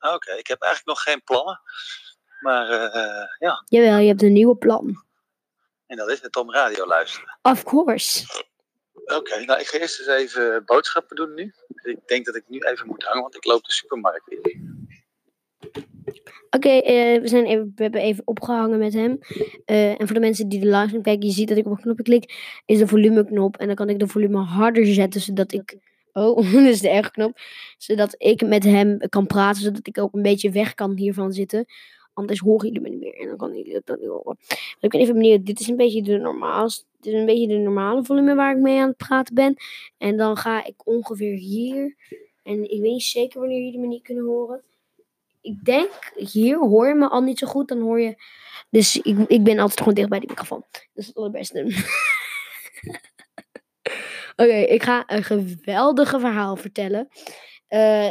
Oké, 0.00 0.32
ik 0.32 0.46
heb 0.46 0.62
eigenlijk 0.62 0.84
nog 0.84 1.02
geen 1.02 1.22
plannen. 1.24 1.60
Maar 2.40 2.70
eh, 2.70 3.28
ja, 3.38 3.64
Jawel, 3.64 3.98
je 3.98 4.08
hebt 4.08 4.22
een 4.22 4.32
nieuwe 4.32 4.56
plan. 4.56 5.04
en 5.86 5.96
dat 5.96 6.10
is 6.10 6.20
het 6.20 6.36
om 6.36 6.52
radio 6.52 6.86
luisteren. 6.86 7.38
Of 7.42 7.62
course. 7.62 8.26
Oké, 9.04 9.44
nou 9.44 9.60
ik 9.60 9.66
ga 9.66 9.78
eerst 9.78 9.98
eens 9.98 10.08
even 10.08 10.64
boodschappen 10.64 11.16
doen 11.16 11.34
nu. 11.34 11.54
Ik 11.82 11.98
denk 12.06 12.26
dat 12.26 12.34
ik 12.36 12.44
nu 12.46 12.58
even 12.58 12.86
moet 12.86 13.04
hangen, 13.04 13.22
want 13.22 13.36
ik 13.36 13.44
loop 13.44 13.64
de 13.64 13.72
supermarkt 13.72 14.30
in. 14.30 14.66
Oké, 16.50 16.68
eh, 16.68 17.20
we, 17.20 17.28
zijn 17.28 17.44
even, 17.44 17.72
we 17.74 17.82
hebben 17.82 18.00
even 18.00 18.26
opgehangen 18.26 18.78
met 18.78 18.92
hem. 18.92 19.18
En 19.64 20.06
voor 20.06 20.14
de 20.14 20.20
mensen 20.20 20.48
die 20.48 20.60
de 20.60 20.66
livestream 20.66 21.02
kijken, 21.02 21.26
je 21.26 21.34
ziet 21.34 21.48
dat 21.48 21.56
ik 21.56 21.66
op 21.66 21.72
een 21.72 21.80
knopje 21.80 22.02
klik, 22.02 22.60
is 22.66 22.78
de 22.78 22.86
volumeknop. 22.86 23.56
En 23.56 23.66
dan 23.66 23.76
kan 23.76 23.88
ik 23.88 23.98
de 23.98 24.08
volume 24.08 24.38
harder 24.38 24.86
zetten, 24.86 25.20
zodat 25.20 25.52
ik... 25.52 25.76
Oh, 26.18 26.36
dat 26.52 26.62
is 26.62 26.80
de 26.80 26.88
erge 26.88 27.10
knop. 27.10 27.40
Zodat 27.78 28.14
ik 28.18 28.46
met 28.46 28.64
hem 28.64 28.98
kan 29.08 29.26
praten, 29.26 29.62
zodat 29.62 29.86
ik 29.86 29.98
ook 29.98 30.14
een 30.14 30.22
beetje 30.22 30.50
weg 30.50 30.74
kan 30.74 30.96
hiervan 30.96 31.32
zitten. 31.32 31.64
Anders 32.12 32.38
horen 32.38 32.66
jullie 32.66 32.80
me 32.80 32.88
niet 32.88 33.00
meer 33.00 33.14
en 33.20 33.28
dan 33.28 33.36
kan 33.36 33.56
jullie 33.56 33.80
dan 33.84 33.98
niet 34.00 34.08
horen. 34.08 34.36
Ik 34.80 34.90
ben 34.90 35.00
even 35.00 35.14
benieuwd, 35.14 35.46
dit 35.46 35.60
is 35.60 35.68
een 35.68 35.76
beetje 35.76 36.02
de 36.02 36.18
normale, 36.18 36.70
dit 37.00 37.12
is 37.12 37.18
een 37.18 37.26
beetje 37.26 37.46
de 37.46 37.56
normale 37.56 38.04
volume 38.04 38.34
waar 38.34 38.56
ik 38.56 38.62
mee 38.62 38.80
aan 38.80 38.88
het 38.88 38.96
praten 38.96 39.34
ben. 39.34 39.56
En 39.98 40.16
dan 40.16 40.36
ga 40.36 40.64
ik 40.64 40.74
ongeveer 40.84 41.36
hier. 41.36 41.96
En 42.42 42.70
ik 42.70 42.80
weet 42.80 42.92
niet 42.92 43.02
zeker 43.02 43.40
wanneer 43.40 43.62
jullie 43.64 43.78
me 43.78 43.86
niet 43.86 44.02
kunnen 44.02 44.24
horen 44.24 44.62
ik 45.48 45.64
denk, 45.64 46.12
hier 46.14 46.58
hoor 46.58 46.88
je 46.88 46.94
me 46.94 47.08
al 47.08 47.20
niet 47.20 47.38
zo 47.38 47.46
goed. 47.46 47.68
Dan 47.68 47.80
hoor 47.80 48.00
je. 48.00 48.16
Dus 48.70 48.96
ik, 48.96 49.18
ik 49.18 49.44
ben 49.44 49.58
altijd 49.58 49.78
gewoon 49.78 49.94
dicht 49.94 50.08
bij 50.08 50.18
die 50.18 50.28
microfoon. 50.28 50.64
Dat 50.70 50.82
is 50.94 51.06
het 51.06 51.16
allerbeste. 51.16 51.64
Oké, 54.40 54.56
ik 54.56 54.82
ga 54.82 55.04
een 55.06 55.24
geweldige 55.24 56.20
verhaal 56.20 56.56
vertellen. 56.56 57.08
Eh, 57.66 58.06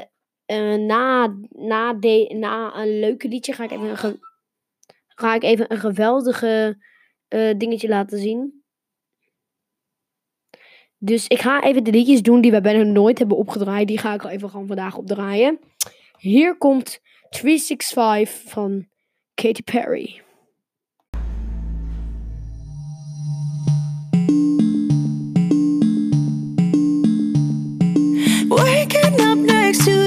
eh, 0.45 0.80
na, 0.80 1.38
na, 1.49 1.91
na 2.28 2.75
een 2.75 2.99
leuke 2.99 3.28
liedje 3.28 3.53
ga 3.53 3.63
ik 3.63 3.71
even 3.71 4.05
een, 4.05 4.19
ga 5.07 5.36
ik 5.36 5.43
even 5.43 5.71
een 5.71 5.78
geweldige 5.78 6.84
eh, 7.28 7.57
dingetje 7.57 7.88
laten 7.88 8.19
zien. 8.19 8.63
Dus 10.97 11.28
ik 11.28 11.39
ga 11.39 11.63
even 11.63 11.84
de 11.84 11.91
liedjes 11.91 12.21
doen 12.21 12.41
die 12.41 12.51
we 12.51 12.61
bijna 12.61 12.84
nooit 12.84 13.17
hebben 13.17 13.38
opgedraaid. 13.38 13.88
Die 13.88 13.97
ga 13.97 14.13
ik 14.13 14.23
al 14.23 14.30
even 14.30 14.49
gewoon 14.49 14.67
vandaag 14.67 14.97
opdraaien. 14.97 15.59
Hier 16.17 16.57
komt 16.57 16.99
365 17.30 18.51
van 18.51 18.88
Katy 19.34 19.63
Perry. 19.63 20.21
Next 29.68 29.84
to 29.84 30.06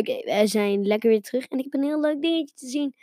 Oké, 0.00 0.22
wij 0.24 0.46
zijn 0.46 0.86
lekker 0.86 1.10
weer 1.10 1.22
terug. 1.22 1.46
En 1.46 1.58
ik 1.58 1.64
heb 1.64 1.74
een 1.74 1.82
heel 1.82 2.00
leuk 2.00 2.20
dingetje 2.20 2.54
te 2.54 2.66
zien. 2.66 2.94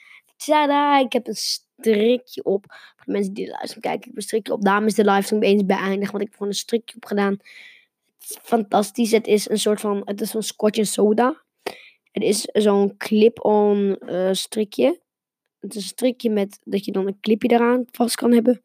Tada, 0.45 0.99
ik 0.99 1.13
heb 1.13 1.27
een 1.27 1.35
strikje 1.35 2.43
op. 2.43 2.65
Voor 2.69 3.05
de 3.05 3.11
mensen 3.11 3.33
die 3.33 3.45
livestream 3.45 3.81
kijken, 3.81 3.99
ik 3.99 4.05
heb 4.05 4.15
een 4.15 4.21
strikje 4.21 4.53
op. 4.53 4.63
Daarom 4.63 4.85
is 4.85 4.95
de 4.95 5.05
livestream 5.05 5.43
eens 5.43 5.65
beëindigd, 5.65 6.11
want 6.11 6.23
ik 6.23 6.29
heb 6.29 6.37
gewoon 6.37 6.47
een 6.47 6.59
strikje 6.59 6.95
op 6.95 7.05
gedaan. 7.05 7.37
fantastisch. 8.41 9.11
Het 9.11 9.27
is 9.27 9.49
een 9.49 9.59
soort 9.59 9.79
van, 9.79 10.01
het 10.05 10.21
is 10.21 10.33
een 10.33 10.43
scotch 10.43 10.77
en 10.77 10.85
soda. 10.85 11.43
Het 12.11 12.23
is 12.23 12.41
zo'n 12.53 12.97
clip-on 12.97 13.97
eh, 13.97 14.29
strikje. 14.31 14.99
Het 15.59 15.75
is 15.75 15.81
een 15.83 15.87
strikje 15.87 16.29
met 16.29 16.59
dat 16.63 16.85
je 16.85 16.91
dan 16.91 17.07
een 17.07 17.19
clipje 17.19 17.49
eraan 17.49 17.85
vast 17.91 18.15
kan 18.15 18.31
hebben. 18.31 18.63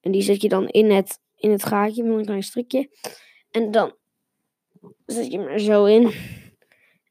En 0.00 0.12
die 0.12 0.22
zet 0.22 0.42
je 0.42 0.48
dan 0.48 0.68
in 0.68 0.90
het, 0.90 1.18
in 1.36 1.50
het 1.50 1.64
gaatje 1.64 2.02
met 2.02 2.18
een 2.18 2.24
klein 2.24 2.42
strikje. 2.42 2.90
En 3.50 3.70
dan 3.70 3.94
zet 5.06 5.30
je 5.32 5.38
hem 5.38 5.48
er 5.48 5.60
zo 5.60 5.84
in. 5.84 6.12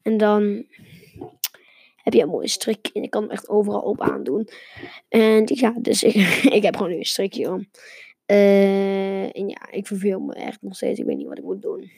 En 0.06 0.18
dan 0.18 0.66
heb 1.96 2.14
je 2.14 2.22
een 2.22 2.30
mooie 2.30 2.48
strik. 2.48 2.90
En 2.94 3.02
je 3.02 3.10
kan 3.10 3.22
hem 3.22 3.32
echt 3.32 3.50
overal 3.50 3.82
op 3.82 4.02
aandoen. 4.02 4.48
En 5.10 5.44
ja, 5.46 5.74
dus 5.82 6.04
ik, 6.04 6.16
ik 6.58 6.64
heb 6.64 6.76
gewoon 6.76 6.92
nu 6.92 6.98
een 6.98 7.06
strikje 7.06 7.52
om. 7.52 7.68
Eh, 8.26 9.38
en 9.38 9.48
ja, 9.48 9.72
ik 9.72 9.88
verveel 9.88 10.20
me 10.20 10.34
echt 10.34 10.62
nog 10.62 10.76
steeds. 10.76 11.00
Ik 11.00 11.06
weet 11.06 11.18
niet 11.18 11.28
wat 11.28 11.38
ik 11.38 11.44
moet 11.44 11.62
doen. 11.62 11.92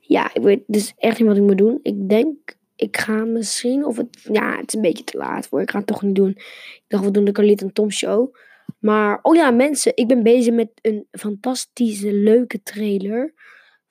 Ja, 0.00 0.34
ik 0.34 0.42
weet 0.42 0.62
dus 0.66 0.92
echt 0.96 1.18
niet 1.18 1.28
wat 1.28 1.36
ik 1.36 1.42
moet 1.42 1.58
doen. 1.58 1.78
Ik 1.82 2.08
denk, 2.08 2.56
ik 2.76 2.96
ga 2.96 3.24
misschien, 3.24 3.84
of 3.84 3.96
het, 3.96 4.28
ja, 4.32 4.56
het 4.56 4.68
is 4.68 4.74
een 4.74 4.80
beetje 4.80 5.04
te 5.04 5.16
laat 5.16 5.46
voor. 5.46 5.60
Ik 5.60 5.70
ga 5.70 5.78
het 5.78 5.86
toch 5.86 6.02
niet 6.02 6.14
doen. 6.14 6.30
Ik 6.30 6.84
dacht, 6.88 7.04
we 7.04 7.10
doen 7.10 7.24
de 7.24 7.32
Carliet 7.32 7.62
en 7.62 7.72
Tom 7.72 7.90
show. 7.90 8.34
Maar, 8.78 9.18
oh 9.22 9.34
ja, 9.34 9.50
mensen, 9.50 9.92
ik 9.94 10.06
ben 10.06 10.22
bezig 10.22 10.54
met 10.54 10.70
een 10.82 11.06
fantastische, 11.10 12.12
leuke 12.12 12.62
trailer 12.62 13.34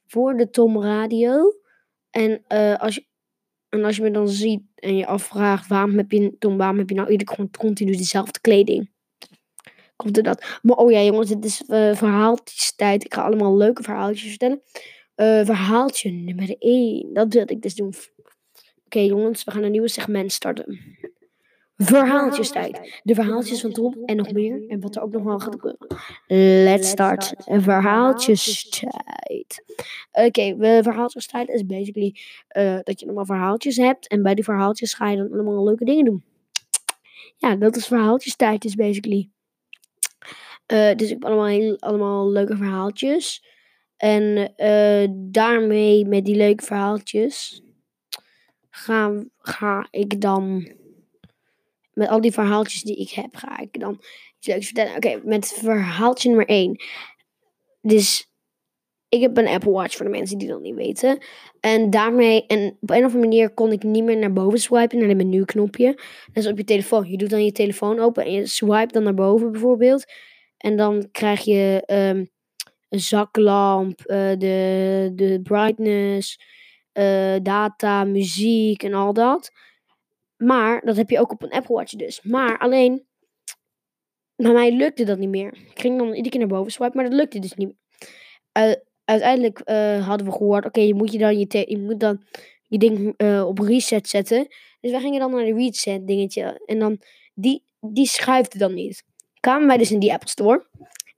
voor 0.07 0.37
de 0.37 0.49
Tom 0.49 0.81
Radio. 0.81 1.53
En, 2.09 2.43
eh, 2.47 2.75
als 2.75 2.95
je, 2.95 3.05
en 3.69 3.83
als 3.83 3.95
je 3.95 4.01
me 4.01 4.11
dan 4.11 4.29
ziet 4.29 4.61
en 4.75 4.97
je 4.97 5.05
afvraagt, 5.05 5.67
waarom 5.67 5.97
heb 5.97 6.11
je, 6.11 6.35
Tom, 6.39 6.57
waarom 6.57 6.77
heb 6.77 6.89
je 6.89 6.95
nou 6.95 7.09
iedere 7.09 7.31
gewoon 7.31 7.51
continu 7.57 7.91
dezelfde 7.91 8.39
kleding? 8.41 8.93
Komt 9.95 10.17
er 10.17 10.23
dat? 10.23 10.59
Maar 10.61 10.77
oh 10.77 10.91
ja, 10.91 11.01
jongens, 11.01 11.29
het 11.29 11.45
is 11.45 11.63
uh, 11.67 11.95
verhaaltjes-tijd. 11.95 13.03
Ik 13.03 13.13
ga 13.13 13.21
allemaal 13.21 13.57
leuke 13.57 13.83
verhaaltjes 13.83 14.29
vertellen. 14.29 14.61
Eh, 15.15 15.45
verhaaltje 15.45 16.11
nummer 16.11 16.55
1. 16.59 17.13
Dat 17.13 17.33
wil 17.33 17.43
ik 17.47 17.61
dus 17.61 17.75
doen. 17.75 17.93
Oké, 18.85 18.99
jongens, 18.99 19.43
we 19.43 19.51
gaan 19.51 19.63
een 19.63 19.71
nieuw 19.71 19.87
segment 19.87 20.31
starten. 20.31 20.79
Verhaaltjestijd. 21.77 22.99
De 23.03 23.13
verhaaltjes 23.13 23.61
van 23.61 23.71
Tom 23.71 24.03
en 24.05 24.15
nog 24.15 24.31
meer. 24.31 24.67
En 24.67 24.79
wat 24.79 24.95
er 24.95 25.01
ook 25.01 25.11
nog 25.11 25.23
wel 25.23 25.39
gaat 25.39 25.55
gebeuren. 25.59 25.87
Let's 26.63 26.89
start. 26.89 27.33
Verhaaltjestijd. 27.45 29.63
Oké, 30.11 30.25
okay, 30.25 30.55
verhaaltjestijd 30.83 31.49
is 31.49 31.65
basically 31.65 32.15
uh, 32.57 32.79
dat 32.83 32.99
je 32.99 33.05
allemaal 33.05 33.25
verhaaltjes 33.25 33.77
hebt. 33.77 34.07
En 34.07 34.23
bij 34.23 34.35
die 34.35 34.43
verhaaltjes 34.43 34.93
ga 34.93 35.09
je 35.09 35.17
dan 35.17 35.31
allemaal 35.31 35.63
leuke 35.63 35.85
dingen 35.85 36.05
doen. 36.05 36.23
Ja, 37.37 37.55
dat 37.55 37.75
is 37.75 37.87
verhaaltjestijd 37.87 38.65
is 38.65 38.75
basically. 38.75 39.29
Uh, 40.73 40.95
dus 40.95 41.07
ik 41.07 41.13
heb 41.13 41.25
allemaal, 41.25 41.45
heel, 41.45 41.79
allemaal 41.79 42.31
leuke 42.31 42.57
verhaaltjes. 42.57 43.43
En 43.97 44.53
uh, 44.57 45.07
daarmee, 45.11 46.05
met 46.05 46.25
die 46.25 46.35
leuke 46.35 46.63
verhaaltjes, 46.63 47.61
ga, 48.69 49.23
ga 49.37 49.87
ik 49.91 50.21
dan 50.21 50.67
met 51.95 52.07
al 52.07 52.21
die 52.21 52.31
verhaaltjes 52.31 52.81
die 52.81 52.95
ik 52.95 53.09
heb, 53.09 53.35
ga 53.35 53.59
ik 53.59 53.79
dan 53.79 54.01
iets 54.39 54.65
vertellen. 54.65 54.95
Oké, 54.95 55.21
met 55.23 55.47
verhaaltje 55.47 56.27
nummer 56.27 56.47
1. 56.47 56.83
Dus 57.81 58.29
ik 59.09 59.21
heb 59.21 59.37
een 59.37 59.47
Apple 59.47 59.71
Watch 59.71 59.95
voor 59.95 60.05
de 60.05 60.11
mensen 60.11 60.37
die 60.37 60.47
dat 60.47 60.61
niet 60.61 60.75
weten. 60.75 61.17
En 61.59 61.89
daarmee, 61.89 62.45
en 62.45 62.77
op 62.79 62.89
een 62.89 62.97
of 62.97 63.03
andere 63.03 63.19
manier 63.19 63.49
kon 63.49 63.71
ik 63.71 63.83
niet 63.83 64.03
meer 64.03 64.17
naar 64.17 64.33
boven 64.33 64.59
swipen, 64.59 64.99
naar 64.99 65.07
het 65.07 65.17
menuknopje. 65.17 65.93
Dat 66.33 66.43
is 66.43 66.47
op 66.47 66.57
je 66.57 66.63
telefoon. 66.63 67.09
Je 67.09 67.17
doet 67.17 67.29
dan 67.29 67.45
je 67.45 67.51
telefoon 67.51 67.99
open 67.99 68.25
en 68.25 68.31
je 68.31 68.45
swipe 68.45 68.93
dan 68.93 69.03
naar 69.03 69.13
boven 69.13 69.51
bijvoorbeeld. 69.51 70.05
En 70.57 70.77
dan 70.77 71.07
krijg 71.11 71.41
je 71.41 71.83
um, 71.85 72.29
een 72.89 72.99
zaklamp, 72.99 73.99
uh, 73.99 74.15
de, 74.37 75.11
de 75.15 75.39
brightness, 75.43 76.39
uh, 76.93 77.35
data, 77.41 78.03
muziek 78.03 78.83
en 78.83 78.93
al 78.93 79.13
dat. 79.13 79.51
Maar 80.37 80.81
dat 80.85 80.95
heb 80.95 81.09
je 81.09 81.19
ook 81.19 81.31
op 81.31 81.43
een 81.43 81.51
Apple 81.51 81.75
Watch 81.75 81.91
dus. 81.91 82.21
Maar 82.21 82.57
alleen, 82.57 83.05
bij 84.35 84.53
mij 84.53 84.71
lukte 84.71 85.03
dat 85.03 85.17
niet 85.17 85.29
meer. 85.29 85.53
Ik 85.53 85.79
ging 85.79 85.97
dan 85.97 86.07
iedere 86.07 86.29
keer 86.29 86.39
naar 86.39 86.57
boven 86.57 86.71
swipen, 86.71 86.95
maar 86.95 87.09
dat 87.09 87.19
lukte 87.19 87.39
dus 87.39 87.53
niet 87.53 87.67
meer. 87.67 88.83
Uiteindelijk 89.05 89.61
uh, 89.65 90.07
hadden 90.07 90.27
we 90.27 90.33
gehoord, 90.33 90.65
oké, 90.65 90.79
je 90.79 90.93
moet 90.93 91.11
je 91.11 91.17
dan 91.17 91.39
je, 91.39 91.63
je 91.67 91.77
moet 91.77 91.99
dan 91.99 92.23
je 92.67 92.77
ding 92.77 93.13
uh, 93.17 93.47
op 93.47 93.59
reset 93.59 94.07
zetten. 94.09 94.47
Dus 94.79 94.91
wij 94.91 94.99
gingen 94.99 95.19
dan 95.19 95.31
naar 95.31 95.45
de 95.45 95.53
reset 95.53 96.07
dingetje. 96.07 96.61
En 96.65 96.79
dan, 96.79 97.01
die, 97.33 97.63
die 97.79 98.07
schuifde 98.07 98.57
dan 98.57 98.73
niet. 98.73 99.03
Kwamen 99.39 99.67
wij 99.67 99.77
dus 99.77 99.91
in 99.91 99.99
die 99.99 100.13
Apple 100.13 100.29
Store. 100.29 100.67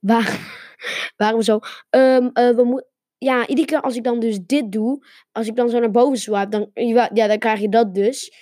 Waar, 0.00 0.38
waren 1.16 1.42
zo, 1.44 1.60
um, 1.90 2.32
we 2.32 2.62
moeten 2.64 2.88
ja, 3.18 3.46
iedere 3.46 3.66
keer 3.66 3.80
als 3.80 3.96
ik 3.96 4.04
dan 4.04 4.20
dus 4.20 4.38
dit 4.46 4.72
doe, 4.72 5.06
als 5.32 5.46
ik 5.46 5.56
dan 5.56 5.68
zo 5.68 5.78
naar 5.78 5.90
boven 5.90 6.18
swipe, 6.18 6.48
dan, 6.48 6.70
ja, 7.14 7.26
dan 7.26 7.38
krijg 7.38 7.60
je 7.60 7.68
dat 7.68 7.94
dus. 7.94 8.32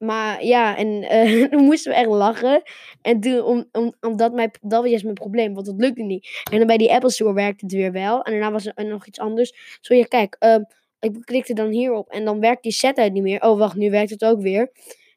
Maar 0.00 0.44
ja, 0.44 0.76
en 0.76 0.88
uh, 0.88 1.44
toen 1.50 1.64
moesten 1.64 1.92
we 1.92 1.98
echt 1.98 2.08
lachen. 2.08 2.62
En 3.02 3.20
toen, 3.20 3.42
om, 3.42 3.68
om, 3.72 3.94
omdat 4.00 4.32
mijn, 4.32 4.50
dat 4.60 4.80
was 4.80 4.88
juist 4.88 5.04
mijn 5.04 5.14
probleem, 5.14 5.54
want 5.54 5.66
dat 5.66 5.74
lukte 5.78 6.02
niet. 6.02 6.42
En 6.50 6.58
dan 6.58 6.66
bij 6.66 6.76
die 6.76 6.92
Apple 6.92 7.10
Store 7.10 7.32
werkte 7.32 7.64
het 7.64 7.74
weer 7.74 7.92
wel. 7.92 8.22
En 8.22 8.32
daarna 8.32 8.50
was 8.50 8.66
er 8.74 8.84
nog 8.84 9.06
iets 9.06 9.18
anders. 9.18 9.78
Zo 9.80 9.94
ja, 9.94 10.04
kijk, 10.04 10.36
uh, 10.40 10.56
ik 10.98 11.20
klikte 11.20 11.54
dan 11.54 11.70
hierop 11.70 12.10
en 12.10 12.24
dan 12.24 12.40
werkt 12.40 12.62
die 12.62 12.72
setup 12.72 13.12
niet 13.12 13.22
meer. 13.22 13.42
Oh, 13.42 13.58
wacht, 13.58 13.76
nu 13.76 13.90
werkt 13.90 14.10
het 14.10 14.24
ook 14.24 14.40
weer. 14.40 14.72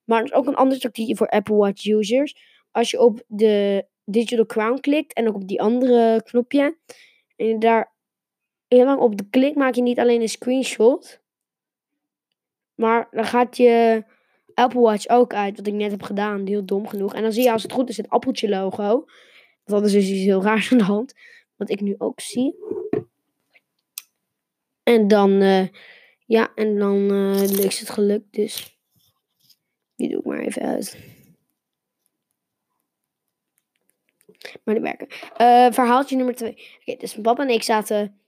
Maar 0.06 0.20
er 0.20 0.26
is 0.26 0.34
ook 0.34 0.48
een 0.48 0.56
ander 0.56 0.80
tactiekje 0.80 1.16
voor 1.16 1.30
Apple 1.30 1.56
Watch 1.56 1.86
users. 1.86 2.36
Als 2.72 2.92
je 2.92 3.00
op 3.00 3.24
de 3.28 3.86
Digital 4.06 4.46
Crown 4.46 4.80
klikt 4.80 5.14
en 5.14 5.28
ook 5.28 5.36
op 5.36 5.48
die 5.48 5.62
andere 5.62 6.24
knopje. 6.24 6.78
En 7.36 7.60
daar 7.60 7.94
heel 8.68 8.86
lang 8.86 9.00
op 9.00 9.18
de 9.18 9.26
klik 9.30 9.56
maak 9.56 9.76
je 9.76 9.82
niet 9.82 10.00
alleen 10.00 10.22
een 10.22 10.30
screenshot. 10.30 11.22
Maar 12.76 13.08
dan 13.12 13.26
gaat 13.26 13.58
je 13.58 14.04
Apple 14.54 14.82
Watch 14.82 15.08
ook 15.08 15.34
uit, 15.34 15.58
wat 15.58 15.68
ik 15.68 15.74
net 15.74 15.92
heb 15.92 16.04
gedaan. 16.04 16.46
Heel 16.46 16.66
dom 16.66 16.88
genoeg. 16.88 17.14
En 17.14 17.22
dan 17.22 17.32
zie 17.32 17.44
je 17.44 17.52
als 17.52 17.64
het 17.64 17.72
goed 17.72 17.90
is 17.90 17.98
het 17.98 18.10
appeltje 18.10 18.50
logo. 18.50 19.06
Dat 19.66 19.86
is 19.86 19.92
dus 19.92 20.08
iets 20.08 20.24
heel 20.24 20.44
raars 20.44 20.72
aan 20.72 20.78
de 20.78 20.84
hand. 20.84 21.14
Wat 21.56 21.70
ik 21.70 21.82
nu 21.82 21.96
ook 21.98 22.20
zie. 22.20 22.56
En 24.84 25.08
dan, 25.08 25.42
uh, 25.42 25.68
ja, 26.26 26.52
en 26.56 26.78
dan 26.78 27.12
uh, 27.12 27.42
is 27.42 27.80
het 27.80 27.90
gelukt. 27.90 28.34
Dus 28.34 28.80
die 29.96 30.10
doe 30.10 30.20
ik 30.20 30.26
maar 30.26 30.40
even 30.40 30.62
uit. 30.62 30.98
Maar 34.64 34.74
die 34.74 34.84
werken. 34.84 35.08
Uh, 35.12 35.72
verhaaltje 35.72 36.16
nummer 36.16 36.36
2. 36.36 36.52
Oké, 36.52 36.96
dus 36.96 37.12
mijn 37.12 37.24
papa 37.24 37.44
en 37.44 37.50
ik 37.50 37.64
zaten 37.64 38.23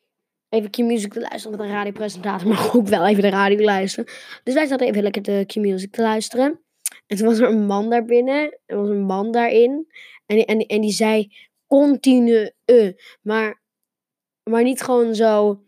even 0.56 0.70
Q-Music 0.70 1.14
te 1.14 1.20
luisteren. 1.20 1.58
Want 1.58 1.70
een 1.70 1.76
radiopresentator 1.76 2.48
mag 2.48 2.76
ook 2.76 2.88
wel 2.88 3.08
even 3.08 3.22
de 3.22 3.30
radio 3.30 3.66
luisteren. 3.66 4.14
Dus 4.44 4.54
wij 4.54 4.66
zaten 4.66 4.88
even 4.88 5.04
lekker 5.04 5.22
de 5.22 5.44
Q-Music 5.48 5.92
te 5.92 6.02
luisteren. 6.02 6.60
En 7.08 7.18
toen 7.18 7.28
was 7.28 7.40
er 7.40 7.50
een 7.50 7.66
man 7.66 7.90
daar 7.90 8.06
binnen. 8.06 8.60
Er 8.66 8.78
was 8.78 8.90
een 8.90 9.04
man 9.04 9.32
daarin. 9.32 9.88
En 10.26 10.46
en, 10.46 10.60
en 10.60 10.82
die 10.82 10.92
zei 10.92 11.32
continu 11.68 12.52
uh, 12.66 12.94
maar, 13.22 13.62
maar 14.44 14.64
niet 14.64 14.82
gewoon 14.82 15.16
zo... 15.16 15.60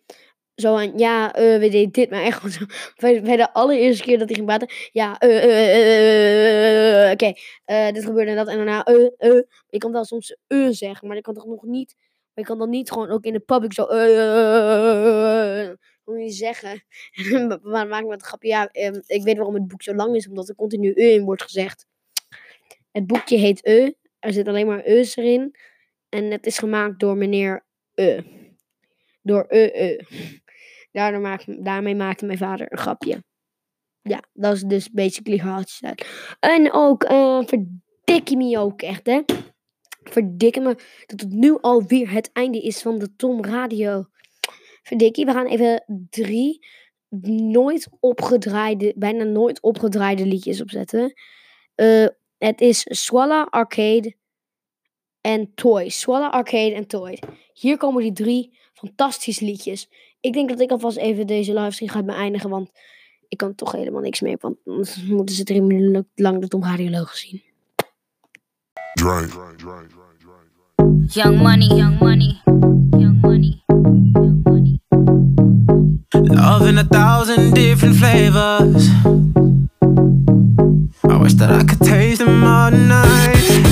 Zo 0.56 0.76
aan, 0.76 0.98
ja, 0.98 1.40
uh, 1.40 1.60
we 1.60 1.70
deden 1.70 1.92
dit, 1.92 2.10
maar 2.10 2.22
echt 2.22 2.38
gewoon 2.38 2.52
zo. 2.52 2.66
Bij, 3.02 3.22
bij 3.22 3.36
de 3.36 3.54
allereerste 3.54 4.04
keer 4.04 4.18
dat 4.18 4.28
hij 4.28 4.36
ging 4.36 4.48
praten. 4.48 4.70
Ja, 4.92 5.24
uh, 5.24 5.44
uh, 7.06 7.12
oké, 7.12 7.34
okay, 7.66 7.92
dit 7.92 8.06
gebeurde 8.06 8.32
en 8.32 8.38
dat. 8.38 8.48
En 8.48 8.56
daarna, 8.56 8.88
uh, 8.88 9.10
uh. 9.20 9.42
Ik 9.70 9.80
kan 9.80 9.92
wel 9.92 10.06
soms 10.06 10.38
uh 10.48 10.68
zeggen, 10.72 11.08
maar 11.08 11.18
ik 11.18 11.24
kan 11.24 11.34
toch 11.34 11.46
nog 11.46 11.64
niet 11.64 11.96
maar 12.38 12.46
je 12.46 12.52
kan 12.52 12.58
dan 12.58 12.70
niet 12.70 12.92
gewoon 12.92 13.10
ook 13.10 13.24
in 13.24 13.34
de 13.34 13.40
public 13.40 13.74
zo. 13.74 13.84
Hoe 16.04 16.20
je 16.20 16.30
zeggen? 16.30 16.84
maar 17.72 17.88
maak 17.88 18.04
me 18.04 18.12
het 18.12 18.22
grapje. 18.22 18.48
Ja, 18.48 18.70
um, 18.72 19.02
ik 19.06 19.24
weet 19.24 19.36
waarom 19.36 19.54
het 19.54 19.68
boek 19.68 19.84
zo 19.84 19.94
lang 19.94 20.16
is, 20.16 20.28
omdat 20.28 20.50
er 20.50 20.56
continu 20.56 20.92
e 20.96 21.14
in 21.14 21.24
wordt 21.24 21.42
gezegd. 21.42 21.86
Het 22.92 23.08
boekje 23.08 23.38
heet 23.38 23.66
E. 23.66 23.92
Er 24.20 24.34
zit 24.34 24.48
alleen 24.48 24.68
maar 24.68 24.84
E's 24.84 25.16
erin. 25.16 25.56
En 26.10 26.32
het 26.32 26.46
is 26.46 26.58
gemaakt 26.58 27.00
door 27.00 27.18
meneer 27.18 27.66
E. 27.94 28.22
Door 29.22 29.46
E. 29.48 29.70
e. 29.74 30.06
Daardoor 30.92 31.22
maak, 31.22 31.44
daarmee 31.64 31.96
maakte 31.96 32.26
mijn 32.26 32.38
vader 32.38 32.72
een 32.72 32.78
grapje. 32.78 33.24
Ja, 34.02 34.24
dat 34.34 34.56
is 34.56 34.62
dus 34.62 34.92
basically 34.92 35.40
haatjes 35.40 35.94
En 36.40 36.72
ook, 36.72 37.04
uh, 37.04 37.42
verdikkie 37.46 38.38
me 38.38 38.58
ook 38.58 38.82
echt, 38.82 39.06
hè 39.06 39.22
verdikke 40.10 40.60
me 40.60 40.76
dat 41.06 41.20
het 41.20 41.30
nu 41.30 41.58
alweer 41.62 42.12
het 42.12 42.30
einde 42.34 42.62
is 42.62 42.82
van 42.82 43.00
de 43.00 43.16
Tom 43.16 43.44
Radio. 43.44 44.06
Verdikkie, 44.84 45.26
we 45.26 45.32
gaan 45.32 45.46
even 45.46 45.84
drie 46.10 46.66
nooit 47.50 47.88
opgedraaide, 48.00 48.94
bijna 48.96 49.24
nooit 49.24 49.62
opgedraaide 49.62 50.26
liedjes 50.26 50.62
opzetten. 50.62 51.14
Uh, 51.76 52.08
het 52.38 52.62
is 52.62 52.86
Swalla 52.90 53.48
Arcade 53.50 54.16
en 55.22 55.54
Toy. 55.56 55.90
Swalla 55.90 56.30
Arcade 56.30 56.74
en 56.74 56.88
Toy. 56.88 57.20
Hier 57.54 57.78
komen 57.78 58.04
die 58.04 58.14
drie 58.14 58.58
fantastische 58.74 59.46
liedjes. 59.46 59.90
Ik 60.20 60.34
denk 60.34 60.50
dat 60.50 60.60
ik 60.60 60.72
alvast 60.72 60.98
even 60.98 61.28
deze 61.28 61.54
livestream 61.54 61.92
ga 61.92 62.04
beëindigen, 62.04 62.50
want 62.50 62.72
ik 63.28 63.38
kan 63.38 63.56
toch 63.56 63.72
helemaal 63.72 64.02
niks 64.02 64.22
meer, 64.22 64.38
want 64.40 64.58
anders 64.66 65.04
moeten 65.04 65.36
ze 65.36 65.44
drie 65.44 65.62
minuten 65.62 66.10
lang 66.16 66.42
de 66.42 66.48
Tom 66.48 66.64
Radio 66.64 67.06
zien. 67.12 67.44
Dry. 68.94 69.28
dry, 69.28 69.56
dry, 69.56 69.97
dry, 71.08 71.24
dry. 71.24 71.32
Young 71.32 71.44
money, 71.44 71.68
young 71.68 72.00
money, 72.00 72.42
young 72.98 73.22
money. 73.22 74.82
Love 76.14 76.68
in 76.68 76.78
a 76.78 76.84
thousand 76.84 77.54
different 77.54 77.96
flavors. 77.96 78.90
I 81.04 81.18
wish 81.18 81.34
that 81.36 81.52
I 81.52 81.64
could 81.64 81.80
taste 81.80 82.20
them 82.20 82.44
all 82.44 82.72
night. 82.72 83.67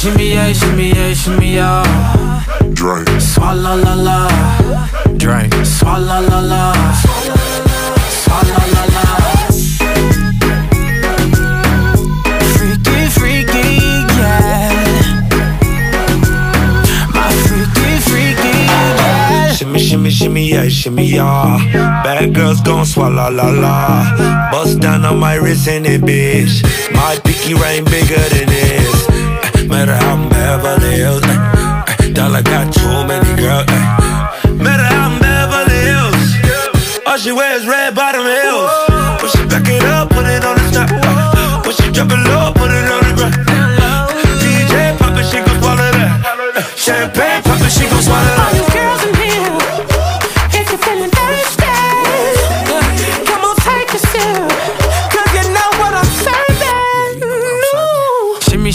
Shimmy, 0.00 0.32
yeah, 0.32 0.50
shimmy, 0.54 0.88
yeah, 0.94 1.12
shimmy, 1.12 1.54
yeah. 1.56 1.84
Drink, 2.72 3.06
swalla 3.20 3.76
la 3.84 3.92
la. 3.92 4.28
Drink, 5.18 5.52
swalla 5.62 6.26
la 6.26 6.40
la. 6.40 6.72
Swalla 8.08 8.64
la 8.72 8.84
la. 8.94 9.04
Freaky, 12.54 13.10
freaky, 13.10 13.66
yeah. 14.16 14.72
My 17.12 17.30
freaky, 17.44 18.00
freaky, 18.08 18.54
yeah. 18.72 19.52
Shimmy, 19.52 19.78
shimmy, 19.80 20.08
shimmy, 20.08 20.48
yeah, 20.48 20.68
shimmy, 20.68 21.04
yeah. 21.04 21.58
Bad 22.02 22.34
girls 22.34 22.62
gon' 22.62 22.86
swallow 22.86 23.30
la 23.30 23.50
la. 23.50 24.50
Bust 24.50 24.80
down 24.80 25.04
on 25.04 25.18
my 25.18 25.34
wrist 25.34 25.68
and 25.68 25.84
it, 25.84 26.00
bitch. 26.00 26.62
My 26.94 27.18
pinky 27.22 27.52
ring 27.52 27.84
bigger 27.84 28.16
than 28.30 28.48
this. 28.48 28.59
Eh, 29.80 29.86
Matter 29.86 29.96
how 29.96 30.12
I'm 30.14 30.28
Beverly 30.28 30.90
Hills. 30.96 31.22
eh, 31.24 31.84
eh, 32.04 32.12
Dollar 32.12 32.42
got 32.42 32.72
too 32.72 33.04
many 33.06 33.34
girls. 33.40 33.64
eh. 33.68 34.52
Matter 34.64 34.84
how 34.84 35.08
I'm 35.08 35.18
Beverly 35.18 35.80
Hills. 35.88 37.06
All 37.06 37.16
she 37.16 37.32
wears 37.32 37.66
red 37.66 37.94
bottom 37.94 38.22
heels. 38.24 38.70
When 39.22 39.30
she 39.32 39.42
back 39.48 39.66
it 39.68 39.82
up, 39.84 40.10
put 40.10 40.26
it 40.26 40.44
on 40.44 40.56
the 40.56 40.70
top. 40.76 40.90
eh. 40.90 41.62
When 41.64 41.74
she 41.76 41.90
drop 41.92 42.10
it 42.12 42.20
low, 42.28 42.52
put 42.52 42.70
it 42.70 42.90
on 42.92 43.00
the 43.08 43.12
ground. 43.16 43.34
DJ 44.42 44.98
pop 44.98 45.16
it, 45.16 45.24
she 45.30 45.38
gon' 45.40 45.58
swallow 45.62 45.90
that. 45.96 46.64
Champagne 46.76 47.42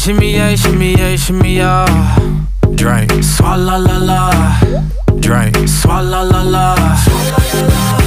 Shimmy, 0.05 0.33
yeah, 0.33 0.53
shimmy, 0.53 0.91
yeah, 0.93 1.15
shimmy, 1.15 1.55
yeah. 1.55 1.85
Drink, 2.75 3.09
swalla 3.23 3.79
la 3.79 3.97
la. 3.97 4.29
Drink, 5.19 5.55
swalla 5.67 6.21
la 6.31 6.43
la. 6.43 6.75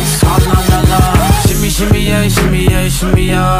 Swalla 0.07 0.55
la 0.69 0.81
la. 0.91 1.41
Shimmy, 1.43 1.69
shimmy, 1.69 2.07
yeah, 2.07 2.29
shimmy, 2.29 2.67
yeah, 2.67 2.89
shimmy, 2.89 3.27
yeah. 3.27 3.59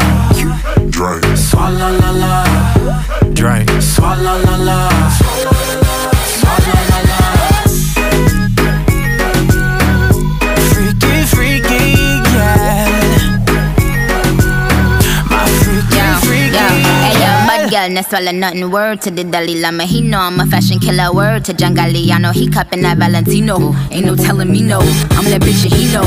Drink, 0.87 1.25
swalla 1.35 1.91
la 1.99 2.11
la. 2.11 3.33
Drink, 3.33 3.69
swalla 3.81 4.41
la 4.45 4.55
la. 4.55 5.78
No 17.89 18.01
swallow 18.01 18.31
nothing. 18.31 18.69
Word 18.71 19.01
to 19.01 19.11
the 19.11 19.23
Dalai 19.23 19.61
Lama, 19.61 19.83
he 19.85 20.01
know 20.01 20.19
I'm 20.19 20.39
a 20.39 20.45
fashion 20.45 20.79
killer. 20.79 21.13
Word 21.13 21.45
to 21.45 21.53
John 21.53 21.75
Galliano, 21.75 22.33
he 22.33 22.49
cupping 22.49 22.81
that 22.81 22.97
Valentino. 22.97 23.73
Ain't 23.91 24.05
no 24.05 24.15
telling 24.15 24.51
me 24.51 24.61
no, 24.61 24.79
I'm 24.79 25.25
that 25.25 25.41
bitch 25.41 25.63
and 25.65 25.73
he 25.73 25.91
know. 25.93 26.03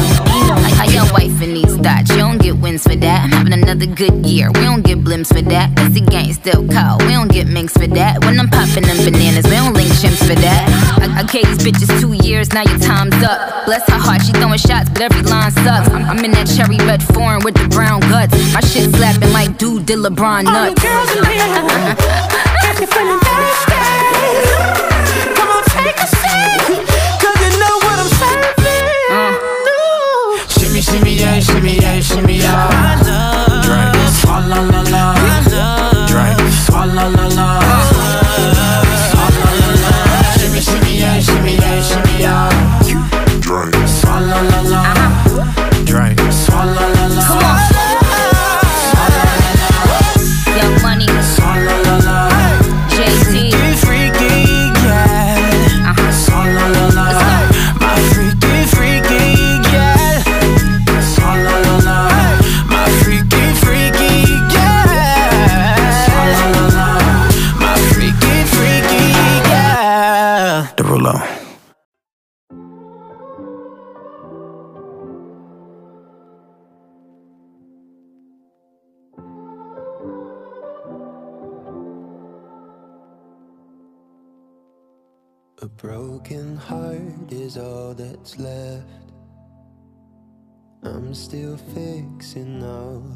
Like 0.63 0.75
how 0.75 0.85
your 0.89 1.13
wife 1.13 1.41
in 1.43 1.55
these 1.55 1.77
thoughts, 1.77 2.11
you 2.11 2.32
get 2.53 2.63
wins 2.63 2.83
for 2.83 2.97
that. 2.97 3.25
I'm 3.25 3.31
having 3.31 3.53
another 3.53 3.87
good 3.87 4.27
year, 4.27 4.49
we 4.53 4.61
don't 4.61 4.83
get 4.83 4.99
blimps 4.99 5.29
for 5.29 5.43
that. 5.43 5.75
That's 5.75 5.95
the 5.95 6.01
gang 6.01 6.33
still 6.33 6.67
call, 6.69 6.99
we 6.99 7.13
don't 7.13 7.31
get 7.31 7.47
minks 7.47 7.73
for 7.73 7.87
that. 7.87 8.25
When 8.25 8.39
I'm 8.39 8.49
popping 8.49 8.85
them 8.85 8.97
bananas, 9.05 9.45
we 9.45 9.53
don't 9.57 9.75
link 9.75 9.91
chimps 10.01 10.21
for 10.27 10.35
that. 10.35 10.63
I, 11.01 11.21
I 11.21 11.23
gave 11.25 11.47
these 11.47 11.59
bitches 11.59 12.01
two 12.01 12.13
years, 12.27 12.53
now 12.53 12.63
your 12.63 12.79
time's 12.79 13.15
up. 13.23 13.65
Bless 13.67 13.89
her 13.89 13.99
heart, 13.99 14.23
she 14.23 14.33
throwing 14.33 14.59
shots, 14.59 14.91
but 14.91 15.03
every 15.03 15.23
line 15.23 15.51
sucks. 15.53 15.89
I'm, 15.91 16.05
I'm 16.05 16.25
in 16.25 16.33
that 16.33 16.47
cherry 16.49 16.77
red 16.87 17.03
foreign 17.03 17.43
with 17.45 17.55
the 17.55 17.69
brown 17.69 18.01
guts. 18.01 18.35
My 18.53 18.61
shit 18.61 18.91
slapping 18.95 19.33
like 19.33 19.59
dude 19.59 19.87
did 19.87 19.99
LeBron 19.99 20.47
All 20.47 20.69
you 20.69 20.75
nuts. 20.75 20.83
girls 20.83 21.11
in 21.17 21.25
here, 21.25 21.97
if 22.69 22.79
you're 22.81 22.89
feeling 22.89 23.21
thirsty, 23.21 24.92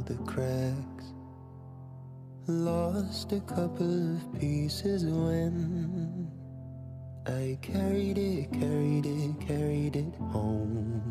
the 0.06 0.14
cracks. 0.22 1.12
Lost 2.46 3.32
a 3.32 3.40
couple 3.40 4.14
of 4.14 4.40
pieces 4.40 5.04
when 5.04 6.30
I 7.26 7.58
carried 7.60 8.16
it, 8.16 8.52
carried 8.52 9.04
it, 9.04 9.40
carried 9.40 9.96
it 9.96 10.14
home. 10.30 11.02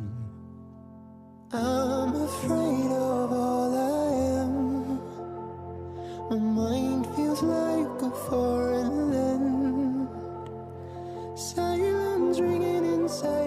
I'm 1.52 2.16
afraid 2.16 2.92
of 2.92 3.34
all 3.34 3.76
I 3.76 4.14
am. 4.40 4.56
My 6.30 6.38
mind 6.38 7.06
feels 7.18 7.44
like 7.44 8.02
a 8.02 8.12
foreign 8.30 9.12
land. 9.12 10.08
Silence 11.38 12.40
ringing 12.40 12.86
inside 12.86 13.45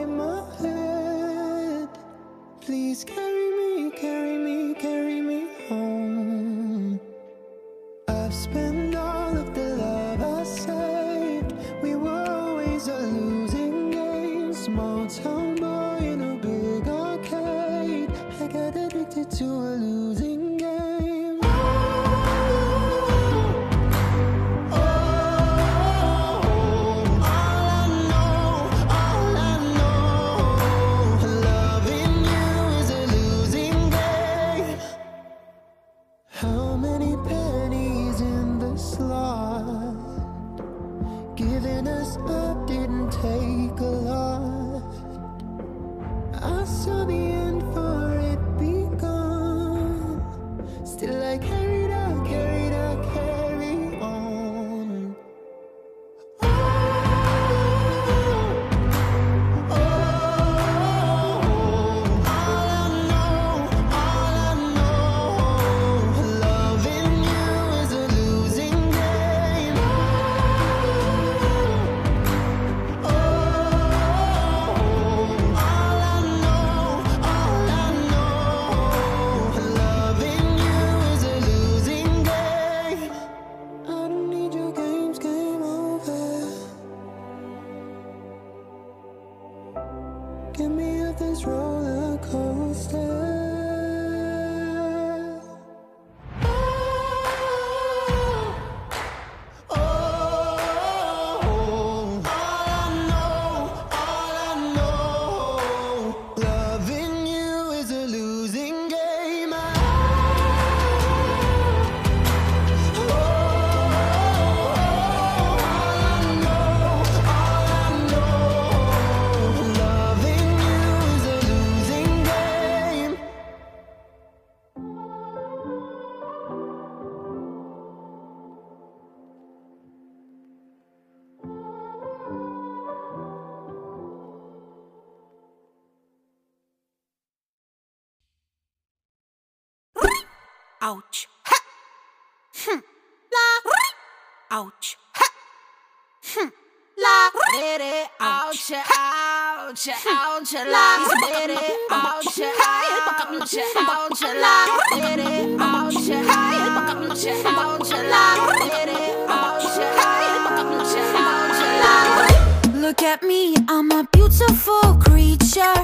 Look 162.74 163.02
at 163.02 163.22
me, 163.22 163.54
I'm 163.68 163.90
a 163.92 164.06
beautiful 164.12 164.96
creature. 164.96 165.78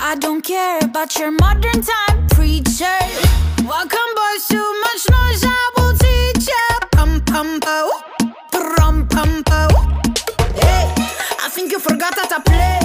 I 0.00 0.16
don't 0.18 0.42
care 0.42 0.78
about 0.82 1.18
your 1.18 1.30
modern 1.30 1.82
time 1.82 2.26
preacher. 2.28 2.98
Welcome, 3.66 4.10
boys, 4.16 4.48
too 4.48 4.80
much 4.84 5.04
noise. 5.10 5.44
I 5.44 5.70
will 5.76 5.94
teach 5.98 6.48
you. 6.48 6.68
Pum 6.92 7.20
pum 7.26 7.60
po, 7.60 7.90
trum 8.52 9.06
pum 9.08 9.42
po. 9.44 9.68
Hey, 10.54 10.92
I 11.44 11.48
think 11.50 11.72
you 11.72 11.78
forgot 11.78 12.14
how 12.14 12.26
to 12.26 12.40
play. 12.42 12.83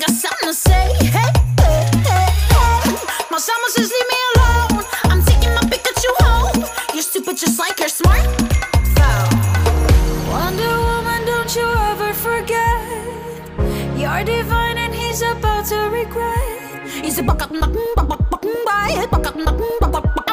Got 0.00 0.10
something 0.10 0.48
to 0.48 0.54
say. 0.54 0.92
Hey, 0.98 1.30
hey, 1.60 1.88
hey, 2.02 2.28
hey. 2.50 2.96
My 3.30 3.38
summer 3.38 3.68
says 3.68 3.92
leave 3.94 4.08
me 4.10 4.18
alone. 4.34 4.84
I'm 5.04 5.22
taking 5.24 5.54
my 5.54 5.62
Pikachu 5.70 6.10
home. 6.18 6.64
You're 6.92 7.02
stupid 7.02 7.36
just 7.36 7.60
like 7.60 7.78
you're 7.78 7.88
smart. 7.88 8.24
So. 8.98 9.08
Wonder 10.30 10.74
Woman, 10.88 11.24
don't 11.24 11.54
you 11.54 11.66
ever 11.90 12.12
forget. 12.12 12.82
You're 13.96 14.24
divine 14.24 14.78
and 14.78 14.92
he's 14.92 15.22
about 15.22 15.66
to 15.66 15.76
regret. 15.88 16.88
He's 16.88 17.18
a 17.20 17.22
buck 17.22 17.42
up, 17.42 17.50
buck 17.52 17.72
buck 17.72 18.08
buck 18.08 18.08
buck 18.08 18.30
buck 18.30 18.42
buck 18.42 19.26
up, 19.26 19.36
buck 19.36 19.36
buck 19.80 19.92
buck 19.92 20.02
buck 20.02 20.04
I'm 20.04 20.16
not 20.16 20.23